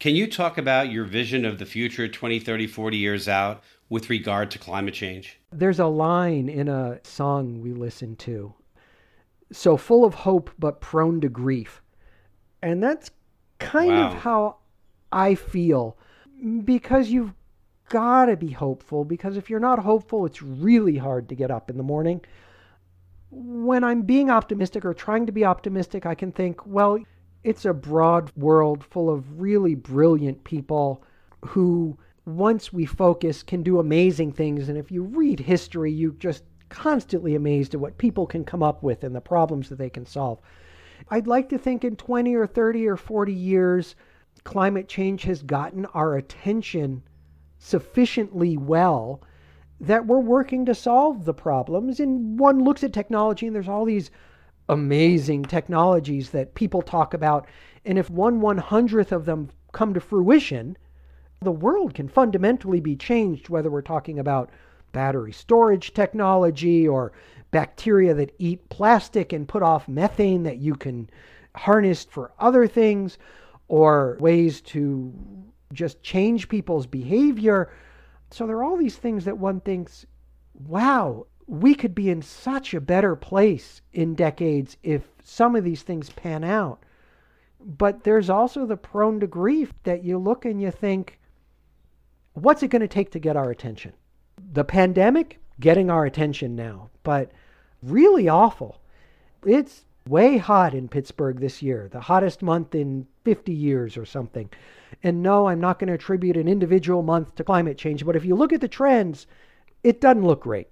Can 0.00 0.16
you 0.16 0.26
talk 0.26 0.58
about 0.58 0.90
your 0.90 1.04
vision 1.04 1.44
of 1.44 1.58
the 1.58 1.66
future 1.66 2.08
20, 2.08 2.40
30, 2.40 2.66
40 2.66 2.96
years 2.96 3.28
out 3.28 3.62
with 3.88 4.10
regard 4.10 4.50
to 4.50 4.58
climate 4.58 4.94
change? 4.94 5.38
There's 5.52 5.78
a 5.78 5.86
line 5.86 6.48
in 6.48 6.68
a 6.68 7.00
song 7.04 7.60
we 7.60 7.72
listen 7.72 8.16
to. 8.16 8.54
So 9.52 9.76
full 9.76 10.04
of 10.04 10.14
hope 10.14 10.50
but 10.58 10.80
prone 10.80 11.20
to 11.20 11.28
grief. 11.28 11.80
And 12.62 12.82
that's 12.82 13.10
kind 13.58 13.92
wow. 13.92 14.08
of 14.08 14.14
how 14.14 14.56
I 15.12 15.34
feel 15.34 15.96
because 16.64 17.08
you've 17.08 17.34
got 17.88 18.26
to 18.26 18.36
be 18.36 18.50
hopeful 18.50 19.04
because 19.04 19.36
if 19.36 19.48
you're 19.48 19.60
not 19.60 19.78
hopeful 19.78 20.26
it's 20.26 20.42
really 20.42 20.96
hard 20.96 21.28
to 21.28 21.34
get 21.34 21.50
up 21.50 21.70
in 21.70 21.76
the 21.76 21.82
morning 21.82 22.20
when 23.34 23.82
I'm 23.82 24.02
being 24.02 24.30
optimistic 24.30 24.84
or 24.84 24.94
trying 24.94 25.26
to 25.26 25.32
be 25.32 25.44
optimistic, 25.44 26.06
I 26.06 26.14
can 26.14 26.32
think, 26.32 26.64
well, 26.66 26.98
it's 27.42 27.64
a 27.64 27.74
broad 27.74 28.30
world 28.36 28.84
full 28.84 29.10
of 29.10 29.40
really 29.40 29.74
brilliant 29.74 30.44
people 30.44 31.02
who, 31.44 31.98
once 32.24 32.72
we 32.72 32.86
focus, 32.86 33.42
can 33.42 33.62
do 33.62 33.78
amazing 33.78 34.32
things. 34.32 34.68
And 34.68 34.78
if 34.78 34.90
you 34.90 35.02
read 35.02 35.40
history, 35.40 35.92
you're 35.92 36.12
just 36.12 36.44
constantly 36.68 37.34
amazed 37.34 37.74
at 37.74 37.80
what 37.80 37.98
people 37.98 38.26
can 38.26 38.44
come 38.44 38.62
up 38.62 38.82
with 38.82 39.04
and 39.04 39.14
the 39.14 39.20
problems 39.20 39.68
that 39.68 39.78
they 39.78 39.90
can 39.90 40.06
solve. 40.06 40.40
I'd 41.10 41.26
like 41.26 41.48
to 41.50 41.58
think 41.58 41.84
in 41.84 41.96
20 41.96 42.34
or 42.34 42.46
30 42.46 42.86
or 42.86 42.96
40 42.96 43.32
years, 43.32 43.94
climate 44.44 44.88
change 44.88 45.24
has 45.24 45.42
gotten 45.42 45.86
our 45.86 46.16
attention 46.16 47.02
sufficiently 47.58 48.56
well 48.56 49.22
that 49.86 50.06
we're 50.06 50.18
working 50.18 50.66
to 50.66 50.74
solve 50.74 51.24
the 51.24 51.34
problems. 51.34 52.00
And 52.00 52.38
one 52.38 52.64
looks 52.64 52.84
at 52.84 52.92
technology, 52.92 53.46
and 53.46 53.54
there's 53.54 53.68
all 53.68 53.84
these 53.84 54.10
amazing 54.68 55.44
technologies 55.44 56.30
that 56.30 56.54
people 56.54 56.82
talk 56.82 57.14
about. 57.14 57.46
And 57.84 57.98
if 57.98 58.10
one 58.10 58.40
one 58.40 58.58
hundredth 58.58 59.12
of 59.12 59.24
them 59.24 59.50
come 59.72 59.94
to 59.94 60.00
fruition, 60.00 60.76
the 61.40 61.52
world 61.52 61.94
can 61.94 62.08
fundamentally 62.08 62.80
be 62.80 62.96
changed, 62.96 63.48
whether 63.48 63.70
we're 63.70 63.82
talking 63.82 64.18
about 64.18 64.50
battery 64.92 65.32
storage 65.32 65.92
technology 65.92 66.86
or 66.88 67.12
bacteria 67.50 68.14
that 68.14 68.34
eat 68.38 68.68
plastic 68.68 69.32
and 69.32 69.46
put 69.48 69.62
off 69.62 69.88
methane 69.88 70.44
that 70.44 70.58
you 70.58 70.74
can 70.74 71.10
harness 71.54 72.04
for 72.04 72.32
other 72.38 72.66
things, 72.66 73.18
or 73.68 74.16
ways 74.20 74.60
to 74.60 75.12
just 75.72 76.02
change 76.02 76.48
people's 76.48 76.86
behavior 76.86 77.72
so 78.34 78.48
there 78.48 78.56
are 78.56 78.64
all 78.64 78.76
these 78.76 78.96
things 78.96 79.26
that 79.26 79.38
one 79.38 79.60
thinks, 79.60 80.06
wow, 80.66 81.28
we 81.46 81.72
could 81.72 81.94
be 81.94 82.10
in 82.10 82.20
such 82.20 82.74
a 82.74 82.80
better 82.80 83.14
place 83.14 83.80
in 83.92 84.16
decades 84.16 84.76
if 84.82 85.04
some 85.22 85.54
of 85.54 85.62
these 85.62 85.82
things 85.82 86.10
pan 86.10 86.42
out. 86.42 86.82
But 87.60 88.02
there's 88.02 88.28
also 88.28 88.66
the 88.66 88.76
prone 88.76 89.20
to 89.20 89.28
grief 89.28 89.72
that 89.84 90.02
you 90.02 90.18
look 90.18 90.44
and 90.44 90.60
you 90.60 90.72
think, 90.72 91.20
what's 92.32 92.64
it 92.64 92.72
going 92.72 92.82
to 92.82 92.88
take 92.88 93.12
to 93.12 93.20
get 93.20 93.36
our 93.36 93.52
attention? 93.52 93.92
The 94.52 94.64
pandemic, 94.64 95.38
getting 95.60 95.88
our 95.88 96.04
attention 96.04 96.56
now, 96.56 96.90
but 97.04 97.30
really 97.84 98.28
awful. 98.28 98.80
It's 99.46 99.84
way 100.08 100.38
hot 100.38 100.74
in 100.74 100.88
Pittsburgh 100.88 101.38
this 101.38 101.62
year, 101.62 101.88
the 101.88 102.00
hottest 102.00 102.42
month 102.42 102.74
in 102.74 103.06
50 103.24 103.52
years 103.52 103.96
or 103.96 104.04
something. 104.04 104.48
And 105.02 105.22
no, 105.22 105.48
I'm 105.48 105.60
not 105.60 105.78
going 105.78 105.88
to 105.88 105.94
attribute 105.94 106.36
an 106.36 106.48
individual 106.48 107.02
month 107.02 107.34
to 107.34 107.44
climate 107.44 107.78
change, 107.78 108.04
but 108.04 108.16
if 108.16 108.24
you 108.24 108.34
look 108.34 108.52
at 108.52 108.60
the 108.60 108.68
trends, 108.68 109.26
it 109.82 110.00
doesn't 110.00 110.24
look 110.24 110.42
great. 110.42 110.68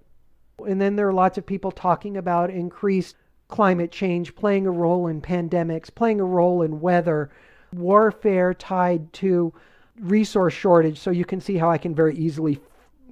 And 0.66 0.80
then 0.80 0.96
there 0.96 1.09
are 1.09 1.12
lots 1.12 1.38
of 1.38 1.46
people 1.46 1.70
talking 1.70 2.16
about 2.16 2.50
increased 2.50 3.16
climate 3.48 3.90
change 3.90 4.34
playing 4.34 4.66
a 4.66 4.70
role 4.70 5.09
in 5.09 5.20
pandemics, 5.20 5.94
playing 5.94 6.20
a 6.20 6.24
role 6.24 6.62
in 6.62 6.80
weather, 6.80 7.30
warfare 7.72 8.55
tied 8.55 9.12
to 9.14 9.53
resource 10.00 10.55
shortage. 10.55 10.98
So 10.98 11.11
you 11.11 11.24
can 11.24 11.40
see 11.40 11.57
how 11.57 11.70
I 11.70 11.78
can 11.78 11.94
very 11.94 12.16
easily 12.16 12.61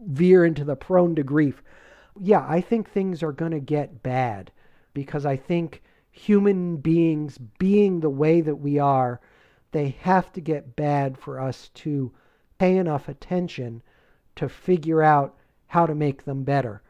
veer 0.06 0.44
into 0.44 0.64
the 0.64 0.76
prone 0.76 1.14
to 1.16 1.22
grief. 1.22 1.62
Yeah, 2.18 2.44
I 2.48 2.60
think 2.60 2.88
things 2.88 3.22
are 3.22 3.32
going 3.32 3.52
to 3.52 3.60
get 3.60 4.02
bad 4.02 4.50
because 4.94 5.26
I 5.26 5.36
think 5.36 5.82
human 6.20 6.76
beings, 6.76 7.38
being 7.58 8.00
the 8.00 8.10
way 8.10 8.42
that 8.42 8.56
we 8.56 8.78
are, 8.78 9.20
they 9.72 9.88
have 10.00 10.30
to 10.32 10.40
get 10.40 10.76
bad 10.76 11.16
for 11.16 11.40
us 11.40 11.70
to 11.74 12.12
pay 12.58 12.76
enough 12.76 13.08
attention 13.08 13.82
to 14.36 14.48
figure 14.48 15.02
out 15.02 15.38
how 15.68 15.86
to 15.86 15.94
make 15.94 16.24
them 16.24 16.44
better. 16.44 16.82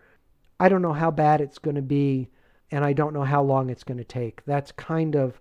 I 0.59 0.69
don't 0.69 0.83
know 0.83 0.93
how 0.93 1.13
bad 1.13 1.41
it's 1.41 1.59
going 1.59 1.77
to 1.77 1.83
be, 1.83 2.29
and 2.73 2.85
I 2.85 2.93
don't 2.93 3.15
know 3.15 3.23
how 3.23 3.41
long 3.43 3.71
it's 3.71 3.85
going 3.85 3.99
to 3.99 4.05
take. 4.05 4.45
That's 4.47 4.73
kind 4.73 5.15
of 5.15 5.41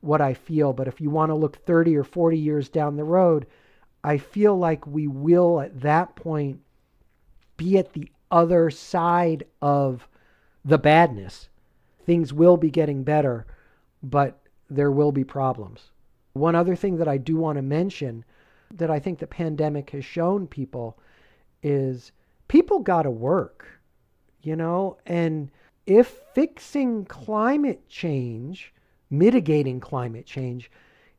what 0.00 0.20
I 0.20 0.34
feel. 0.34 0.72
But 0.72 0.88
if 0.88 1.00
you 1.00 1.08
want 1.08 1.30
to 1.30 1.36
look 1.36 1.64
30 1.64 1.96
or 1.96 2.04
40 2.04 2.36
years 2.36 2.68
down 2.68 2.96
the 2.96 3.04
road, 3.04 3.46
I 4.02 4.18
feel 4.18 4.58
like 4.58 4.86
we 4.88 5.06
will 5.06 5.60
at 5.60 5.80
that 5.82 6.16
point 6.16 6.60
be 7.56 7.78
at 7.78 7.92
the 7.92 8.10
other 8.30 8.70
side 8.70 9.44
of 9.62 10.08
the 10.64 10.78
badness. 10.78 11.49
Things 12.10 12.32
will 12.32 12.56
be 12.56 12.72
getting 12.72 13.04
better, 13.04 13.46
but 14.02 14.40
there 14.68 14.90
will 14.90 15.12
be 15.12 15.22
problems. 15.22 15.92
One 16.32 16.56
other 16.56 16.74
thing 16.74 16.96
that 16.96 17.06
I 17.06 17.18
do 17.18 17.36
want 17.36 17.54
to 17.54 17.62
mention 17.62 18.24
that 18.74 18.90
I 18.90 18.98
think 18.98 19.20
the 19.20 19.28
pandemic 19.28 19.90
has 19.90 20.04
shown 20.04 20.48
people 20.48 20.98
is 21.62 22.10
people 22.48 22.80
got 22.80 23.02
to 23.02 23.12
work, 23.12 23.64
you 24.42 24.56
know, 24.56 24.96
and 25.06 25.52
if 25.86 26.08
fixing 26.34 27.04
climate 27.04 27.88
change, 27.88 28.74
mitigating 29.08 29.78
climate 29.78 30.26
change, 30.26 30.68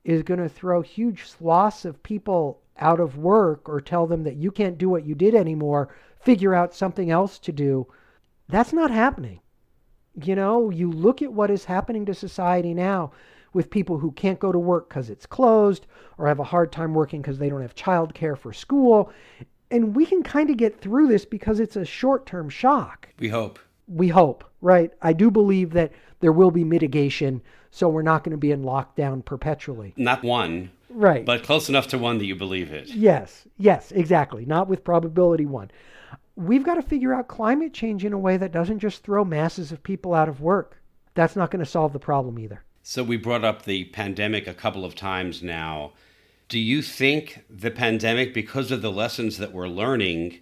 is 0.04 0.24
going 0.24 0.42
to 0.42 0.50
throw 0.50 0.82
huge 0.82 1.26
swaths 1.26 1.86
of 1.86 2.04
people 2.04 2.60
out 2.80 3.00
of 3.00 3.18
work 3.18 3.70
or 3.70 3.80
tell 3.80 4.08
them 4.08 4.24
that 4.24 4.36
you 4.36 4.52
can't 4.52 4.78
do 4.78 4.90
what 4.90 5.06
you 5.06 5.16
did 5.16 5.36
anymore, 5.36 5.88
figure 6.20 6.54
out 6.54 6.76
something 6.76 7.10
else 7.10 7.40
to 7.40 7.54
do, 7.54 7.88
that's 8.50 8.74
not 8.74 8.92
happening. 8.92 9.40
You 10.20 10.36
know, 10.36 10.70
you 10.70 10.92
look 10.92 11.22
at 11.22 11.32
what 11.32 11.52
is 11.52 11.66
happening 11.66 12.06
to 12.06 12.14
society 12.14 12.74
now 12.74 13.12
with 13.54 13.70
people 13.70 13.98
who 13.98 14.12
can't 14.12 14.40
go 14.40 14.52
to 14.52 14.60
work 14.60 14.90
because 14.90 15.10
it's 15.10 15.26
closed 15.26 15.86
or 16.18 16.28
have 16.28 16.40
a 16.40 16.44
hard 16.44 16.72
time 16.72 16.94
working 16.94 17.22
because 17.22 17.38
they 17.38 17.50
don't 17.50 17.62
have 17.62 17.76
childcare 17.76 18.38
for 18.38 18.54
school. 18.54 19.12
And 19.70 19.96
we 19.96 20.06
can 20.06 20.24
kind 20.24 20.50
of 20.50 20.58
get 20.58 20.82
through 20.82 21.08
this 21.08 21.26
because 21.26 21.60
it's 21.60 21.76
a 21.76 21.86
short 21.86 22.26
term 22.26 22.50
shock. 22.50 23.10
We 23.20 23.30
hope. 23.30 23.60
We 23.88 24.10
hope, 24.10 24.44
right? 24.62 24.92
I 25.02 25.14
do 25.14 25.32
believe 25.32 25.72
that 25.72 25.92
there 26.20 26.32
will 26.32 26.52
be 26.52 26.64
mitigation, 26.64 27.42
so 27.72 27.90
we're 27.90 28.02
not 28.02 28.24
going 28.24 28.32
to 28.32 28.38
be 28.38 28.52
in 28.52 28.64
lockdown 28.64 29.24
perpetually. 29.24 29.94
Not 29.98 30.24
one. 30.24 30.72
Right. 30.90 31.26
But 31.26 31.44
close 31.44 31.70
enough 31.70 31.88
to 31.88 31.98
one 31.98 32.18
that 32.18 32.26
you 32.26 32.36
believe 32.36 32.72
it. 32.72 32.90
Yes, 32.90 33.48
yes, 33.58 33.92
exactly. 33.92 34.46
Not 34.46 34.68
with 34.68 34.84
probability 34.84 35.46
one. 35.46 35.72
We've 36.36 36.64
got 36.64 36.76
to 36.76 36.82
figure 36.82 37.14
out 37.14 37.28
climate 37.28 37.74
change 37.74 38.06
in 38.06 38.14
a 38.14 38.20
way 38.20 38.38
that 38.38 38.52
doesn't 38.52 38.80
just 38.80 39.04
throw 39.04 39.26
masses 39.26 39.72
of 39.72 39.84
people 39.84 40.14
out 40.14 40.30
of 40.30 40.42
work. 40.42 40.82
That's 41.14 41.36
not 41.36 41.52
going 41.52 41.64
to 41.64 41.70
solve 41.70 41.94
the 41.94 42.00
problem 42.00 42.40
either. 42.40 42.64
So 42.84 43.04
we 43.04 43.18
brought 43.18 43.44
up 43.44 43.64
the 43.64 43.86
pandemic 43.86 44.48
a 44.48 44.54
couple 44.54 44.86
of 44.86 44.96
times 44.96 45.44
now. 45.44 45.92
Do 46.48 46.58
you 46.58 46.82
think 46.82 47.44
the 47.50 47.72
pandemic, 47.72 48.34
because 48.34 48.72
of 48.72 48.82
the 48.82 48.92
lessons 48.92 49.38
that 49.38 49.54
we're 49.54 49.68
learning, 49.68 50.40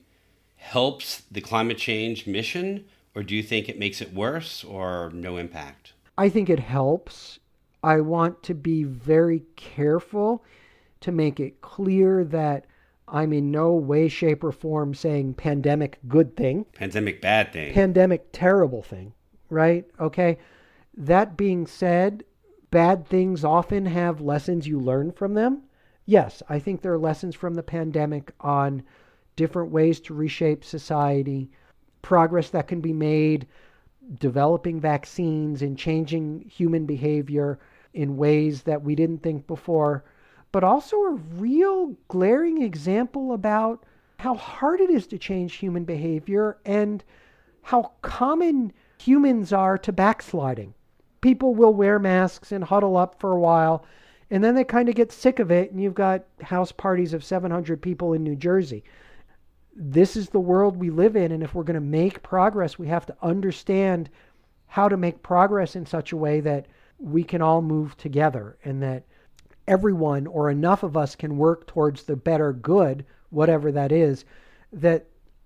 helps 0.55 1.23
the 1.31 1.41
climate 1.41 1.77
change 1.77 2.27
mission? 2.27 2.85
Or 3.15 3.23
do 3.23 3.35
you 3.35 3.43
think 3.43 3.67
it 3.67 3.79
makes 3.79 4.01
it 4.01 4.13
worse 4.13 4.63
or 4.63 5.11
no 5.13 5.37
impact? 5.37 5.93
I 6.17 6.29
think 6.29 6.49
it 6.49 6.59
helps. 6.59 7.39
I 7.83 8.01
want 8.01 8.43
to 8.43 8.53
be 8.53 8.83
very 8.83 9.43
careful 9.55 10.43
to 11.01 11.11
make 11.11 11.39
it 11.39 11.61
clear 11.61 12.23
that 12.25 12.65
I'm 13.11 13.33
in 13.33 13.51
no 13.51 13.73
way, 13.73 14.07
shape, 14.07 14.43
or 14.43 14.51
form 14.51 14.93
saying 14.93 15.35
pandemic 15.35 15.99
good 16.07 16.35
thing, 16.35 16.65
Pandemic 16.73 17.21
bad 17.21 17.51
thing. 17.51 17.73
pandemic 17.73 18.27
terrible 18.31 18.83
thing, 18.83 19.13
right? 19.49 19.85
Okay. 19.99 20.37
That 20.95 21.37
being 21.37 21.65
said, 21.65 22.23
bad 22.71 23.07
things 23.07 23.43
often 23.43 23.85
have 23.85 24.21
lessons 24.21 24.67
you 24.67 24.79
learn 24.79 25.11
from 25.11 25.33
them. 25.33 25.63
Yes, 26.05 26.43
I 26.49 26.59
think 26.59 26.81
there 26.81 26.93
are 26.93 26.99
lessons 26.99 27.35
from 27.35 27.53
the 27.53 27.63
pandemic 27.63 28.31
on 28.41 28.83
different 29.35 29.71
ways 29.71 29.99
to 30.01 30.13
reshape 30.13 30.63
society, 30.63 31.49
progress 32.01 32.49
that 32.49 32.67
can 32.67 32.81
be 32.81 32.93
made, 32.93 33.47
developing 34.19 34.79
vaccines 34.79 35.61
and 35.61 35.77
changing 35.77 36.41
human 36.49 36.85
behavior 36.85 37.59
in 37.93 38.17
ways 38.17 38.63
that 38.63 38.83
we 38.83 38.95
didn't 38.95 39.23
think 39.23 39.47
before, 39.47 40.03
but 40.51 40.63
also 40.63 40.97
a 40.97 41.19
real 41.35 41.95
glaring 42.07 42.61
example 42.61 43.33
about 43.33 43.83
how 44.17 44.35
hard 44.35 44.81
it 44.81 44.89
is 44.89 45.07
to 45.07 45.17
change 45.17 45.55
human 45.55 45.85
behavior 45.85 46.57
and 46.65 47.03
how 47.61 47.91
common 48.01 48.73
humans 48.97 49.53
are 49.53 49.77
to 49.77 49.91
backsliding 49.91 50.73
people 51.21 51.55
will 51.55 51.73
wear 51.73 51.99
masks 51.99 52.51
and 52.51 52.63
huddle 52.63 52.97
up 52.97 53.19
for 53.19 53.31
a 53.31 53.39
while 53.39 53.85
and 54.31 54.43
then 54.43 54.55
they 54.55 54.63
kind 54.63 54.89
of 54.89 54.95
get 54.95 55.11
sick 55.11 55.39
of 55.39 55.51
it 55.51 55.71
and 55.71 55.81
you've 55.81 55.95
got 55.95 56.25
house 56.41 56.71
parties 56.71 57.13
of 57.13 57.23
700 57.23 57.81
people 57.81 58.13
in 58.13 58.23
New 58.23 58.35
Jersey. 58.35 58.83
This 59.75 60.15
is 60.15 60.29
the 60.29 60.39
world 60.39 60.77
we 60.77 60.91
live 60.91 61.15
in 61.15 61.31
and 61.31 61.41
if 61.41 61.55
we're 61.55 61.63
going 61.63 61.73
to 61.75 61.81
make 61.81 62.21
progress, 62.21 62.77
we 62.77 62.87
have 62.87 63.05
to 63.07 63.15
understand 63.21 64.09
how 64.67 64.87
to 64.87 64.97
make 64.97 65.23
progress 65.23 65.75
in 65.75 65.85
such 65.85 66.11
a 66.11 66.17
way 66.17 66.41
that 66.41 66.67
we 66.99 67.23
can 67.23 67.41
all 67.41 67.61
move 67.61 67.97
together 67.97 68.57
and 68.63 68.83
that 68.83 69.03
everyone 69.69 70.27
or 70.27 70.49
enough 70.49 70.83
of 70.83 70.97
us 70.97 71.15
can 71.15 71.37
work 71.37 71.67
towards 71.67 72.03
the 72.03 72.15
better 72.15 72.51
good, 72.51 73.05
whatever 73.29 73.71
that 73.71 73.91
is, 73.91 74.25
that 74.73 75.05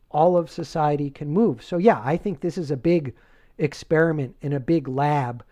all 0.09 0.38
of 0.38 0.49
society 0.49 1.09
can 1.09 1.30
move. 1.30 1.63
So 1.63 1.78
yeah, 1.78 2.01
I 2.03 2.17
think 2.17 2.39
this 2.39 2.57
is 2.57 2.71
a 2.71 2.78
big 2.78 3.13
experiment 3.57 4.36
in 4.41 4.53
a 4.53 4.59
big 4.59 4.88
lab 4.88 5.43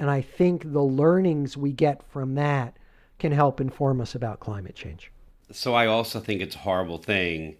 and 0.00 0.08
I 0.08 0.22
think 0.22 0.72
the 0.72 0.82
learnings 0.82 1.58
we 1.58 1.72
get 1.72 2.02
from 2.10 2.34
that 2.36 2.74
can 3.18 3.32
help 3.32 3.60
inform 3.60 4.00
us 4.00 4.14
about 4.14 4.40
climate 4.40 4.74
change. 4.74 5.12
So 5.52 5.74
I 5.74 5.86
also 5.86 6.20
think 6.20 6.40
it's 6.40 6.56
a 6.56 6.60
horrible 6.60 6.96
thing. 6.96 7.56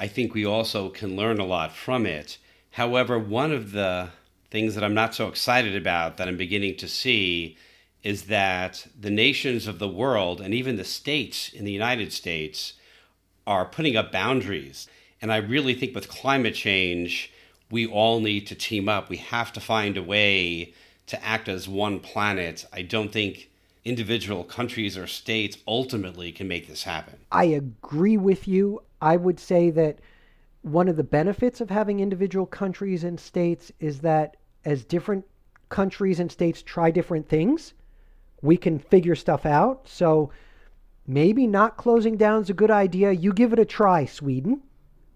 I 0.00 0.06
think 0.06 0.32
we 0.32 0.46
also 0.46 0.88
can 0.88 1.16
learn 1.16 1.38
a 1.38 1.44
lot 1.44 1.70
from 1.70 2.06
it. 2.06 2.38
However, 2.70 3.18
one 3.18 3.52
of 3.52 3.72
the 3.72 4.08
things 4.50 4.74
that 4.74 4.82
I'm 4.82 4.94
not 4.94 5.14
so 5.14 5.28
excited 5.28 5.76
about 5.76 6.16
that 6.16 6.28
I'm 6.28 6.38
beginning 6.38 6.78
to 6.78 6.88
see 6.88 7.58
is 8.02 8.24
that 8.24 8.86
the 8.98 9.10
nations 9.10 9.66
of 9.66 9.78
the 9.78 9.88
world 9.88 10.40
and 10.40 10.52
even 10.52 10.76
the 10.76 10.84
states 10.84 11.52
in 11.52 11.64
the 11.64 11.72
United 11.72 12.12
States 12.12 12.74
are 13.46 13.64
putting 13.64 13.96
up 13.96 14.10
boundaries. 14.10 14.88
And 15.20 15.32
I 15.32 15.36
really 15.36 15.74
think 15.74 15.94
with 15.94 16.08
climate 16.08 16.54
change, 16.54 17.32
we 17.70 17.86
all 17.86 18.20
need 18.20 18.46
to 18.48 18.54
team 18.54 18.88
up. 18.88 19.08
We 19.08 19.18
have 19.18 19.52
to 19.52 19.60
find 19.60 19.96
a 19.96 20.02
way 20.02 20.74
to 21.06 21.24
act 21.24 21.48
as 21.48 21.68
one 21.68 22.00
planet. 22.00 22.66
I 22.72 22.82
don't 22.82 23.12
think 23.12 23.50
individual 23.84 24.44
countries 24.44 24.96
or 24.96 25.06
states 25.06 25.58
ultimately 25.66 26.32
can 26.32 26.48
make 26.48 26.68
this 26.68 26.84
happen. 26.84 27.18
I 27.30 27.44
agree 27.44 28.16
with 28.16 28.46
you. 28.46 28.82
I 29.00 29.16
would 29.16 29.40
say 29.40 29.70
that 29.70 29.98
one 30.62 30.88
of 30.88 30.96
the 30.96 31.04
benefits 31.04 31.60
of 31.60 31.70
having 31.70 32.00
individual 32.00 32.46
countries 32.46 33.04
and 33.04 33.18
states 33.18 33.72
is 33.80 34.00
that 34.00 34.36
as 34.64 34.84
different 34.84 35.24
countries 35.68 36.20
and 36.20 36.30
states 36.30 36.62
try 36.62 36.90
different 36.90 37.28
things, 37.28 37.74
we 38.42 38.56
can 38.56 38.78
figure 38.78 39.14
stuff 39.14 39.46
out. 39.46 39.88
So 39.88 40.30
maybe 41.06 41.46
not 41.46 41.76
closing 41.76 42.16
down 42.16 42.42
is 42.42 42.50
a 42.50 42.54
good 42.54 42.70
idea. 42.70 43.12
You 43.12 43.32
give 43.32 43.52
it 43.52 43.58
a 43.58 43.64
try, 43.64 44.04
Sweden. 44.04 44.62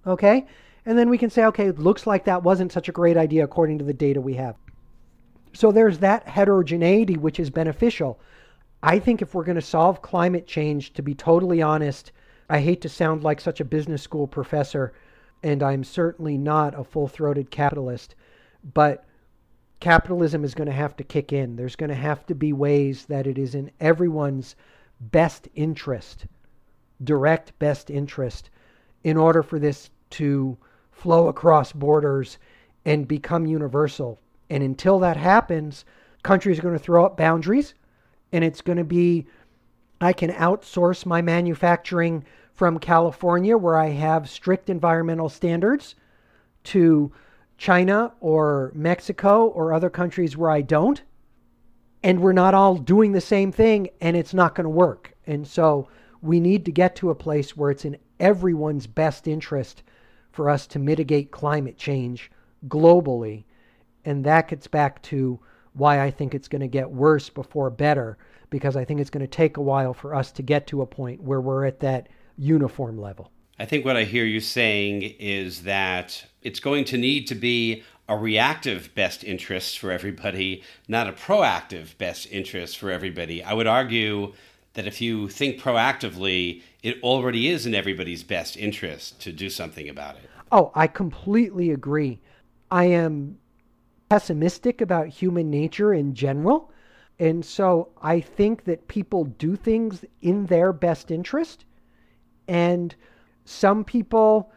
Okay? 0.06 0.46
And 0.86 0.96
then 0.96 1.10
we 1.10 1.18
can 1.18 1.30
say, 1.30 1.44
okay, 1.46 1.66
it 1.66 1.78
looks 1.78 2.06
like 2.06 2.24
that 2.24 2.44
wasn't 2.44 2.72
such 2.72 2.88
a 2.88 2.92
great 2.92 3.16
idea 3.16 3.44
according 3.44 3.78
to 3.78 3.84
the 3.84 3.92
data 3.92 4.20
we 4.20 4.34
have. 4.34 4.54
So 5.52 5.72
there's 5.72 5.98
that 5.98 6.28
heterogeneity, 6.28 7.16
which 7.16 7.40
is 7.40 7.50
beneficial. 7.50 8.20
I 8.82 8.98
think 9.00 9.20
if 9.20 9.34
we're 9.34 9.44
going 9.44 9.56
to 9.56 9.62
solve 9.62 10.02
climate 10.02 10.46
change, 10.46 10.92
to 10.92 11.02
be 11.02 11.14
totally 11.14 11.62
honest, 11.62 12.12
I 12.48 12.60
hate 12.60 12.82
to 12.82 12.88
sound 12.88 13.24
like 13.24 13.40
such 13.40 13.58
a 13.58 13.64
business 13.64 14.02
school 14.02 14.28
professor, 14.28 14.92
and 15.42 15.62
I'm 15.62 15.82
certainly 15.82 16.38
not 16.38 16.78
a 16.78 16.84
full 16.84 17.08
throated 17.08 17.50
capitalist, 17.50 18.14
but 18.74 19.05
capitalism 19.80 20.44
is 20.44 20.54
going 20.54 20.66
to 20.66 20.72
have 20.72 20.96
to 20.96 21.04
kick 21.04 21.32
in. 21.32 21.56
There's 21.56 21.76
going 21.76 21.90
to 21.90 21.94
have 21.94 22.26
to 22.26 22.34
be 22.34 22.52
ways 22.52 23.06
that 23.06 23.26
it 23.26 23.38
is 23.38 23.54
in 23.54 23.70
everyone's 23.80 24.56
best 25.00 25.48
interest, 25.54 26.26
direct 27.02 27.58
best 27.58 27.90
interest, 27.90 28.50
in 29.04 29.16
order 29.16 29.42
for 29.42 29.58
this 29.58 29.90
to 30.10 30.56
flow 30.90 31.28
across 31.28 31.72
borders 31.72 32.38
and 32.84 33.06
become 33.06 33.46
universal 33.46 34.20
and 34.50 34.62
until 34.62 34.98
that 35.00 35.16
happens, 35.16 35.84
countries 36.22 36.58
are 36.58 36.62
going 36.62 36.78
to 36.78 36.82
throw 36.82 37.04
up 37.04 37.16
boundaries 37.16 37.74
and 38.32 38.44
it's 38.44 38.62
going 38.62 38.78
to 38.78 38.84
be 38.84 39.26
I 40.00 40.12
can 40.12 40.30
outsource 40.30 41.06
my 41.06 41.22
manufacturing 41.22 42.24
from 42.52 42.78
California 42.78 43.56
where 43.56 43.78
I 43.78 43.88
have 43.90 44.28
strict 44.28 44.68
environmental 44.68 45.28
standards 45.28 45.94
to 46.64 47.12
China 47.58 48.12
or 48.20 48.72
Mexico 48.74 49.46
or 49.46 49.72
other 49.72 49.90
countries 49.90 50.36
where 50.36 50.50
I 50.50 50.62
don't. 50.62 51.02
And 52.02 52.20
we're 52.20 52.32
not 52.32 52.54
all 52.54 52.76
doing 52.76 53.12
the 53.12 53.20
same 53.20 53.50
thing 53.50 53.88
and 54.00 54.16
it's 54.16 54.34
not 54.34 54.54
going 54.54 54.64
to 54.64 54.70
work. 54.70 55.12
And 55.26 55.46
so 55.46 55.88
we 56.22 56.40
need 56.40 56.64
to 56.64 56.72
get 56.72 56.96
to 56.96 57.10
a 57.10 57.14
place 57.14 57.56
where 57.56 57.70
it's 57.70 57.84
in 57.84 57.96
everyone's 58.20 58.86
best 58.86 59.26
interest 59.26 59.82
for 60.32 60.50
us 60.50 60.66
to 60.68 60.78
mitigate 60.78 61.30
climate 61.30 61.78
change 61.78 62.30
globally. 62.68 63.44
And 64.04 64.24
that 64.24 64.48
gets 64.48 64.66
back 64.66 65.02
to 65.02 65.40
why 65.72 66.02
I 66.02 66.10
think 66.10 66.34
it's 66.34 66.48
going 66.48 66.60
to 66.60 66.68
get 66.68 66.90
worse 66.90 67.28
before 67.28 67.70
better, 67.70 68.18
because 68.50 68.76
I 68.76 68.84
think 68.84 69.00
it's 69.00 69.10
going 69.10 69.26
to 69.26 69.26
take 69.26 69.56
a 69.56 69.62
while 69.62 69.92
for 69.92 70.14
us 70.14 70.30
to 70.32 70.42
get 70.42 70.66
to 70.68 70.82
a 70.82 70.86
point 70.86 71.22
where 71.22 71.40
we're 71.40 71.64
at 71.64 71.80
that 71.80 72.08
uniform 72.38 72.98
level. 72.98 73.30
I 73.58 73.64
think 73.64 73.84
what 73.84 73.96
I 73.96 74.04
hear 74.04 74.24
you 74.24 74.40
saying 74.40 75.02
is 75.18 75.62
that 75.62 76.26
it's 76.42 76.60
going 76.60 76.84
to 76.86 76.98
need 76.98 77.26
to 77.28 77.34
be 77.34 77.82
a 78.08 78.16
reactive 78.16 78.94
best 78.94 79.24
interest 79.24 79.78
for 79.78 79.90
everybody, 79.90 80.62
not 80.88 81.08
a 81.08 81.12
proactive 81.12 81.96
best 81.96 82.28
interest 82.30 82.76
for 82.76 82.90
everybody. 82.90 83.42
I 83.42 83.54
would 83.54 83.66
argue 83.66 84.34
that 84.74 84.86
if 84.86 85.00
you 85.00 85.28
think 85.28 85.60
proactively, 85.60 86.62
it 86.82 87.02
already 87.02 87.48
is 87.48 87.64
in 87.64 87.74
everybody's 87.74 88.22
best 88.22 88.58
interest 88.58 89.20
to 89.22 89.32
do 89.32 89.48
something 89.48 89.88
about 89.88 90.16
it. 90.16 90.28
Oh, 90.52 90.70
I 90.74 90.86
completely 90.86 91.70
agree. 91.70 92.20
I 92.70 92.84
am 92.84 93.38
pessimistic 94.10 94.80
about 94.82 95.08
human 95.08 95.50
nature 95.50 95.94
in 95.94 96.14
general. 96.14 96.70
And 97.18 97.44
so 97.44 97.88
I 98.02 98.20
think 98.20 98.64
that 98.64 98.86
people 98.86 99.24
do 99.24 99.56
things 99.56 100.04
in 100.20 100.46
their 100.46 100.74
best 100.74 101.10
interest. 101.10 101.64
And 102.46 102.94
some 103.46 103.84
people, 103.84 104.52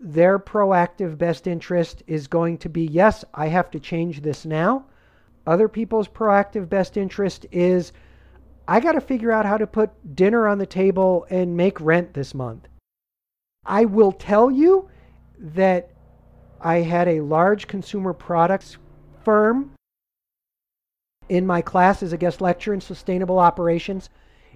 their 0.00 0.38
proactive 0.38 1.16
best 1.16 1.46
interest 1.46 2.02
is 2.06 2.26
going 2.26 2.58
to 2.58 2.68
be 2.68 2.86
yes, 2.86 3.24
I 3.32 3.48
have 3.48 3.70
to 3.70 3.80
change 3.80 4.22
this 4.22 4.44
now. 4.44 4.86
Other 5.46 5.68
people's 5.68 6.08
proactive 6.08 6.68
best 6.68 6.96
interest 6.96 7.46
is 7.52 7.92
I 8.66 8.80
got 8.80 8.92
to 8.92 9.00
figure 9.00 9.30
out 9.30 9.44
how 9.44 9.58
to 9.58 9.66
put 9.66 10.16
dinner 10.16 10.48
on 10.48 10.58
the 10.58 10.66
table 10.66 11.26
and 11.28 11.56
make 11.56 11.80
rent 11.80 12.14
this 12.14 12.34
month. 12.34 12.66
I 13.66 13.84
will 13.84 14.12
tell 14.12 14.50
you 14.50 14.88
that 15.38 15.90
I 16.60 16.78
had 16.78 17.08
a 17.08 17.20
large 17.20 17.66
consumer 17.66 18.14
products 18.14 18.78
firm 19.22 19.72
in 21.28 21.46
my 21.46 21.60
class 21.60 22.02
as 22.02 22.12
a 22.12 22.18
guest 22.18 22.40
lecturer 22.40 22.72
in 22.72 22.80
sustainable 22.80 23.38
operations, 23.38 24.08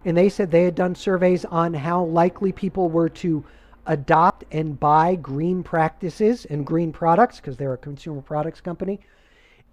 and 0.04 0.16
they 0.16 0.28
said 0.28 0.50
they 0.50 0.64
had 0.64 0.74
done 0.74 0.94
surveys 0.94 1.44
on 1.44 1.74
how 1.74 2.04
likely 2.04 2.52
people 2.52 2.88
were 2.88 3.08
to 3.08 3.44
adopt 3.86 4.44
and 4.52 4.78
buy 4.78 5.16
green 5.16 5.62
practices 5.62 6.44
and 6.44 6.66
green 6.66 6.92
products 6.92 7.36
because 7.38 7.56
they're 7.56 7.72
a 7.72 7.78
consumer 7.78 8.20
products 8.20 8.60
company. 8.60 9.00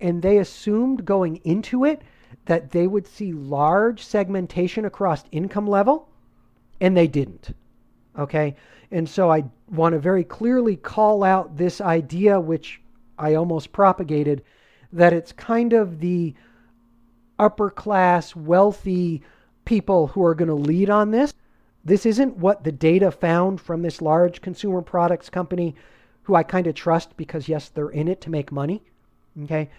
And 0.02 0.22
they 0.22 0.40
assumed 0.40 1.06
going 1.06 1.38
into 1.44 1.86
it 1.86 2.02
that 2.46 2.72
they 2.72 2.88
would 2.88 3.08
see 3.08 3.34
large 3.34 4.04
segmentation 4.04 4.86
across 4.86 5.24
income 5.32 5.68
level, 5.68 6.10
and 6.82 6.96
they 6.96 7.08
didn't. 7.08 7.56
Okay? 8.18 8.56
And 8.92 9.08
so 9.08 9.32
I 9.32 9.46
want 9.70 9.94
to 9.94 10.00
very 10.00 10.24
clearly 10.24 10.76
call 10.76 11.24
out 11.24 11.58
this 11.58 11.82
idea, 11.82 12.40
which 12.40 12.82
I 13.18 13.36
almost 13.36 13.72
propagated, 13.72 14.44
that 14.94 15.14
it's 15.14 15.32
kind 15.32 15.74
of 15.74 16.00
the 16.00 16.34
upper 17.38 17.70
class, 17.70 18.36
wealthy 18.36 19.22
people 19.66 20.08
who 20.08 20.24
are 20.24 20.36
going 20.36 20.48
to 20.48 20.56
lead 20.56 20.90
on 20.90 21.12
this. 21.12 21.34
This 21.84 22.06
isn't 22.06 22.38
what 22.38 22.64
the 22.64 22.72
data 22.72 23.12
found 23.12 23.62
from 23.62 23.82
this 23.82 24.02
large 24.02 24.42
consumer 24.42 24.82
products 24.82 25.30
company 25.30 25.76
who 26.24 26.36
I 26.36 26.44
kind 26.44 26.66
of 26.66 26.74
trust 26.74 27.16
because, 27.18 27.48
yes, 27.48 27.70
they're 27.70 27.90
in 27.90 28.08
it 28.08 28.22
to 28.22 28.32
make 28.32 28.52
money. 28.52 28.82
Okay. 29.44 29.70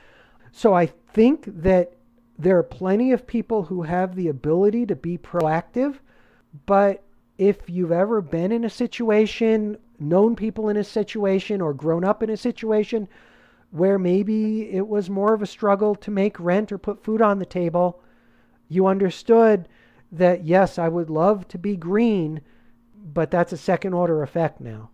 So 0.53 0.75
I 0.75 0.87
think 0.87 1.45
that 1.63 1.93
there 2.39 2.59
are 2.59 2.63
plenty 2.63 3.13
of 3.13 3.27
people 3.27 3.65
who 3.65 3.83
have 3.83 4.15
the 4.15 4.29
ability 4.29 4.87
to 4.87 4.97
be 4.97 5.19
proactive, 5.19 5.97
but 6.67 7.03
if 7.39 7.69
you've 7.69 7.93
ever 7.93 8.21
been 8.21 8.53
in 8.53 8.65
a 8.65 8.71
situation, 8.71 9.79
known 9.99 10.37
people 10.37 10.69
in 10.69 10.77
a 10.77 10.85
situation, 10.85 11.61
or 11.61 11.75
grown 11.75 12.05
up 12.05 12.23
in 12.23 12.31
a 12.31 12.37
situation 12.37 13.09
where 13.71 13.99
maybe 13.99 14.71
it 14.71 14.87
was 14.87 15.11
more 15.11 15.35
of 15.35 15.43
a 15.43 15.47
struggle 15.47 15.95
to 15.97 16.11
make 16.11 16.39
rent 16.39 16.71
or 16.71 16.79
put 16.79 17.03
food 17.03 17.21
on 17.21 17.39
the 17.39 17.47
table, 17.47 18.01
you 18.69 18.87
understood 18.87 19.69
that 20.19 20.45
yes, 20.45 20.79
I 20.79 20.89
would 20.89 21.11
love 21.11 21.49
to 21.49 21.59
be 21.59 21.77
green, 21.77 22.41
but 23.13 23.31
that's 23.31 23.53
a 23.53 23.57
second 23.57 23.95
order 23.95 24.23
effect 24.23 24.61
now. 24.61 24.91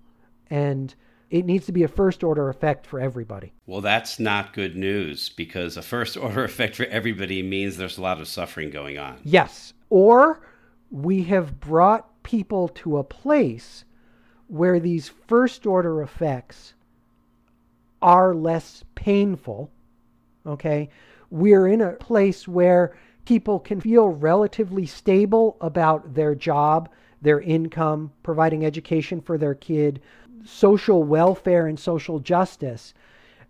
And 0.50 0.94
it 1.30 1.46
needs 1.46 1.64
to 1.66 1.72
be 1.72 1.82
a 1.82 1.88
first 1.88 2.22
order 2.22 2.50
effect 2.50 2.86
for 2.86 3.00
everybody. 3.00 3.54
Well, 3.66 3.80
that's 3.80 4.20
not 4.20 4.52
good 4.52 4.76
news 4.76 5.30
because 5.30 5.76
a 5.76 5.82
first 5.82 6.16
order 6.18 6.44
effect 6.44 6.76
for 6.76 6.84
everybody 6.84 7.42
means 7.42 7.76
there's 7.76 7.98
a 7.98 8.02
lot 8.02 8.20
of 8.20 8.28
suffering 8.28 8.70
going 8.70 8.98
on. 8.98 9.18
Yes. 9.24 9.72
Or 9.88 10.46
we 10.90 11.24
have 11.24 11.58
brought 11.58 12.22
people 12.22 12.68
to 12.68 12.98
a 12.98 13.04
place 13.04 13.84
where 14.48 14.78
these 14.78 15.08
first 15.08 15.66
order 15.66 16.02
effects 16.02 16.74
are 18.02 18.34
less 18.34 18.84
painful. 18.94 19.70
Okay. 20.44 20.90
We're 21.30 21.66
in 21.66 21.80
a 21.80 21.92
place 21.92 22.46
where 22.46 22.94
people 23.24 23.58
can 23.58 23.80
feel 23.80 24.08
relatively 24.08 24.86
stable 24.86 25.56
about 25.60 26.14
their 26.14 26.34
job, 26.34 26.88
their 27.20 27.40
income, 27.40 28.12
providing 28.22 28.64
education 28.64 29.20
for 29.20 29.38
their 29.38 29.54
kid, 29.54 30.00
social 30.44 31.02
welfare 31.04 31.66
and 31.66 31.78
social 31.78 32.18
justice, 32.18 32.94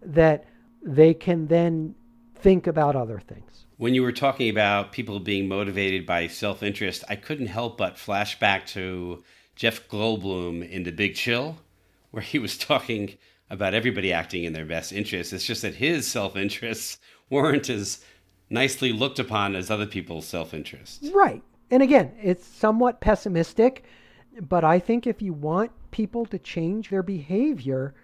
that 0.03 0.45
they 0.83 1.14
can 1.14 1.47
then 1.47 1.95
think 2.35 2.66
about 2.66 2.97
other 2.97 3.20
things. 3.20 3.66
When 3.77 3.95
you 3.95 4.03
were 4.03 4.12
talking 4.12 4.49
about 4.49 4.93
people 4.93 5.18
being 5.20 5.49
motivated 5.49 6.07
by 6.07 6.27
self 6.27 6.62
interest, 6.62 7.05
I 7.09 7.16
couldn't 7.16 7.47
help 7.47 7.79
but 7.79 7.99
flash 7.99 8.39
back 8.39 8.66
to 8.68 9.25
Jeff 9.57 9.89
Goldblum 9.89 10.68
in 10.68 10.83
The 10.83 10.93
Big 10.93 11.14
Chill, 11.14 11.59
where 12.11 12.23
he 12.23 12.39
was 12.39 12.59
talking 12.59 13.16
about 13.51 13.75
everybody 13.75 14.12
acting 14.12 14.45
in 14.45 14.53
their 14.53 14.64
best 14.64 14.93
interest. 14.93 15.33
It's 15.33 15.45
just 15.45 15.62
that 15.62 15.75
his 15.75 16.07
self 16.07 16.37
interests 16.37 16.99
weren't 17.31 17.70
as 17.70 18.05
nicely 18.53 18.92
looked 18.92 19.18
upon 19.18 19.57
as 19.57 19.70
other 19.70 19.86
people's 19.86 20.26
self 20.26 20.55
interest. 20.55 21.09
Right. 21.12 21.42
And 21.70 21.82
again, 21.82 22.12
it's 22.22 22.46
somewhat 22.46 23.00
pessimistic, 23.00 23.84
but 24.40 24.62
I 24.62 24.78
think 24.78 25.07
if 25.07 25.22
you 25.22 25.32
want 25.32 25.72
people 25.90 26.26
to 26.26 26.38
change 26.38 26.90
their 26.90 27.03
behavior, 27.03 27.94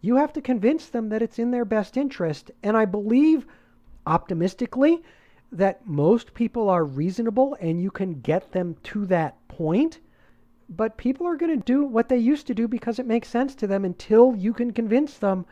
you 0.00 0.16
have 0.16 0.32
to 0.32 0.40
convince 0.40 0.86
them 0.86 1.10
that 1.10 1.22
it's 1.22 1.38
in 1.38 1.50
their 1.50 1.64
best 1.64 1.96
interest. 1.96 2.50
And 2.62 2.76
I 2.76 2.84
believe 2.84 3.46
optimistically 4.06 5.02
that 5.52 5.86
most 5.86 6.34
people 6.34 6.68
are 6.68 6.84
reasonable 6.84 7.56
and 7.60 7.80
you 7.80 7.90
can 7.90 8.20
get 8.20 8.52
them 8.52 8.76
to 8.84 9.06
that 9.06 9.36
point. 9.48 9.98
But 10.70 10.98
people 10.98 11.26
are 11.26 11.36
going 11.36 11.58
to 11.58 11.64
do 11.64 11.84
what 11.84 12.08
they 12.08 12.18
used 12.18 12.46
to 12.46 12.54
do 12.54 12.68
because 12.68 12.98
it 12.98 13.06
makes 13.06 13.28
sense 13.28 13.54
to 13.56 13.66
them 13.66 13.84
until 13.84 14.36
you 14.36 14.52
can 14.52 14.72
convince 14.72 15.18
them 15.18 15.46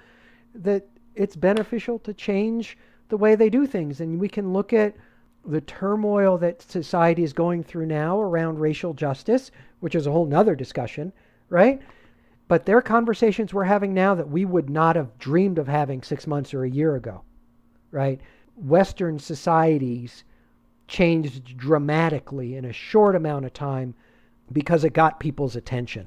that 0.54 0.86
it's 1.14 1.36
beneficial 1.36 1.98
to 2.00 2.12
change 2.12 2.76
the 3.08 3.16
way 3.16 3.34
they 3.34 3.50
do 3.50 3.66
things. 3.66 4.00
And 4.00 4.20
we 4.20 4.28
can 4.28 4.52
look 4.52 4.72
at 4.72 4.96
the 5.44 5.60
turmoil 5.60 6.38
that 6.38 6.62
society 6.62 7.22
is 7.22 7.32
going 7.32 7.62
through 7.62 7.86
now 7.86 8.20
around 8.20 8.58
racial 8.58 8.94
justice, 8.94 9.50
which 9.80 9.94
is 9.94 10.06
a 10.06 10.12
whole 10.12 10.26
nother 10.26 10.56
discussion, 10.56 11.12
right? 11.48 11.80
But 12.48 12.66
there 12.66 12.76
are 12.76 12.82
conversations 12.82 13.52
we're 13.52 13.64
having 13.64 13.94
now 13.94 14.14
that 14.14 14.28
we 14.28 14.44
would 14.44 14.70
not 14.70 14.96
have 14.96 15.18
dreamed 15.18 15.58
of 15.58 15.68
having 15.68 16.02
six 16.02 16.26
months 16.26 16.54
or 16.54 16.64
a 16.64 16.70
year 16.70 16.96
ago, 16.96 17.22
right? 17.90 18.20
Western 18.56 19.18
societies 19.18 20.24
changed 20.88 21.56
dramatically 21.56 22.56
in 22.56 22.64
a 22.64 22.72
short 22.72 23.16
amount 23.16 23.44
of 23.44 23.52
time 23.52 23.94
because 24.52 24.84
it 24.84 24.92
got 24.92 25.20
people's 25.20 25.56
attention. 25.56 26.06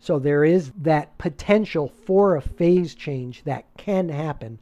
So 0.00 0.18
there 0.18 0.44
is 0.44 0.72
that 0.78 1.16
potential 1.18 1.88
for 1.88 2.36
a 2.36 2.42
phase 2.42 2.94
change 2.94 3.42
that 3.44 3.64
can 3.76 4.08
happen 4.08 4.60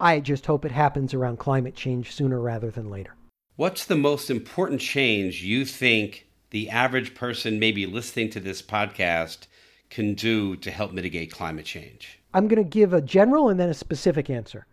I 0.00 0.20
just 0.20 0.46
hope 0.46 0.64
it 0.64 0.72
happens 0.72 1.12
around 1.12 1.38
climate 1.38 1.74
change 1.74 2.12
sooner 2.12 2.40
rather 2.40 2.70
than 2.70 2.90
later. 2.90 3.14
What's 3.56 3.84
the 3.84 3.96
most 3.96 4.30
important 4.30 4.80
change 4.80 5.42
you 5.42 5.64
think 5.64 6.28
the 6.50 6.70
average 6.70 7.14
person, 7.14 7.58
maybe 7.58 7.84
listening 7.84 8.30
to 8.30 8.40
this 8.40 8.62
podcast, 8.62 9.48
can 9.90 10.14
do 10.14 10.54
to 10.56 10.70
help 10.70 10.92
mitigate 10.92 11.32
climate 11.32 11.64
change? 11.64 12.20
I'm 12.32 12.46
going 12.46 12.62
to 12.62 12.68
give 12.68 12.92
a 12.92 13.00
general 13.00 13.48
and 13.48 13.58
then 13.58 13.68
a 13.68 13.74
specific 13.74 14.30
answer. 14.30 14.66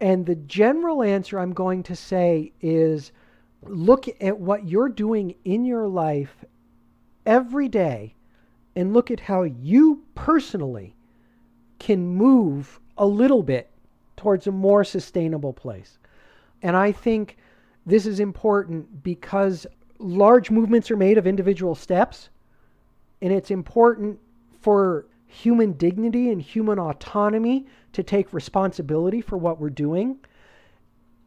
And 0.00 0.26
the 0.26 0.34
general 0.34 1.02
answer 1.02 1.38
I'm 1.38 1.54
going 1.54 1.82
to 1.84 1.96
say 1.96 2.52
is 2.60 3.12
look 3.62 4.06
at 4.20 4.38
what 4.38 4.68
you're 4.68 4.90
doing 4.90 5.36
in 5.44 5.64
your 5.64 5.88
life 5.88 6.44
every 7.24 7.68
day 7.68 8.14
and 8.76 8.92
look 8.92 9.10
at 9.10 9.20
how 9.20 9.44
you 9.44 10.02
personally 10.14 10.94
can 11.78 12.06
move 12.06 12.80
a 12.98 13.06
little 13.06 13.42
bit 13.42 13.70
towards 14.16 14.46
a 14.46 14.52
more 14.52 14.84
sustainable 14.84 15.52
place. 15.52 15.98
And 16.62 16.76
I 16.76 16.92
think 16.92 17.36
this 17.86 18.06
is 18.06 18.20
important 18.20 19.02
because 19.02 19.66
large 19.98 20.50
movements 20.50 20.90
are 20.90 20.96
made 20.96 21.18
of 21.18 21.26
individual 21.26 21.74
steps, 21.74 22.30
and 23.20 23.32
it's 23.32 23.50
important 23.50 24.18
for 24.60 25.06
human 25.26 25.72
dignity 25.72 26.30
and 26.30 26.40
human 26.40 26.78
autonomy 26.78 27.66
to 27.92 28.02
take 28.02 28.32
responsibility 28.32 29.20
for 29.20 29.36
what 29.36 29.60
we're 29.60 29.70
doing. 29.70 30.18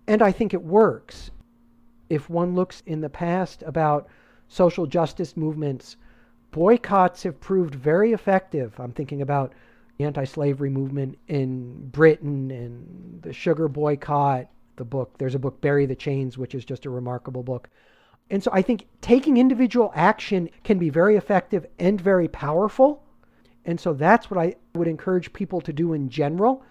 And 0.07 0.21
I 0.21 0.31
think 0.31 0.53
it 0.53 0.63
works. 0.63 1.31
If 2.09 2.29
one 2.29 2.55
looks 2.55 2.81
in 2.85 3.01
the 3.01 3.09
past 3.09 3.63
about 3.63 4.07
social 4.47 4.85
justice 4.85 5.35
movements 5.35 5.97
boycotts 6.51 7.23
have 7.23 7.39
proved 7.39 7.75
very 7.75 8.13
effective. 8.13 8.79
I'm 8.79 8.91
thinking 8.91 9.21
about 9.21 9.53
the 9.97 10.05
anti-slavery 10.05 10.69
movement 10.69 11.17
in 11.27 11.89
Britain 11.89 12.51
and 12.51 13.21
the 13.21 13.33
sugar 13.33 13.67
boycott, 13.67 14.47
the 14.75 14.85
book. 14.85 15.17
There's 15.17 15.35
a 15.35 15.39
book, 15.39 15.59
Bury 15.59 15.85
the 15.85 15.95
Chains, 15.95 16.37
which 16.37 16.53
is 16.53 16.65
just 16.65 16.85
a 16.85 16.89
remarkable 16.89 17.43
book. 17.43 17.69
And 18.29 18.43
so 18.43 18.51
I 18.53 18.61
think 18.61 18.87
taking 19.01 19.37
individual 19.37 19.91
action 19.95 20.49
can 20.63 20.77
be 20.77 20.89
very 20.89 21.15
effective 21.15 21.65
and 21.79 21.99
very 21.99 22.27
powerful. 22.27 23.03
And 23.65 23.79
so 23.79 23.93
that's 23.93 24.29
what 24.29 24.39
I 24.39 24.55
would 24.75 24.87
encourage 24.87 25.33
people 25.33 25.61
to 25.61 25.73
do 25.73 25.93
in 25.93 26.09
general. 26.09 26.63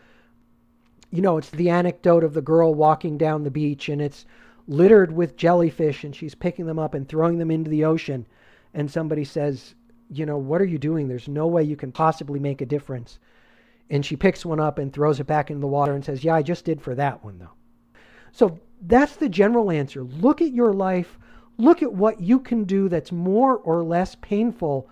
You 1.11 1.23
know, 1.23 1.39
it's 1.39 1.51
the 1.51 1.71
anecdote 1.71 2.25
of 2.25 2.35
the 2.35 2.43
girl 2.43 2.75
walking 2.75 3.19
down 3.19 3.43
the 3.43 3.51
beach 3.51 3.89
and 3.89 4.01
it's 4.01 4.27
littered 4.69 5.13
with 5.13 5.37
jellyfish 5.37 6.05
and 6.05 6.15
she's 6.15 6.35
picking 6.35 6.67
them 6.67 6.79
up 6.79 6.95
and 6.95 7.09
throwing 7.09 7.39
them 7.39 7.51
into 7.51 7.71
the 7.71 7.85
ocean. 7.85 8.27
And 8.75 8.91
somebody 8.91 9.25
says, 9.25 9.75
You 10.11 10.27
know, 10.27 10.39
what 10.39 10.61
are 10.61 10.67
you 10.67 10.79
doing? 10.79 11.09
There's 11.09 11.29
no 11.29 11.47
way 11.47 11.63
you 11.63 11.77
can 11.77 11.93
possibly 11.93 12.39
make 12.39 12.61
a 12.61 12.67
difference. 12.67 13.19
And 13.91 14.05
she 14.05 14.17
picks 14.17 14.45
one 14.45 14.61
up 14.61 14.79
and 14.79 14.93
throws 14.93 15.21
it 15.21 15.27
back 15.27 15.51
into 15.51 15.61
the 15.61 15.67
water 15.67 15.93
and 15.93 16.05
says, 16.05 16.25
Yeah, 16.25 16.35
I 16.35 16.43
just 16.43 16.65
did 16.65 16.81
for 16.81 16.95
that 16.95 17.25
one, 17.25 17.39
though. 17.39 17.53
So 18.33 18.59
that's 18.83 19.17
the 19.17 19.29
general 19.29 19.71
answer. 19.71 20.03
Look 20.03 20.43
at 20.43 20.53
your 20.53 20.73
life, 20.73 21.19
look 21.57 21.83
at 21.83 21.93
what 21.93 22.21
you 22.21 22.39
can 22.39 22.65
do 22.65 22.89
that's 22.89 23.13
more 23.13 23.57
or 23.57 23.83
less 23.83 24.15
painful 24.17 24.89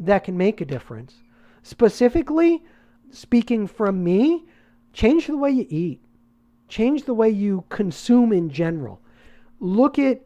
that 0.00 0.24
can 0.24 0.36
make 0.36 0.60
a 0.60 0.64
difference. 0.64 1.16
Specifically, 1.62 2.62
speaking 3.10 3.66
from 3.66 4.02
me, 4.02 4.44
change 4.92 5.26
the 5.26 5.36
way 5.36 5.50
you 5.50 5.66
eat, 5.68 6.00
change 6.68 7.04
the 7.04 7.14
way 7.14 7.28
you 7.28 7.64
consume 7.68 8.32
in 8.32 8.50
general. 8.50 9.00
Look 9.60 9.98
at 9.98 10.22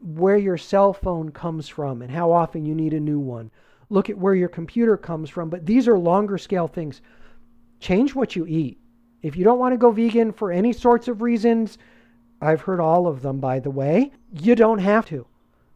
where 0.00 0.36
your 0.36 0.56
cell 0.56 0.92
phone 0.92 1.30
comes 1.30 1.68
from 1.68 2.02
and 2.02 2.10
how 2.10 2.30
often 2.32 2.64
you 2.64 2.74
need 2.74 2.94
a 2.94 3.00
new 3.00 3.18
one. 3.18 3.50
Look 3.88 4.10
at 4.10 4.18
where 4.18 4.34
your 4.34 4.48
computer 4.48 4.96
comes 4.96 5.30
from. 5.30 5.48
But 5.48 5.66
these 5.66 5.88
are 5.88 5.98
longer 5.98 6.38
scale 6.38 6.68
things. 6.68 7.00
Change 7.80 8.14
what 8.14 8.36
you 8.36 8.46
eat. 8.46 8.78
If 9.22 9.36
you 9.36 9.44
don't 9.44 9.58
want 9.58 9.72
to 9.72 9.78
go 9.78 9.90
vegan 9.90 10.32
for 10.32 10.52
any 10.52 10.72
sorts 10.72 11.08
of 11.08 11.22
reasons, 11.22 11.78
I've 12.40 12.60
heard 12.60 12.80
all 12.80 13.06
of 13.06 13.22
them, 13.22 13.40
by 13.40 13.60
the 13.60 13.70
way, 13.70 14.12
you 14.32 14.54
don't 14.54 14.78
have 14.78 15.06
to. 15.06 15.26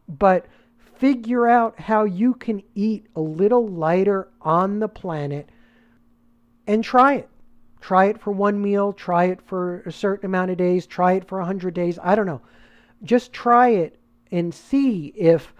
But 0.07 0.45
figure 0.95 1.47
out 1.47 1.79
how 1.79 2.03
you 2.03 2.33
can 2.33 2.61
eat 2.75 3.07
a 3.15 3.21
little 3.21 3.67
lighter 3.67 4.29
on 4.41 4.79
the 4.79 4.87
planet 4.87 5.49
and 6.67 6.83
try 6.83 7.15
it. 7.15 7.29
Try 7.79 8.05
it 8.05 8.19
for 8.21 8.31
one 8.31 8.61
meal, 8.61 8.93
try 8.93 9.25
it 9.25 9.41
for 9.41 9.81
a 9.81 9.91
certain 9.91 10.27
amount 10.27 10.51
of 10.51 10.57
days, 10.57 10.85
try 10.85 11.13
it 11.13 11.27
for 11.27 11.39
100 11.39 11.73
days. 11.73 11.97
I 12.01 12.13
don't 12.15 12.27
know 12.27 12.41
just 13.03 13.33
try 13.33 13.69
it 13.69 13.99
and 14.31 14.53
see 14.53 15.07
if 15.15 15.53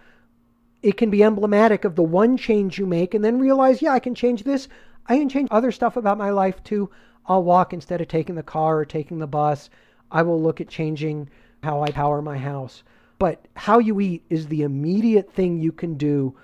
it 0.82 0.98
can 0.98 1.10
be 1.10 1.24
emblematic 1.24 1.86
of 1.86 1.96
the 1.96 2.04
one 2.04 2.38
change 2.38 2.80
you 2.80 2.86
make 2.86 3.14
and 3.14 3.24
then 3.24 3.40
realize, 3.40 3.82
yeah, 3.82 3.94
I 3.94 4.00
can 4.00 4.16
change 4.16 4.44
this. 4.44 4.68
I 5.08 5.18
can 5.18 5.30
change 5.30 5.48
other 5.52 5.72
stuff 5.72 5.96
about 5.96 6.18
my 6.18 6.32
life 6.32 6.64
too. 6.64 6.90
I'll 7.26 7.44
walk 7.44 7.74
instead 7.74 8.02
of 8.02 8.08
taking 8.08 8.36
the 8.36 8.44
car 8.44 8.80
or 8.80 8.86
taking 8.86 9.20
the 9.20 9.28
bus. 9.28 9.70
I 10.12 10.24
will 10.24 10.42
look 10.42 10.60
at 10.60 10.68
changing 10.68 11.30
how 11.64 11.84
I 11.84 11.92
power 11.92 12.22
my 12.22 12.38
house. 12.38 12.84
But 13.20 13.48
how 13.56 13.78
you 13.78 14.00
eat 14.00 14.24
is 14.30 14.48
the 14.48 14.64
immediate 14.64 15.32
thing 15.32 15.60
you 15.60 15.72
can 15.72 15.96
do 15.96 16.36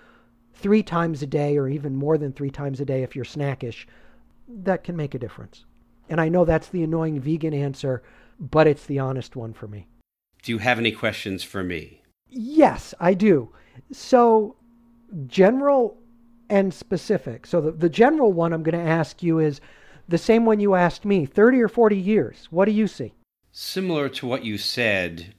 three 0.54 0.84
times 0.84 1.24
a 1.24 1.28
day 1.28 1.58
or 1.58 1.68
even 1.68 1.96
more 1.96 2.18
than 2.18 2.32
three 2.32 2.52
times 2.52 2.80
a 2.80 2.86
day 2.86 3.02
if 3.02 3.16
you're 3.16 3.26
snackish. 3.26 3.88
That 4.48 4.84
can 4.84 4.96
make 4.96 5.16
a 5.16 5.20
difference. 5.20 5.66
And 6.10 6.22
I 6.22 6.30
know 6.30 6.46
that's 6.46 6.70
the 6.70 6.84
annoying 6.84 7.20
vegan 7.20 7.54
answer, 7.54 8.04
but 8.40 8.68
it's 8.68 8.86
the 8.86 9.00
honest 9.00 9.36
one 9.36 9.54
for 9.54 9.68
me. 9.68 9.88
Do 10.44 10.52
you 10.52 10.60
have 10.60 10.78
any 10.78 10.92
questions 10.92 11.44
for 11.44 11.64
me? 11.64 12.04
Yes, 12.30 12.94
I 13.00 13.14
do. 13.14 13.50
So, 13.92 14.56
general 15.28 15.98
and 16.50 16.74
specific. 16.74 17.46
So, 17.46 17.62
the, 17.62 17.72
the 17.72 17.90
general 17.90 18.34
one 18.34 18.54
I'm 18.54 18.64
going 18.64 18.78
to 18.78 18.92
ask 18.92 19.22
you 19.24 19.40
is 19.40 19.62
the 20.08 20.18
same 20.18 20.46
one 20.46 20.60
you 20.60 20.76
asked 20.76 21.06
me 21.06 21.26
30 21.26 21.62
or 21.62 21.68
40 21.68 21.98
years. 21.98 22.48
What 22.50 22.66
do 22.66 22.72
you 22.72 22.88
see? 22.88 23.14
Similar 23.52 24.10
to 24.10 24.28
what 24.28 24.46
you 24.46 24.58
said, 24.58 25.34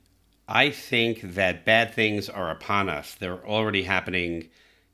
I 0.47 0.70
think 0.70 1.34
that 1.34 1.64
bad 1.64 1.95
things 1.95 2.28
are 2.28 2.51
upon 2.51 2.89
us. 2.89 3.14
They're 3.14 3.47
already 3.47 3.82
happening. 3.82 4.49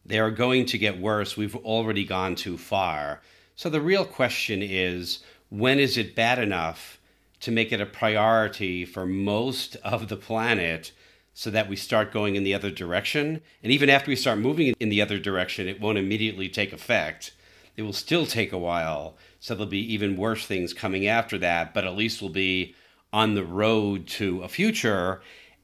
They 0.04 0.18
are 0.18 0.30
going 0.30 0.66
to 0.66 0.78
get 0.78 1.00
worse. 1.00 1.36
We've 1.36 1.56
already 1.56 2.04
gone 2.04 2.34
too 2.34 2.58
far. 2.58 3.22
So, 3.56 3.70
the 3.70 3.80
real 3.80 4.04
question 4.04 4.62
is 4.62 5.20
when 5.50 5.78
is 5.78 5.96
it 5.96 6.16
bad 6.16 6.38
enough 6.38 6.98
to 7.40 7.52
make 7.52 7.72
it 7.72 7.80
a 7.80 7.86
priority 7.86 8.84
for 8.84 9.06
most 9.06 9.76
of 9.76 10.08
the 10.08 10.16
planet 10.16 10.92
so 11.34 11.50
that 11.50 11.68
we 11.68 11.74
start 11.74 12.12
going 12.12 12.36
in 12.36 12.44
the 12.44 12.54
other 12.54 12.70
direction. 12.70 13.40
And 13.62 13.72
even 13.72 13.90
after 13.90 14.08
we 14.08 14.16
start 14.16 14.38
moving 14.38 14.72
in 14.78 14.88
the 14.88 15.02
other 15.02 15.18
direction, 15.18 15.68
it 15.68 15.80
won't 15.80 15.98
immediately 15.98 16.48
take 16.48 16.72
effect. 16.72 17.32
It 17.76 17.82
will 17.82 17.92
still 17.92 18.24
take 18.24 18.52
a 18.52 18.58
while. 18.58 19.16
So 19.40 19.54
there'll 19.54 19.68
be 19.68 19.92
even 19.92 20.16
worse 20.16 20.46
things 20.46 20.72
coming 20.72 21.08
after 21.08 21.36
that, 21.38 21.74
but 21.74 21.84
at 21.84 21.96
least 21.96 22.22
we'll 22.22 22.30
be 22.30 22.76
on 23.12 23.34
the 23.34 23.44
road 23.44 24.06
to 24.06 24.42
a 24.42 24.48
future. 24.48 25.22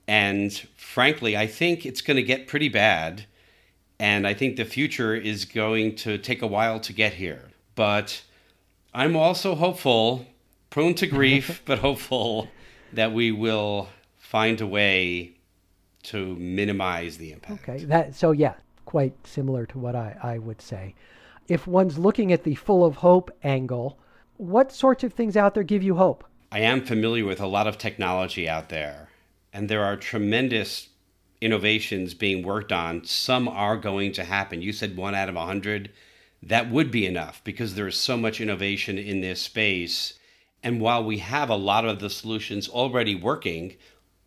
And 0.09 0.53
frankly, 0.77 1.37
I 1.37 1.47
think 1.47 1.87
it's 1.87 2.01
going 2.01 2.17
to 2.17 2.23
get 2.25 2.49
pretty 2.49 2.69
bad. 2.69 3.27
And 4.01 4.27
I 4.27 4.35
think 4.35 4.57
the 4.57 4.65
future 4.65 5.15
is 5.15 5.45
going 5.45 5.95
to 5.97 6.19
take 6.19 6.43
a 6.43 6.49
while 6.49 6.81
to 6.81 6.93
get 6.93 7.15
here. 7.15 7.51
But 7.77 8.23
I'm 8.93 9.15
also 9.15 9.55
hopeful 9.55 10.27
prone 10.69 10.95
to 10.95 11.07
grief, 11.07 11.63
but 11.67 11.79
hopeful 11.79 12.49
that 12.93 13.13
we 13.13 13.31
will 13.31 13.89
find 14.19 14.61
a 14.61 14.67
way 14.67 15.37
to 16.05 16.35
minimize 16.37 17.19
the 17.19 17.33
impact. 17.33 17.69
Okay, 17.69 17.85
that 17.85 18.15
so 18.15 18.33
yeah, 18.33 18.55
quite 18.85 19.15
similar 19.27 19.67
to 19.67 19.79
what 19.79 19.95
I, 19.95 20.17
I 20.23 20.39
would 20.39 20.61
say. 20.61 20.95
If 21.49 21.67
one's 21.67 21.99
looking 21.99 22.33
at 22.33 22.45
the 22.45 22.55
full 22.55 22.85
of 22.85 22.97
hope 22.97 23.31
angle, 23.43 23.99
what 24.37 24.73
sorts 24.73 25.05
of 25.05 25.13
things 25.13 25.37
out 25.37 25.55
there 25.55 25.63
give 25.63 25.83
you 25.83 25.97
hope? 25.97 26.25
I 26.53 26.61
am 26.61 26.85
familiar 26.85 27.25
with 27.25 27.41
a 27.41 27.47
lot 27.47 27.67
of 27.67 27.79
technology 27.79 28.49
out 28.49 28.69
there, 28.69 29.09
and 29.53 29.69
there 29.69 29.85
are 29.85 29.97
tremendous 29.97 30.89
innovations 31.41 32.15
being 32.15 32.45
worked 32.45 32.73
on. 32.73 33.05
Some 33.05 33.49
are 33.49 33.77
going 33.77 34.13
to 34.13 34.25
happen. 34.25 34.63
You 34.63 34.73
said 34.73 34.97
one 34.97 35.15
out 35.15 35.29
of 35.29 35.37
a 35.37 35.47
hundred. 35.47 35.91
That 36.43 36.71
would 36.71 36.91
be 36.91 37.07
enough 37.07 37.43
because 37.45 37.75
there 37.75 37.87
is 37.87 37.97
so 37.97 38.17
much 38.17 38.41
innovation 38.41 38.99
in 38.99 39.21
this 39.21 39.43
space 39.43 40.15
and 40.63 40.81
while 40.81 41.03
we 41.03 41.19
have 41.19 41.49
a 41.49 41.57
lot 41.57 41.85
of 41.85 42.01
the 42.01 42.11
solutions 42.11 42.69
already 42.69 43.15
working, 43.15 43.77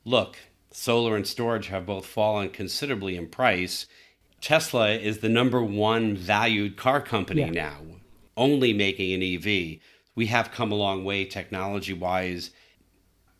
look, 0.04 0.38
solar 0.76 1.16
and 1.16 1.28
storage 1.28 1.68
have 1.68 1.86
both 1.86 2.06
fallen 2.06 2.50
considerably 2.50 3.16
in 3.16 3.28
price. 3.28 3.86
Tesla 4.42 4.90
is 4.90 5.20
the 5.20 5.30
number 5.30 5.64
one 5.64 6.16
valued 6.18 6.76
car 6.76 7.02
company 7.02 7.42
yeah. 7.42 7.50
now, 7.50 7.78
only 8.36 8.74
making 8.74 9.14
an 9.14 9.24
EV. 9.24 9.80
We 10.16 10.26
have 10.28 10.52
come 10.52 10.72
a 10.72 10.76
long 10.76 11.06
way 11.06 11.26
technology 11.26 11.94
wise. 11.94 12.52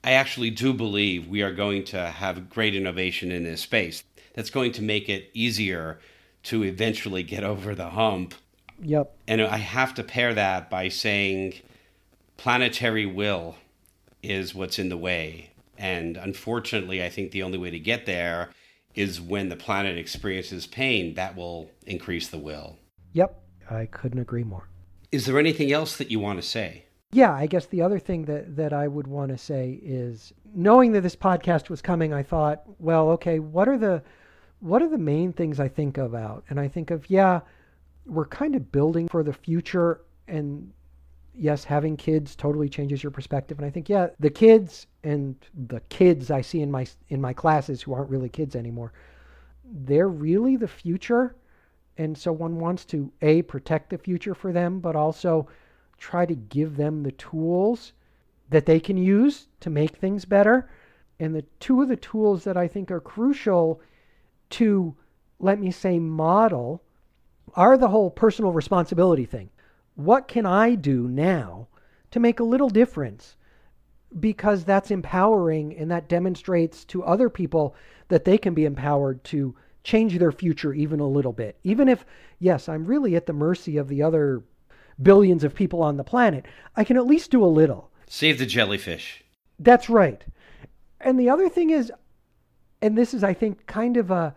I 0.04 0.12
actually 0.12 0.50
do 0.50 0.74
believe 0.74 1.28
we 1.28 1.42
are 1.42 1.54
going 1.54 1.84
to 1.86 2.10
have 2.10 2.50
great 2.50 2.76
innovation 2.76 3.32
in 3.32 3.44
this 3.44 3.62
space. 3.62 4.04
That's 4.34 4.50
going 4.50 4.72
to 4.74 4.82
make 4.82 5.10
it 5.10 5.30
easier 5.34 6.00
to 6.44 6.64
eventually 6.64 7.24
get 7.24 7.44
over 7.44 7.74
the 7.74 7.90
hump. 7.90 8.36
Yep. 8.82 9.16
And 9.28 9.42
I 9.42 9.58
have 9.58 9.94
to 9.96 10.04
pair 10.04 10.34
that 10.34 10.70
by 10.70 10.90
saying 10.90 11.56
planetary 12.38 13.06
will 13.06 13.56
is 14.22 14.54
what's 14.54 14.80
in 14.80 14.90
the 14.90 14.98
way. 14.98 15.53
And 15.84 16.16
unfortunately, 16.16 17.04
I 17.04 17.10
think 17.10 17.32
the 17.32 17.44
only 17.44 17.58
way 17.58 17.70
to 17.70 17.78
get 17.78 18.06
there 18.06 18.52
is 18.96 19.20
when 19.20 19.50
the 19.50 19.58
planet 19.58 19.98
experiences 19.98 20.66
pain, 20.66 21.16
that 21.16 21.36
will 21.36 21.70
increase 21.86 22.30
the 22.30 22.38
will. 22.38 22.78
Yep, 23.12 23.38
I 23.70 23.88
couldn't 23.88 24.20
agree 24.20 24.46
more. 24.46 24.70
Is 25.12 25.26
there 25.26 25.38
anything 25.38 25.74
else 25.74 25.98
that 25.98 26.10
you 26.10 26.22
want 26.22 26.42
to 26.42 26.48
say? 26.48 26.86
Yeah, 27.12 27.34
I 27.34 27.48
guess 27.48 27.66
the 27.66 27.82
other 27.82 28.00
thing 28.00 28.24
that, 28.26 28.56
that 28.56 28.72
I 28.72 28.88
would 28.88 29.08
want 29.08 29.32
to 29.32 29.38
say 29.38 29.78
is 29.84 30.32
knowing 30.56 30.94
that 30.94 31.02
this 31.02 31.18
podcast 31.18 31.70
was 31.70 31.82
coming, 31.82 32.14
I 32.14 32.24
thought, 32.24 32.64
well, 32.80 33.10
okay, 33.10 33.40
what 33.40 33.68
are 33.68 33.78
the 33.78 34.02
what 34.62 34.82
are 34.82 34.88
the 34.88 34.98
main 34.98 35.34
things 35.34 35.60
I 35.60 35.68
think 35.68 35.98
about? 35.98 36.46
And 36.50 36.58
I 36.62 36.70
think 36.70 36.92
of, 36.92 37.10
yeah, 37.10 37.42
we're 38.06 38.26
kind 38.26 38.56
of 38.56 38.72
building 38.72 39.10
for 39.10 39.22
the 39.22 39.34
future 39.34 40.00
and 40.30 40.72
yes, 41.36 41.64
having 41.64 41.98
kids 41.98 42.36
totally 42.36 42.70
changes 42.70 43.04
your 43.04 43.12
perspective. 43.12 43.58
And 43.58 43.66
I 43.66 43.70
think, 43.70 43.90
yeah, 43.90 44.08
the 44.20 44.30
kids 44.30 44.88
and 45.04 45.36
the 45.68 45.80
kids 45.82 46.32
I 46.32 46.42
see 46.42 46.62
in 46.62 46.72
my 46.72 46.86
in 47.10 47.22
my 47.22 47.34
classes 47.34 47.82
who 47.82 47.94
aren't 47.94 48.10
really 48.10 48.30
kids 48.30 48.56
anymore, 48.56 48.94
they're 49.66 50.10
really 50.10 50.56
the 50.56 50.68
future. 50.68 51.36
And 51.98 52.18
so 52.18 52.32
one 52.32 52.60
wants 52.60 52.86
to 52.86 53.12
a 53.22 53.44
protect 53.44 53.90
the 53.90 53.98
future 53.98 54.34
for 54.34 54.52
them, 54.52 54.80
but 54.80 54.96
also 54.96 55.48
try 55.98 56.26
to 56.26 56.36
give 56.36 56.76
them 56.76 57.04
the 57.04 57.12
tools 57.14 57.94
that 58.50 58.66
they 58.66 58.80
can 58.80 58.98
use 58.98 59.48
to 59.60 59.70
make 59.70 59.98
things 59.98 60.26
better. 60.26 60.70
And 61.20 61.36
the 61.36 61.44
two 61.60 61.82
of 61.82 61.90
the 61.90 61.96
tools 61.96 62.44
that 62.44 62.58
I 62.58 62.68
think 62.68 62.92
are 62.92 63.00
crucial 63.00 63.80
to 64.52 64.96
let 65.40 65.60
me 65.60 65.72
say 65.72 66.00
model 66.00 66.82
are 67.56 67.78
the 67.78 67.88
whole 67.88 68.10
personal 68.10 68.52
responsibility 68.52 69.26
thing 69.26 69.50
what 69.96 70.28
can 70.28 70.46
I 70.46 70.76
do 70.76 71.08
now 71.08 71.68
to 72.12 72.20
make 72.20 72.40
a 72.40 72.46
little 72.46 72.70
difference? 72.70 73.36
Because 74.20 74.64
that's 74.64 74.92
empowering 74.92 75.76
and 75.76 75.90
that 75.92 76.10
demonstrates 76.10 76.86
to 76.86 77.04
other 77.04 77.30
people 77.30 77.76
that 78.08 78.26
they 78.26 78.38
can 78.38 78.54
be 78.54 78.66
empowered 78.66 79.24
to 79.26 79.56
change 79.84 80.18
their 80.18 80.32
future 80.32 80.74
even 80.74 81.00
a 81.00 81.08
little 81.08 81.34
bit. 81.34 81.58
Even 81.64 81.88
if, 81.88 82.06
yes, 82.40 82.70
I'm 82.70 82.86
really 82.86 83.16
at 83.16 83.26
the 83.26 83.34
mercy 83.34 83.78
of 83.78 83.88
the 83.88 84.02
other 84.02 84.44
billions 85.02 85.44
of 85.44 85.56
people 85.56 85.82
on 85.82 85.98
the 85.98 86.04
planet, 86.04 86.46
I 86.76 86.84
can 86.84 86.98
at 86.98 87.08
least 87.08 87.32
do 87.32 87.44
a 87.44 87.48
little. 87.48 87.90
Save 88.08 88.40
the 88.40 88.46
jellyfish. 88.46 89.24
That's 89.60 89.90
right. 89.90 90.24
And 91.02 91.20
the 91.20 91.30
other 91.30 91.50
thing 91.50 91.72
is, 91.72 91.92
and 92.82 92.98
this 92.98 93.14
is, 93.14 93.24
I 93.24 93.34
think, 93.34 93.66
kind 93.66 93.98
of 93.98 94.12
a 94.12 94.36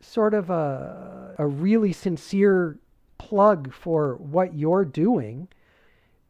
sort 0.00 0.34
of 0.34 0.50
a, 0.50 1.34
a 1.38 1.46
really 1.46 1.92
sincere 1.92 2.78
plug 3.28 3.72
for 3.72 4.16
what 4.16 4.54
you're 4.54 4.84
doing, 4.84 5.48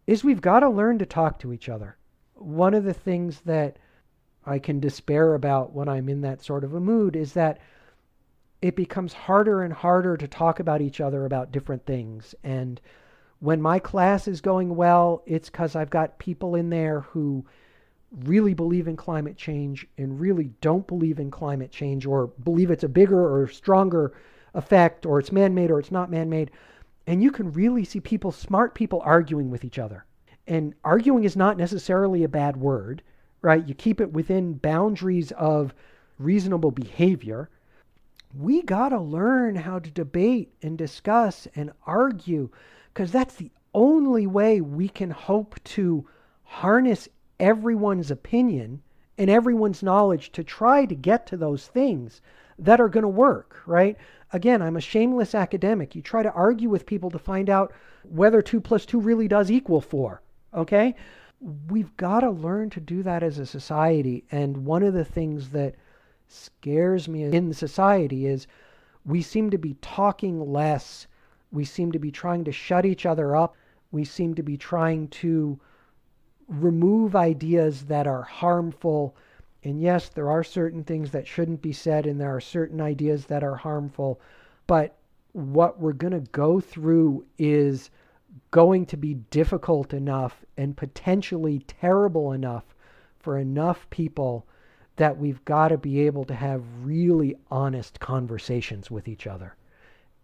is 0.06 0.22
we've 0.22 0.42
got 0.42 0.60
to 0.60 0.68
learn 0.68 0.98
to 0.98 1.06
talk 1.06 1.38
to 1.38 1.52
each 1.52 1.68
other. 1.68 1.96
One 2.34 2.74
of 2.74 2.84
the 2.84 2.92
things 2.92 3.40
that 3.46 3.78
I 4.44 4.58
can 4.58 4.78
despair 4.78 5.34
about 5.34 5.72
when 5.72 5.88
I'm 5.88 6.08
in 6.08 6.20
that 6.20 6.42
sort 6.42 6.64
of 6.64 6.74
a 6.74 6.80
mood 6.80 7.16
is 7.16 7.32
that 7.32 7.60
it 8.60 8.76
becomes 8.76 9.12
harder 9.12 9.62
and 9.62 9.72
harder 9.72 10.16
to 10.18 10.28
talk 10.28 10.60
about 10.60 10.82
each 10.82 11.00
other 11.00 11.24
about 11.24 11.50
different 11.50 11.86
things. 11.86 12.34
And 12.44 12.80
when 13.40 13.62
my 13.62 13.78
class 13.78 14.28
is 14.28 14.40
going 14.40 14.76
well, 14.76 15.22
it's 15.26 15.48
because 15.48 15.74
I've 15.74 15.90
got 15.90 16.18
people 16.18 16.54
in 16.54 16.68
there 16.68 17.00
who 17.00 17.44
really 18.24 18.52
believe 18.52 18.86
in 18.86 18.96
climate 18.96 19.36
change 19.36 19.86
and 19.96 20.20
really 20.20 20.50
don't 20.60 20.86
believe 20.86 21.18
in 21.18 21.30
climate 21.30 21.70
change 21.70 22.04
or 22.04 22.26
believe 22.44 22.70
it's 22.70 22.84
a 22.84 22.88
bigger 22.88 23.34
or 23.34 23.48
stronger 23.48 24.12
effect 24.54 25.06
or 25.06 25.18
it's 25.18 25.32
man 25.32 25.54
made 25.54 25.70
or 25.70 25.78
it's 25.78 25.90
not 25.90 26.10
man 26.10 26.28
made. 26.28 26.50
And 27.06 27.22
you 27.22 27.30
can 27.30 27.52
really 27.52 27.84
see 27.84 28.00
people, 28.00 28.32
smart 28.32 28.74
people, 28.74 29.02
arguing 29.04 29.50
with 29.50 29.64
each 29.64 29.78
other. 29.78 30.04
And 30.46 30.74
arguing 30.84 31.24
is 31.24 31.36
not 31.36 31.56
necessarily 31.56 32.24
a 32.24 32.28
bad 32.28 32.56
word, 32.56 33.02
right? 33.40 33.66
You 33.66 33.74
keep 33.74 34.00
it 34.00 34.12
within 34.12 34.54
boundaries 34.54 35.32
of 35.32 35.74
reasonable 36.18 36.70
behavior. 36.70 37.48
We 38.38 38.62
got 38.62 38.90
to 38.90 39.00
learn 39.00 39.56
how 39.56 39.78
to 39.78 39.90
debate 39.90 40.52
and 40.62 40.78
discuss 40.78 41.46
and 41.54 41.72
argue 41.86 42.50
because 42.92 43.10
that's 43.10 43.34
the 43.34 43.50
only 43.74 44.26
way 44.26 44.60
we 44.60 44.88
can 44.88 45.10
hope 45.10 45.62
to 45.64 46.06
harness 46.44 47.08
everyone's 47.40 48.10
opinion 48.10 48.82
and 49.18 49.28
everyone's 49.28 49.82
knowledge 49.82 50.32
to 50.32 50.44
try 50.44 50.84
to 50.84 50.94
get 50.94 51.26
to 51.26 51.36
those 51.36 51.66
things 51.66 52.20
that 52.58 52.80
are 52.80 52.88
going 52.88 53.02
to 53.02 53.08
work, 53.08 53.60
right? 53.66 53.96
Again, 54.32 54.62
I'm 54.62 54.76
a 54.76 54.80
shameless 54.80 55.34
academic. 55.34 55.94
You 55.94 56.02
try 56.02 56.22
to 56.22 56.32
argue 56.32 56.68
with 56.68 56.86
people 56.86 57.10
to 57.10 57.18
find 57.18 57.50
out 57.50 57.72
whether 58.02 58.42
2 58.42 58.60
plus 58.60 58.86
2 58.86 59.00
really 59.00 59.28
does 59.28 59.50
equal 59.50 59.80
4, 59.80 60.22
okay? 60.54 60.94
We've 61.68 61.96
got 61.96 62.20
to 62.20 62.30
learn 62.30 62.70
to 62.70 62.80
do 62.80 63.02
that 63.02 63.22
as 63.22 63.38
a 63.38 63.46
society. 63.46 64.24
And 64.30 64.64
one 64.64 64.82
of 64.82 64.94
the 64.94 65.04
things 65.04 65.50
that 65.50 65.74
scares 66.28 67.08
me 67.08 67.24
in 67.24 67.52
society 67.52 68.26
is 68.26 68.46
we 69.04 69.22
seem 69.22 69.50
to 69.50 69.58
be 69.58 69.74
talking 69.80 70.52
less 70.52 71.06
we 71.52 71.64
seem 71.66 71.92
to 71.92 71.98
be 71.98 72.10
trying 72.10 72.44
to 72.44 72.52
shut 72.52 72.86
each 72.86 73.04
other 73.06 73.36
up. 73.36 73.54
We 73.92 74.04
seem 74.04 74.34
to 74.34 74.42
be 74.42 74.56
trying 74.56 75.08
to 75.08 75.60
remove 76.48 77.14
ideas 77.14 77.84
that 77.84 78.06
are 78.06 78.22
harmful. 78.22 79.14
And 79.64 79.80
yes, 79.80 80.08
there 80.08 80.30
are 80.30 80.42
certain 80.42 80.82
things 80.84 81.10
that 81.12 81.26
shouldn't 81.26 81.62
be 81.62 81.72
said, 81.72 82.06
and 82.06 82.20
there 82.20 82.34
are 82.34 82.40
certain 82.40 82.80
ideas 82.80 83.26
that 83.26 83.44
are 83.44 83.56
harmful. 83.56 84.20
But 84.66 84.96
what 85.32 85.80
we're 85.80 85.92
going 85.92 86.12
to 86.12 86.30
go 86.32 86.60
through 86.60 87.24
is 87.38 87.90
going 88.50 88.86
to 88.86 88.96
be 88.96 89.14
difficult 89.14 89.92
enough 89.92 90.44
and 90.56 90.76
potentially 90.76 91.60
terrible 91.60 92.32
enough 92.32 92.64
for 93.18 93.38
enough 93.38 93.88
people 93.90 94.46
that 94.96 95.16
we've 95.16 95.44
got 95.44 95.68
to 95.68 95.78
be 95.78 96.00
able 96.00 96.24
to 96.24 96.34
have 96.34 96.62
really 96.82 97.34
honest 97.50 98.00
conversations 98.00 98.90
with 98.90 99.08
each 99.08 99.26
other. 99.26 99.56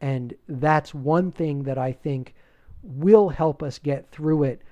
And 0.01 0.35
that's 0.49 0.95
one 0.95 1.33
thing 1.33 1.63
that 1.65 1.79
I 1.79 1.93
think 1.93 2.35
will 2.83 3.29
help 3.29 3.63
us 3.63 3.79
get 3.79 4.09
through 4.11 4.45
it 4.45 4.63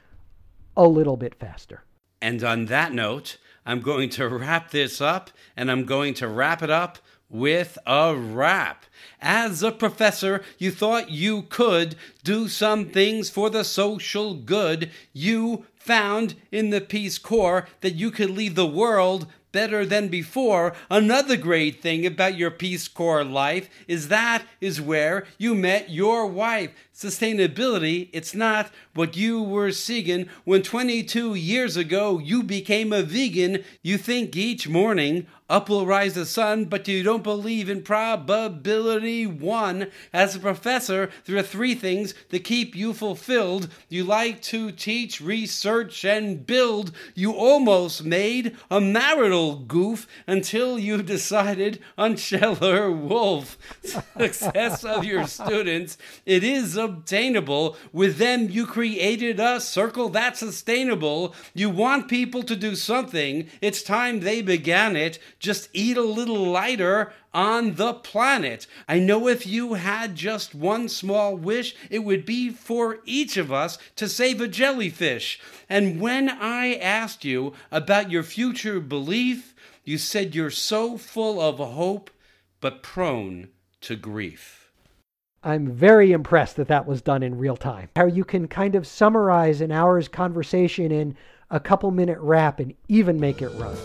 a 0.77 0.87
little 0.87 1.17
bit 1.17 1.35
faster. 1.35 1.85
And 2.21 2.43
on 2.45 2.67
that 2.67 2.93
note, 2.93 3.39
I'm 3.67 3.81
going 3.81 4.09
to 4.11 4.29
wrap 4.29 4.71
this 4.71 5.01
up, 5.01 5.31
and 5.57 5.71
I'm 5.71 5.85
going 5.85 6.15
to 6.15 6.29
wrap 6.29 6.63
it 6.63 6.71
up 6.71 6.99
with 7.29 7.77
a 7.85 8.15
rap. 8.15 8.87
As 9.21 9.63
a 9.63 9.73
professor, 9.73 10.45
you 10.59 10.71
thought 10.71 11.11
you 11.11 11.43
could 11.43 11.97
do 12.23 12.49
some 12.49 12.87
things 12.87 13.29
for 13.29 13.51
the 13.51 13.65
social 13.65 14.35
good. 14.35 14.91
You 15.13 15.67
found 15.75 16.37
in 16.53 16.71
the 16.71 16.81
Peace 16.81 17.19
Corps 17.19 17.67
that 17.81 17.97
you 17.97 18.13
could 18.13 18.31
leave 18.31 18.55
the 18.55 18.67
world 18.67 19.27
better 19.51 19.87
than 19.87 20.09
before. 20.09 20.75
Another 20.91 21.37
great 21.37 21.81
thing 21.81 22.05
about 22.05 22.37
your 22.37 22.51
Peace 22.51 22.89
Corps 22.89 23.25
life 23.25 23.71
is 23.89 24.09
that 24.09 24.45
is 24.61 24.81
where 24.81 25.27
you 25.39 25.55
met 25.55 25.91
your 25.91 26.27
wife. 26.27 26.71
Sustainability, 26.97 28.09
it's 28.15 28.35
not 28.35 28.71
what 28.95 29.19
you 29.19 29.43
were 29.43 29.71
seeking 29.71 30.31
when 30.45 30.63
22 30.63 31.35
years 31.35 31.77
ago 31.77 32.19
you 32.19 32.43
became 32.43 32.91
a 32.91 33.03
vegan. 33.03 33.63
You 33.83 33.99
think 33.99 34.35
each 34.35 34.67
morning 34.67 35.27
up 35.49 35.69
will 35.69 35.87
rise 35.87 36.15
the 36.15 36.27
sun, 36.27 36.65
but 36.65 36.89
you 36.89 37.05
don't 37.05 37.23
believe 37.23 37.69
in 37.69 37.83
probability 37.83 39.27
one. 39.27 39.93
As 40.13 40.35
a 40.35 40.41
professor, 40.41 41.11
there 41.25 41.37
are 41.37 41.43
three 41.43 41.75
things 41.75 42.15
that 42.31 42.43
keep 42.43 42.75
you 42.75 42.93
fulfilled. 42.93 43.69
You 43.89 44.03
like 44.03 44.43
to 44.43 44.73
teach, 44.73 45.21
research, 45.21 46.05
and 46.05 46.45
build. 46.45 46.91
You 47.15 47.33
almost 47.33 48.05
made 48.05 48.57
a 48.71 48.81
marital 48.81 49.57
goof 49.57 50.09
until 50.27 50.81
you 50.81 51.01
decided 51.03 51.81
on 51.97 52.17
Scheller 52.17 52.91
Wolf. 52.91 53.57
Success 54.19 54.85
of 54.85 55.05
your 55.05 55.29
students, 55.29 55.97
it 56.25 56.43
is 56.43 56.77
obtainable. 56.87 57.77
With 57.93 58.17
them, 58.17 58.49
you 58.49 58.67
created 58.67 59.39
a 59.39 59.61
circle 59.61 60.09
that's 60.09 60.41
sustainable. 60.41 61.35
You 61.53 61.69
want 61.69 62.09
people 62.09 62.43
to 62.45 62.57
do 62.57 62.75
something. 62.75 63.49
It's 63.61 63.83
time 63.83 64.21
they 64.21 64.41
began 64.41 64.97
it 64.97 65.19
just 65.39 65.69
eat 65.73 65.97
a 65.97 66.03
little 66.03 66.47
lighter 66.47 67.13
on 67.35 67.75
the 67.75 67.93
planet. 67.93 68.67
I 68.89 68.99
know 68.99 69.29
if 69.29 69.47
you 69.47 69.75
had 69.75 70.15
just 70.15 70.55
one 70.55 70.89
small 70.89 71.37
wish, 71.37 71.77
it 71.91 71.99
would 71.99 72.25
be 72.25 72.49
for 72.51 73.01
each 73.05 73.37
of 73.37 73.53
us 73.53 73.77
to 73.97 74.09
save 74.09 74.41
a 74.41 74.49
jellyfish. 74.49 75.39
And 75.69 76.01
when 76.01 76.31
I 76.31 76.77
asked 76.77 77.25
you 77.25 77.53
about 77.71 78.11
your 78.11 78.23
future 78.23 78.81
belief, 78.81 79.55
you 79.85 79.99
said 79.99 80.35
you're 80.35 80.51
so 80.51 80.97
full 80.97 81.41
of 81.41 81.59
hope, 81.59 82.11
but 82.61 82.83
prone 82.83 83.49
to 83.83 83.97
grief. 83.97 84.66
I'm 85.47 85.69
very 85.69 86.11
impressed 86.11 86.57
that 86.57 86.67
that 86.67 86.89
was 86.89 87.01
done 87.01 87.23
in 87.23 87.39
real 87.39 87.57
time. 87.57 87.89
How 87.95 88.07
you 88.07 88.25
can 88.25 88.49
kind 88.49 88.75
of 88.75 88.85
summarize 88.85 89.61
an 89.61 89.71
hour's 89.71 90.09
conversation 90.09 90.91
in 90.91 91.17
a 91.53 91.61
couple 91.61 91.93
minute 91.93 92.19
rap 92.19 92.59
and 92.59 92.75
even 92.89 93.21
make 93.21 93.41
it 93.41 93.51
run. 93.51 93.77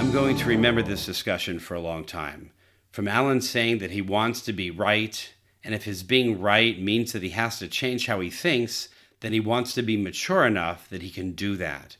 I'm 0.00 0.10
going 0.10 0.36
to 0.36 0.48
remember 0.48 0.82
this 0.82 1.06
discussion 1.06 1.60
for 1.60 1.74
a 1.74 1.80
long 1.80 2.04
time. 2.04 2.50
From 2.90 3.06
Alan 3.06 3.40
saying 3.42 3.78
that 3.78 3.92
he 3.92 4.02
wants 4.02 4.40
to 4.40 4.52
be 4.52 4.72
right, 4.72 5.32
and 5.62 5.76
if 5.76 5.84
his 5.84 6.02
being 6.02 6.40
right 6.40 6.82
means 6.82 7.12
that 7.12 7.22
he 7.22 7.30
has 7.30 7.60
to 7.60 7.68
change 7.68 8.08
how 8.08 8.18
he 8.18 8.30
thinks, 8.30 8.88
then 9.20 9.32
he 9.32 9.38
wants 9.38 9.74
to 9.74 9.82
be 9.82 9.96
mature 9.96 10.44
enough 10.44 10.90
that 10.90 11.02
he 11.02 11.10
can 11.10 11.34
do 11.36 11.54
that. 11.54 11.96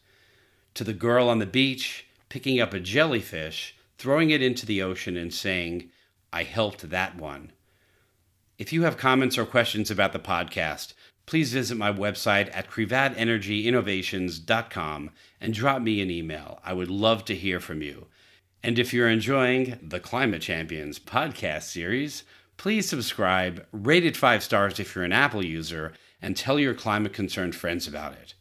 To 0.75 0.83
the 0.83 0.93
girl 0.93 1.29
on 1.29 1.39
the 1.39 1.47
beach, 1.47 2.06
picking 2.29 2.61
up 2.61 2.75
a 2.75 2.81
jellyfish, 2.81 3.77
throwing 3.99 4.31
it 4.31 4.43
into 4.43 4.67
the 4.67 4.83
ocean, 4.83 5.17
and 5.17 5.33
saying, 5.33 5.91
I 6.33 6.43
helped 6.43 6.91
that 6.91 7.17
one. 7.17 7.53
If 8.59 8.73
you 8.73 8.83
have 8.83 8.97
comments 8.97 9.37
or 9.37 9.45
questions 9.47 9.91
about 9.91 10.13
the 10.13 10.19
podcast, 10.19 10.95
please 11.27 11.53
visit 11.53 11.77
my 11.77 11.93
website 11.93 12.49
at 12.55 12.71
crevatenergyinnovations.com 12.71 15.11
and 15.41 15.55
drop 15.55 15.83
me 15.83 16.01
an 16.01 16.11
email. 16.11 16.59
I 16.65 16.73
would 16.73 16.91
love 16.91 17.25
to 17.27 17.35
hear 17.35 17.61
from 17.61 17.83
you. 17.83 18.07
And 18.63 18.79
if 18.79 18.95
you're 18.95 19.11
enjoying 19.11 19.79
the 19.83 20.01
Climate 20.01 20.41
Champions 20.43 20.99
podcast 20.99 21.65
series, 21.65 22.25
please 22.57 22.89
subscribe, 22.89 23.67
rate 23.73 24.07
it 24.07 24.17
five 24.17 24.43
stars 24.43 24.81
if 24.81 24.95
you're 24.95 25.05
an 25.05 25.13
Apple 25.13 25.45
user, 25.45 25.93
and 26.23 26.35
tell 26.37 26.59
your 26.59 26.75
climate 26.75 27.13
concerned 27.13 27.55
friends 27.55 27.87
about 27.87 28.15
it. 28.15 28.35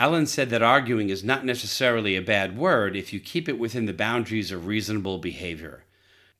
Alan 0.00 0.24
said 0.24 0.48
that 0.48 0.62
arguing 0.62 1.10
is 1.10 1.22
not 1.22 1.44
necessarily 1.44 2.16
a 2.16 2.22
bad 2.22 2.56
word 2.56 2.96
if 2.96 3.12
you 3.12 3.20
keep 3.20 3.50
it 3.50 3.58
within 3.58 3.84
the 3.84 3.92
boundaries 3.92 4.50
of 4.50 4.66
reasonable 4.66 5.18
behavior. 5.18 5.84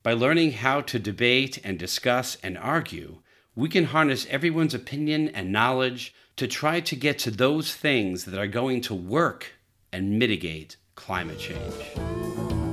By 0.01 0.13
learning 0.13 0.53
how 0.53 0.81
to 0.81 0.97
debate 0.97 1.59
and 1.63 1.77
discuss 1.77 2.37
and 2.41 2.57
argue, 2.57 3.19
we 3.55 3.69
can 3.69 3.85
harness 3.85 4.25
everyone's 4.31 4.73
opinion 4.73 5.29
and 5.29 5.51
knowledge 5.51 6.11
to 6.37 6.47
try 6.47 6.79
to 6.79 6.95
get 6.95 7.19
to 7.19 7.29
those 7.29 7.75
things 7.75 8.25
that 8.25 8.39
are 8.39 8.47
going 8.47 8.81
to 8.81 8.95
work 8.95 9.51
and 9.93 10.17
mitigate 10.17 10.77
climate 10.95 11.37
change. 11.37 12.70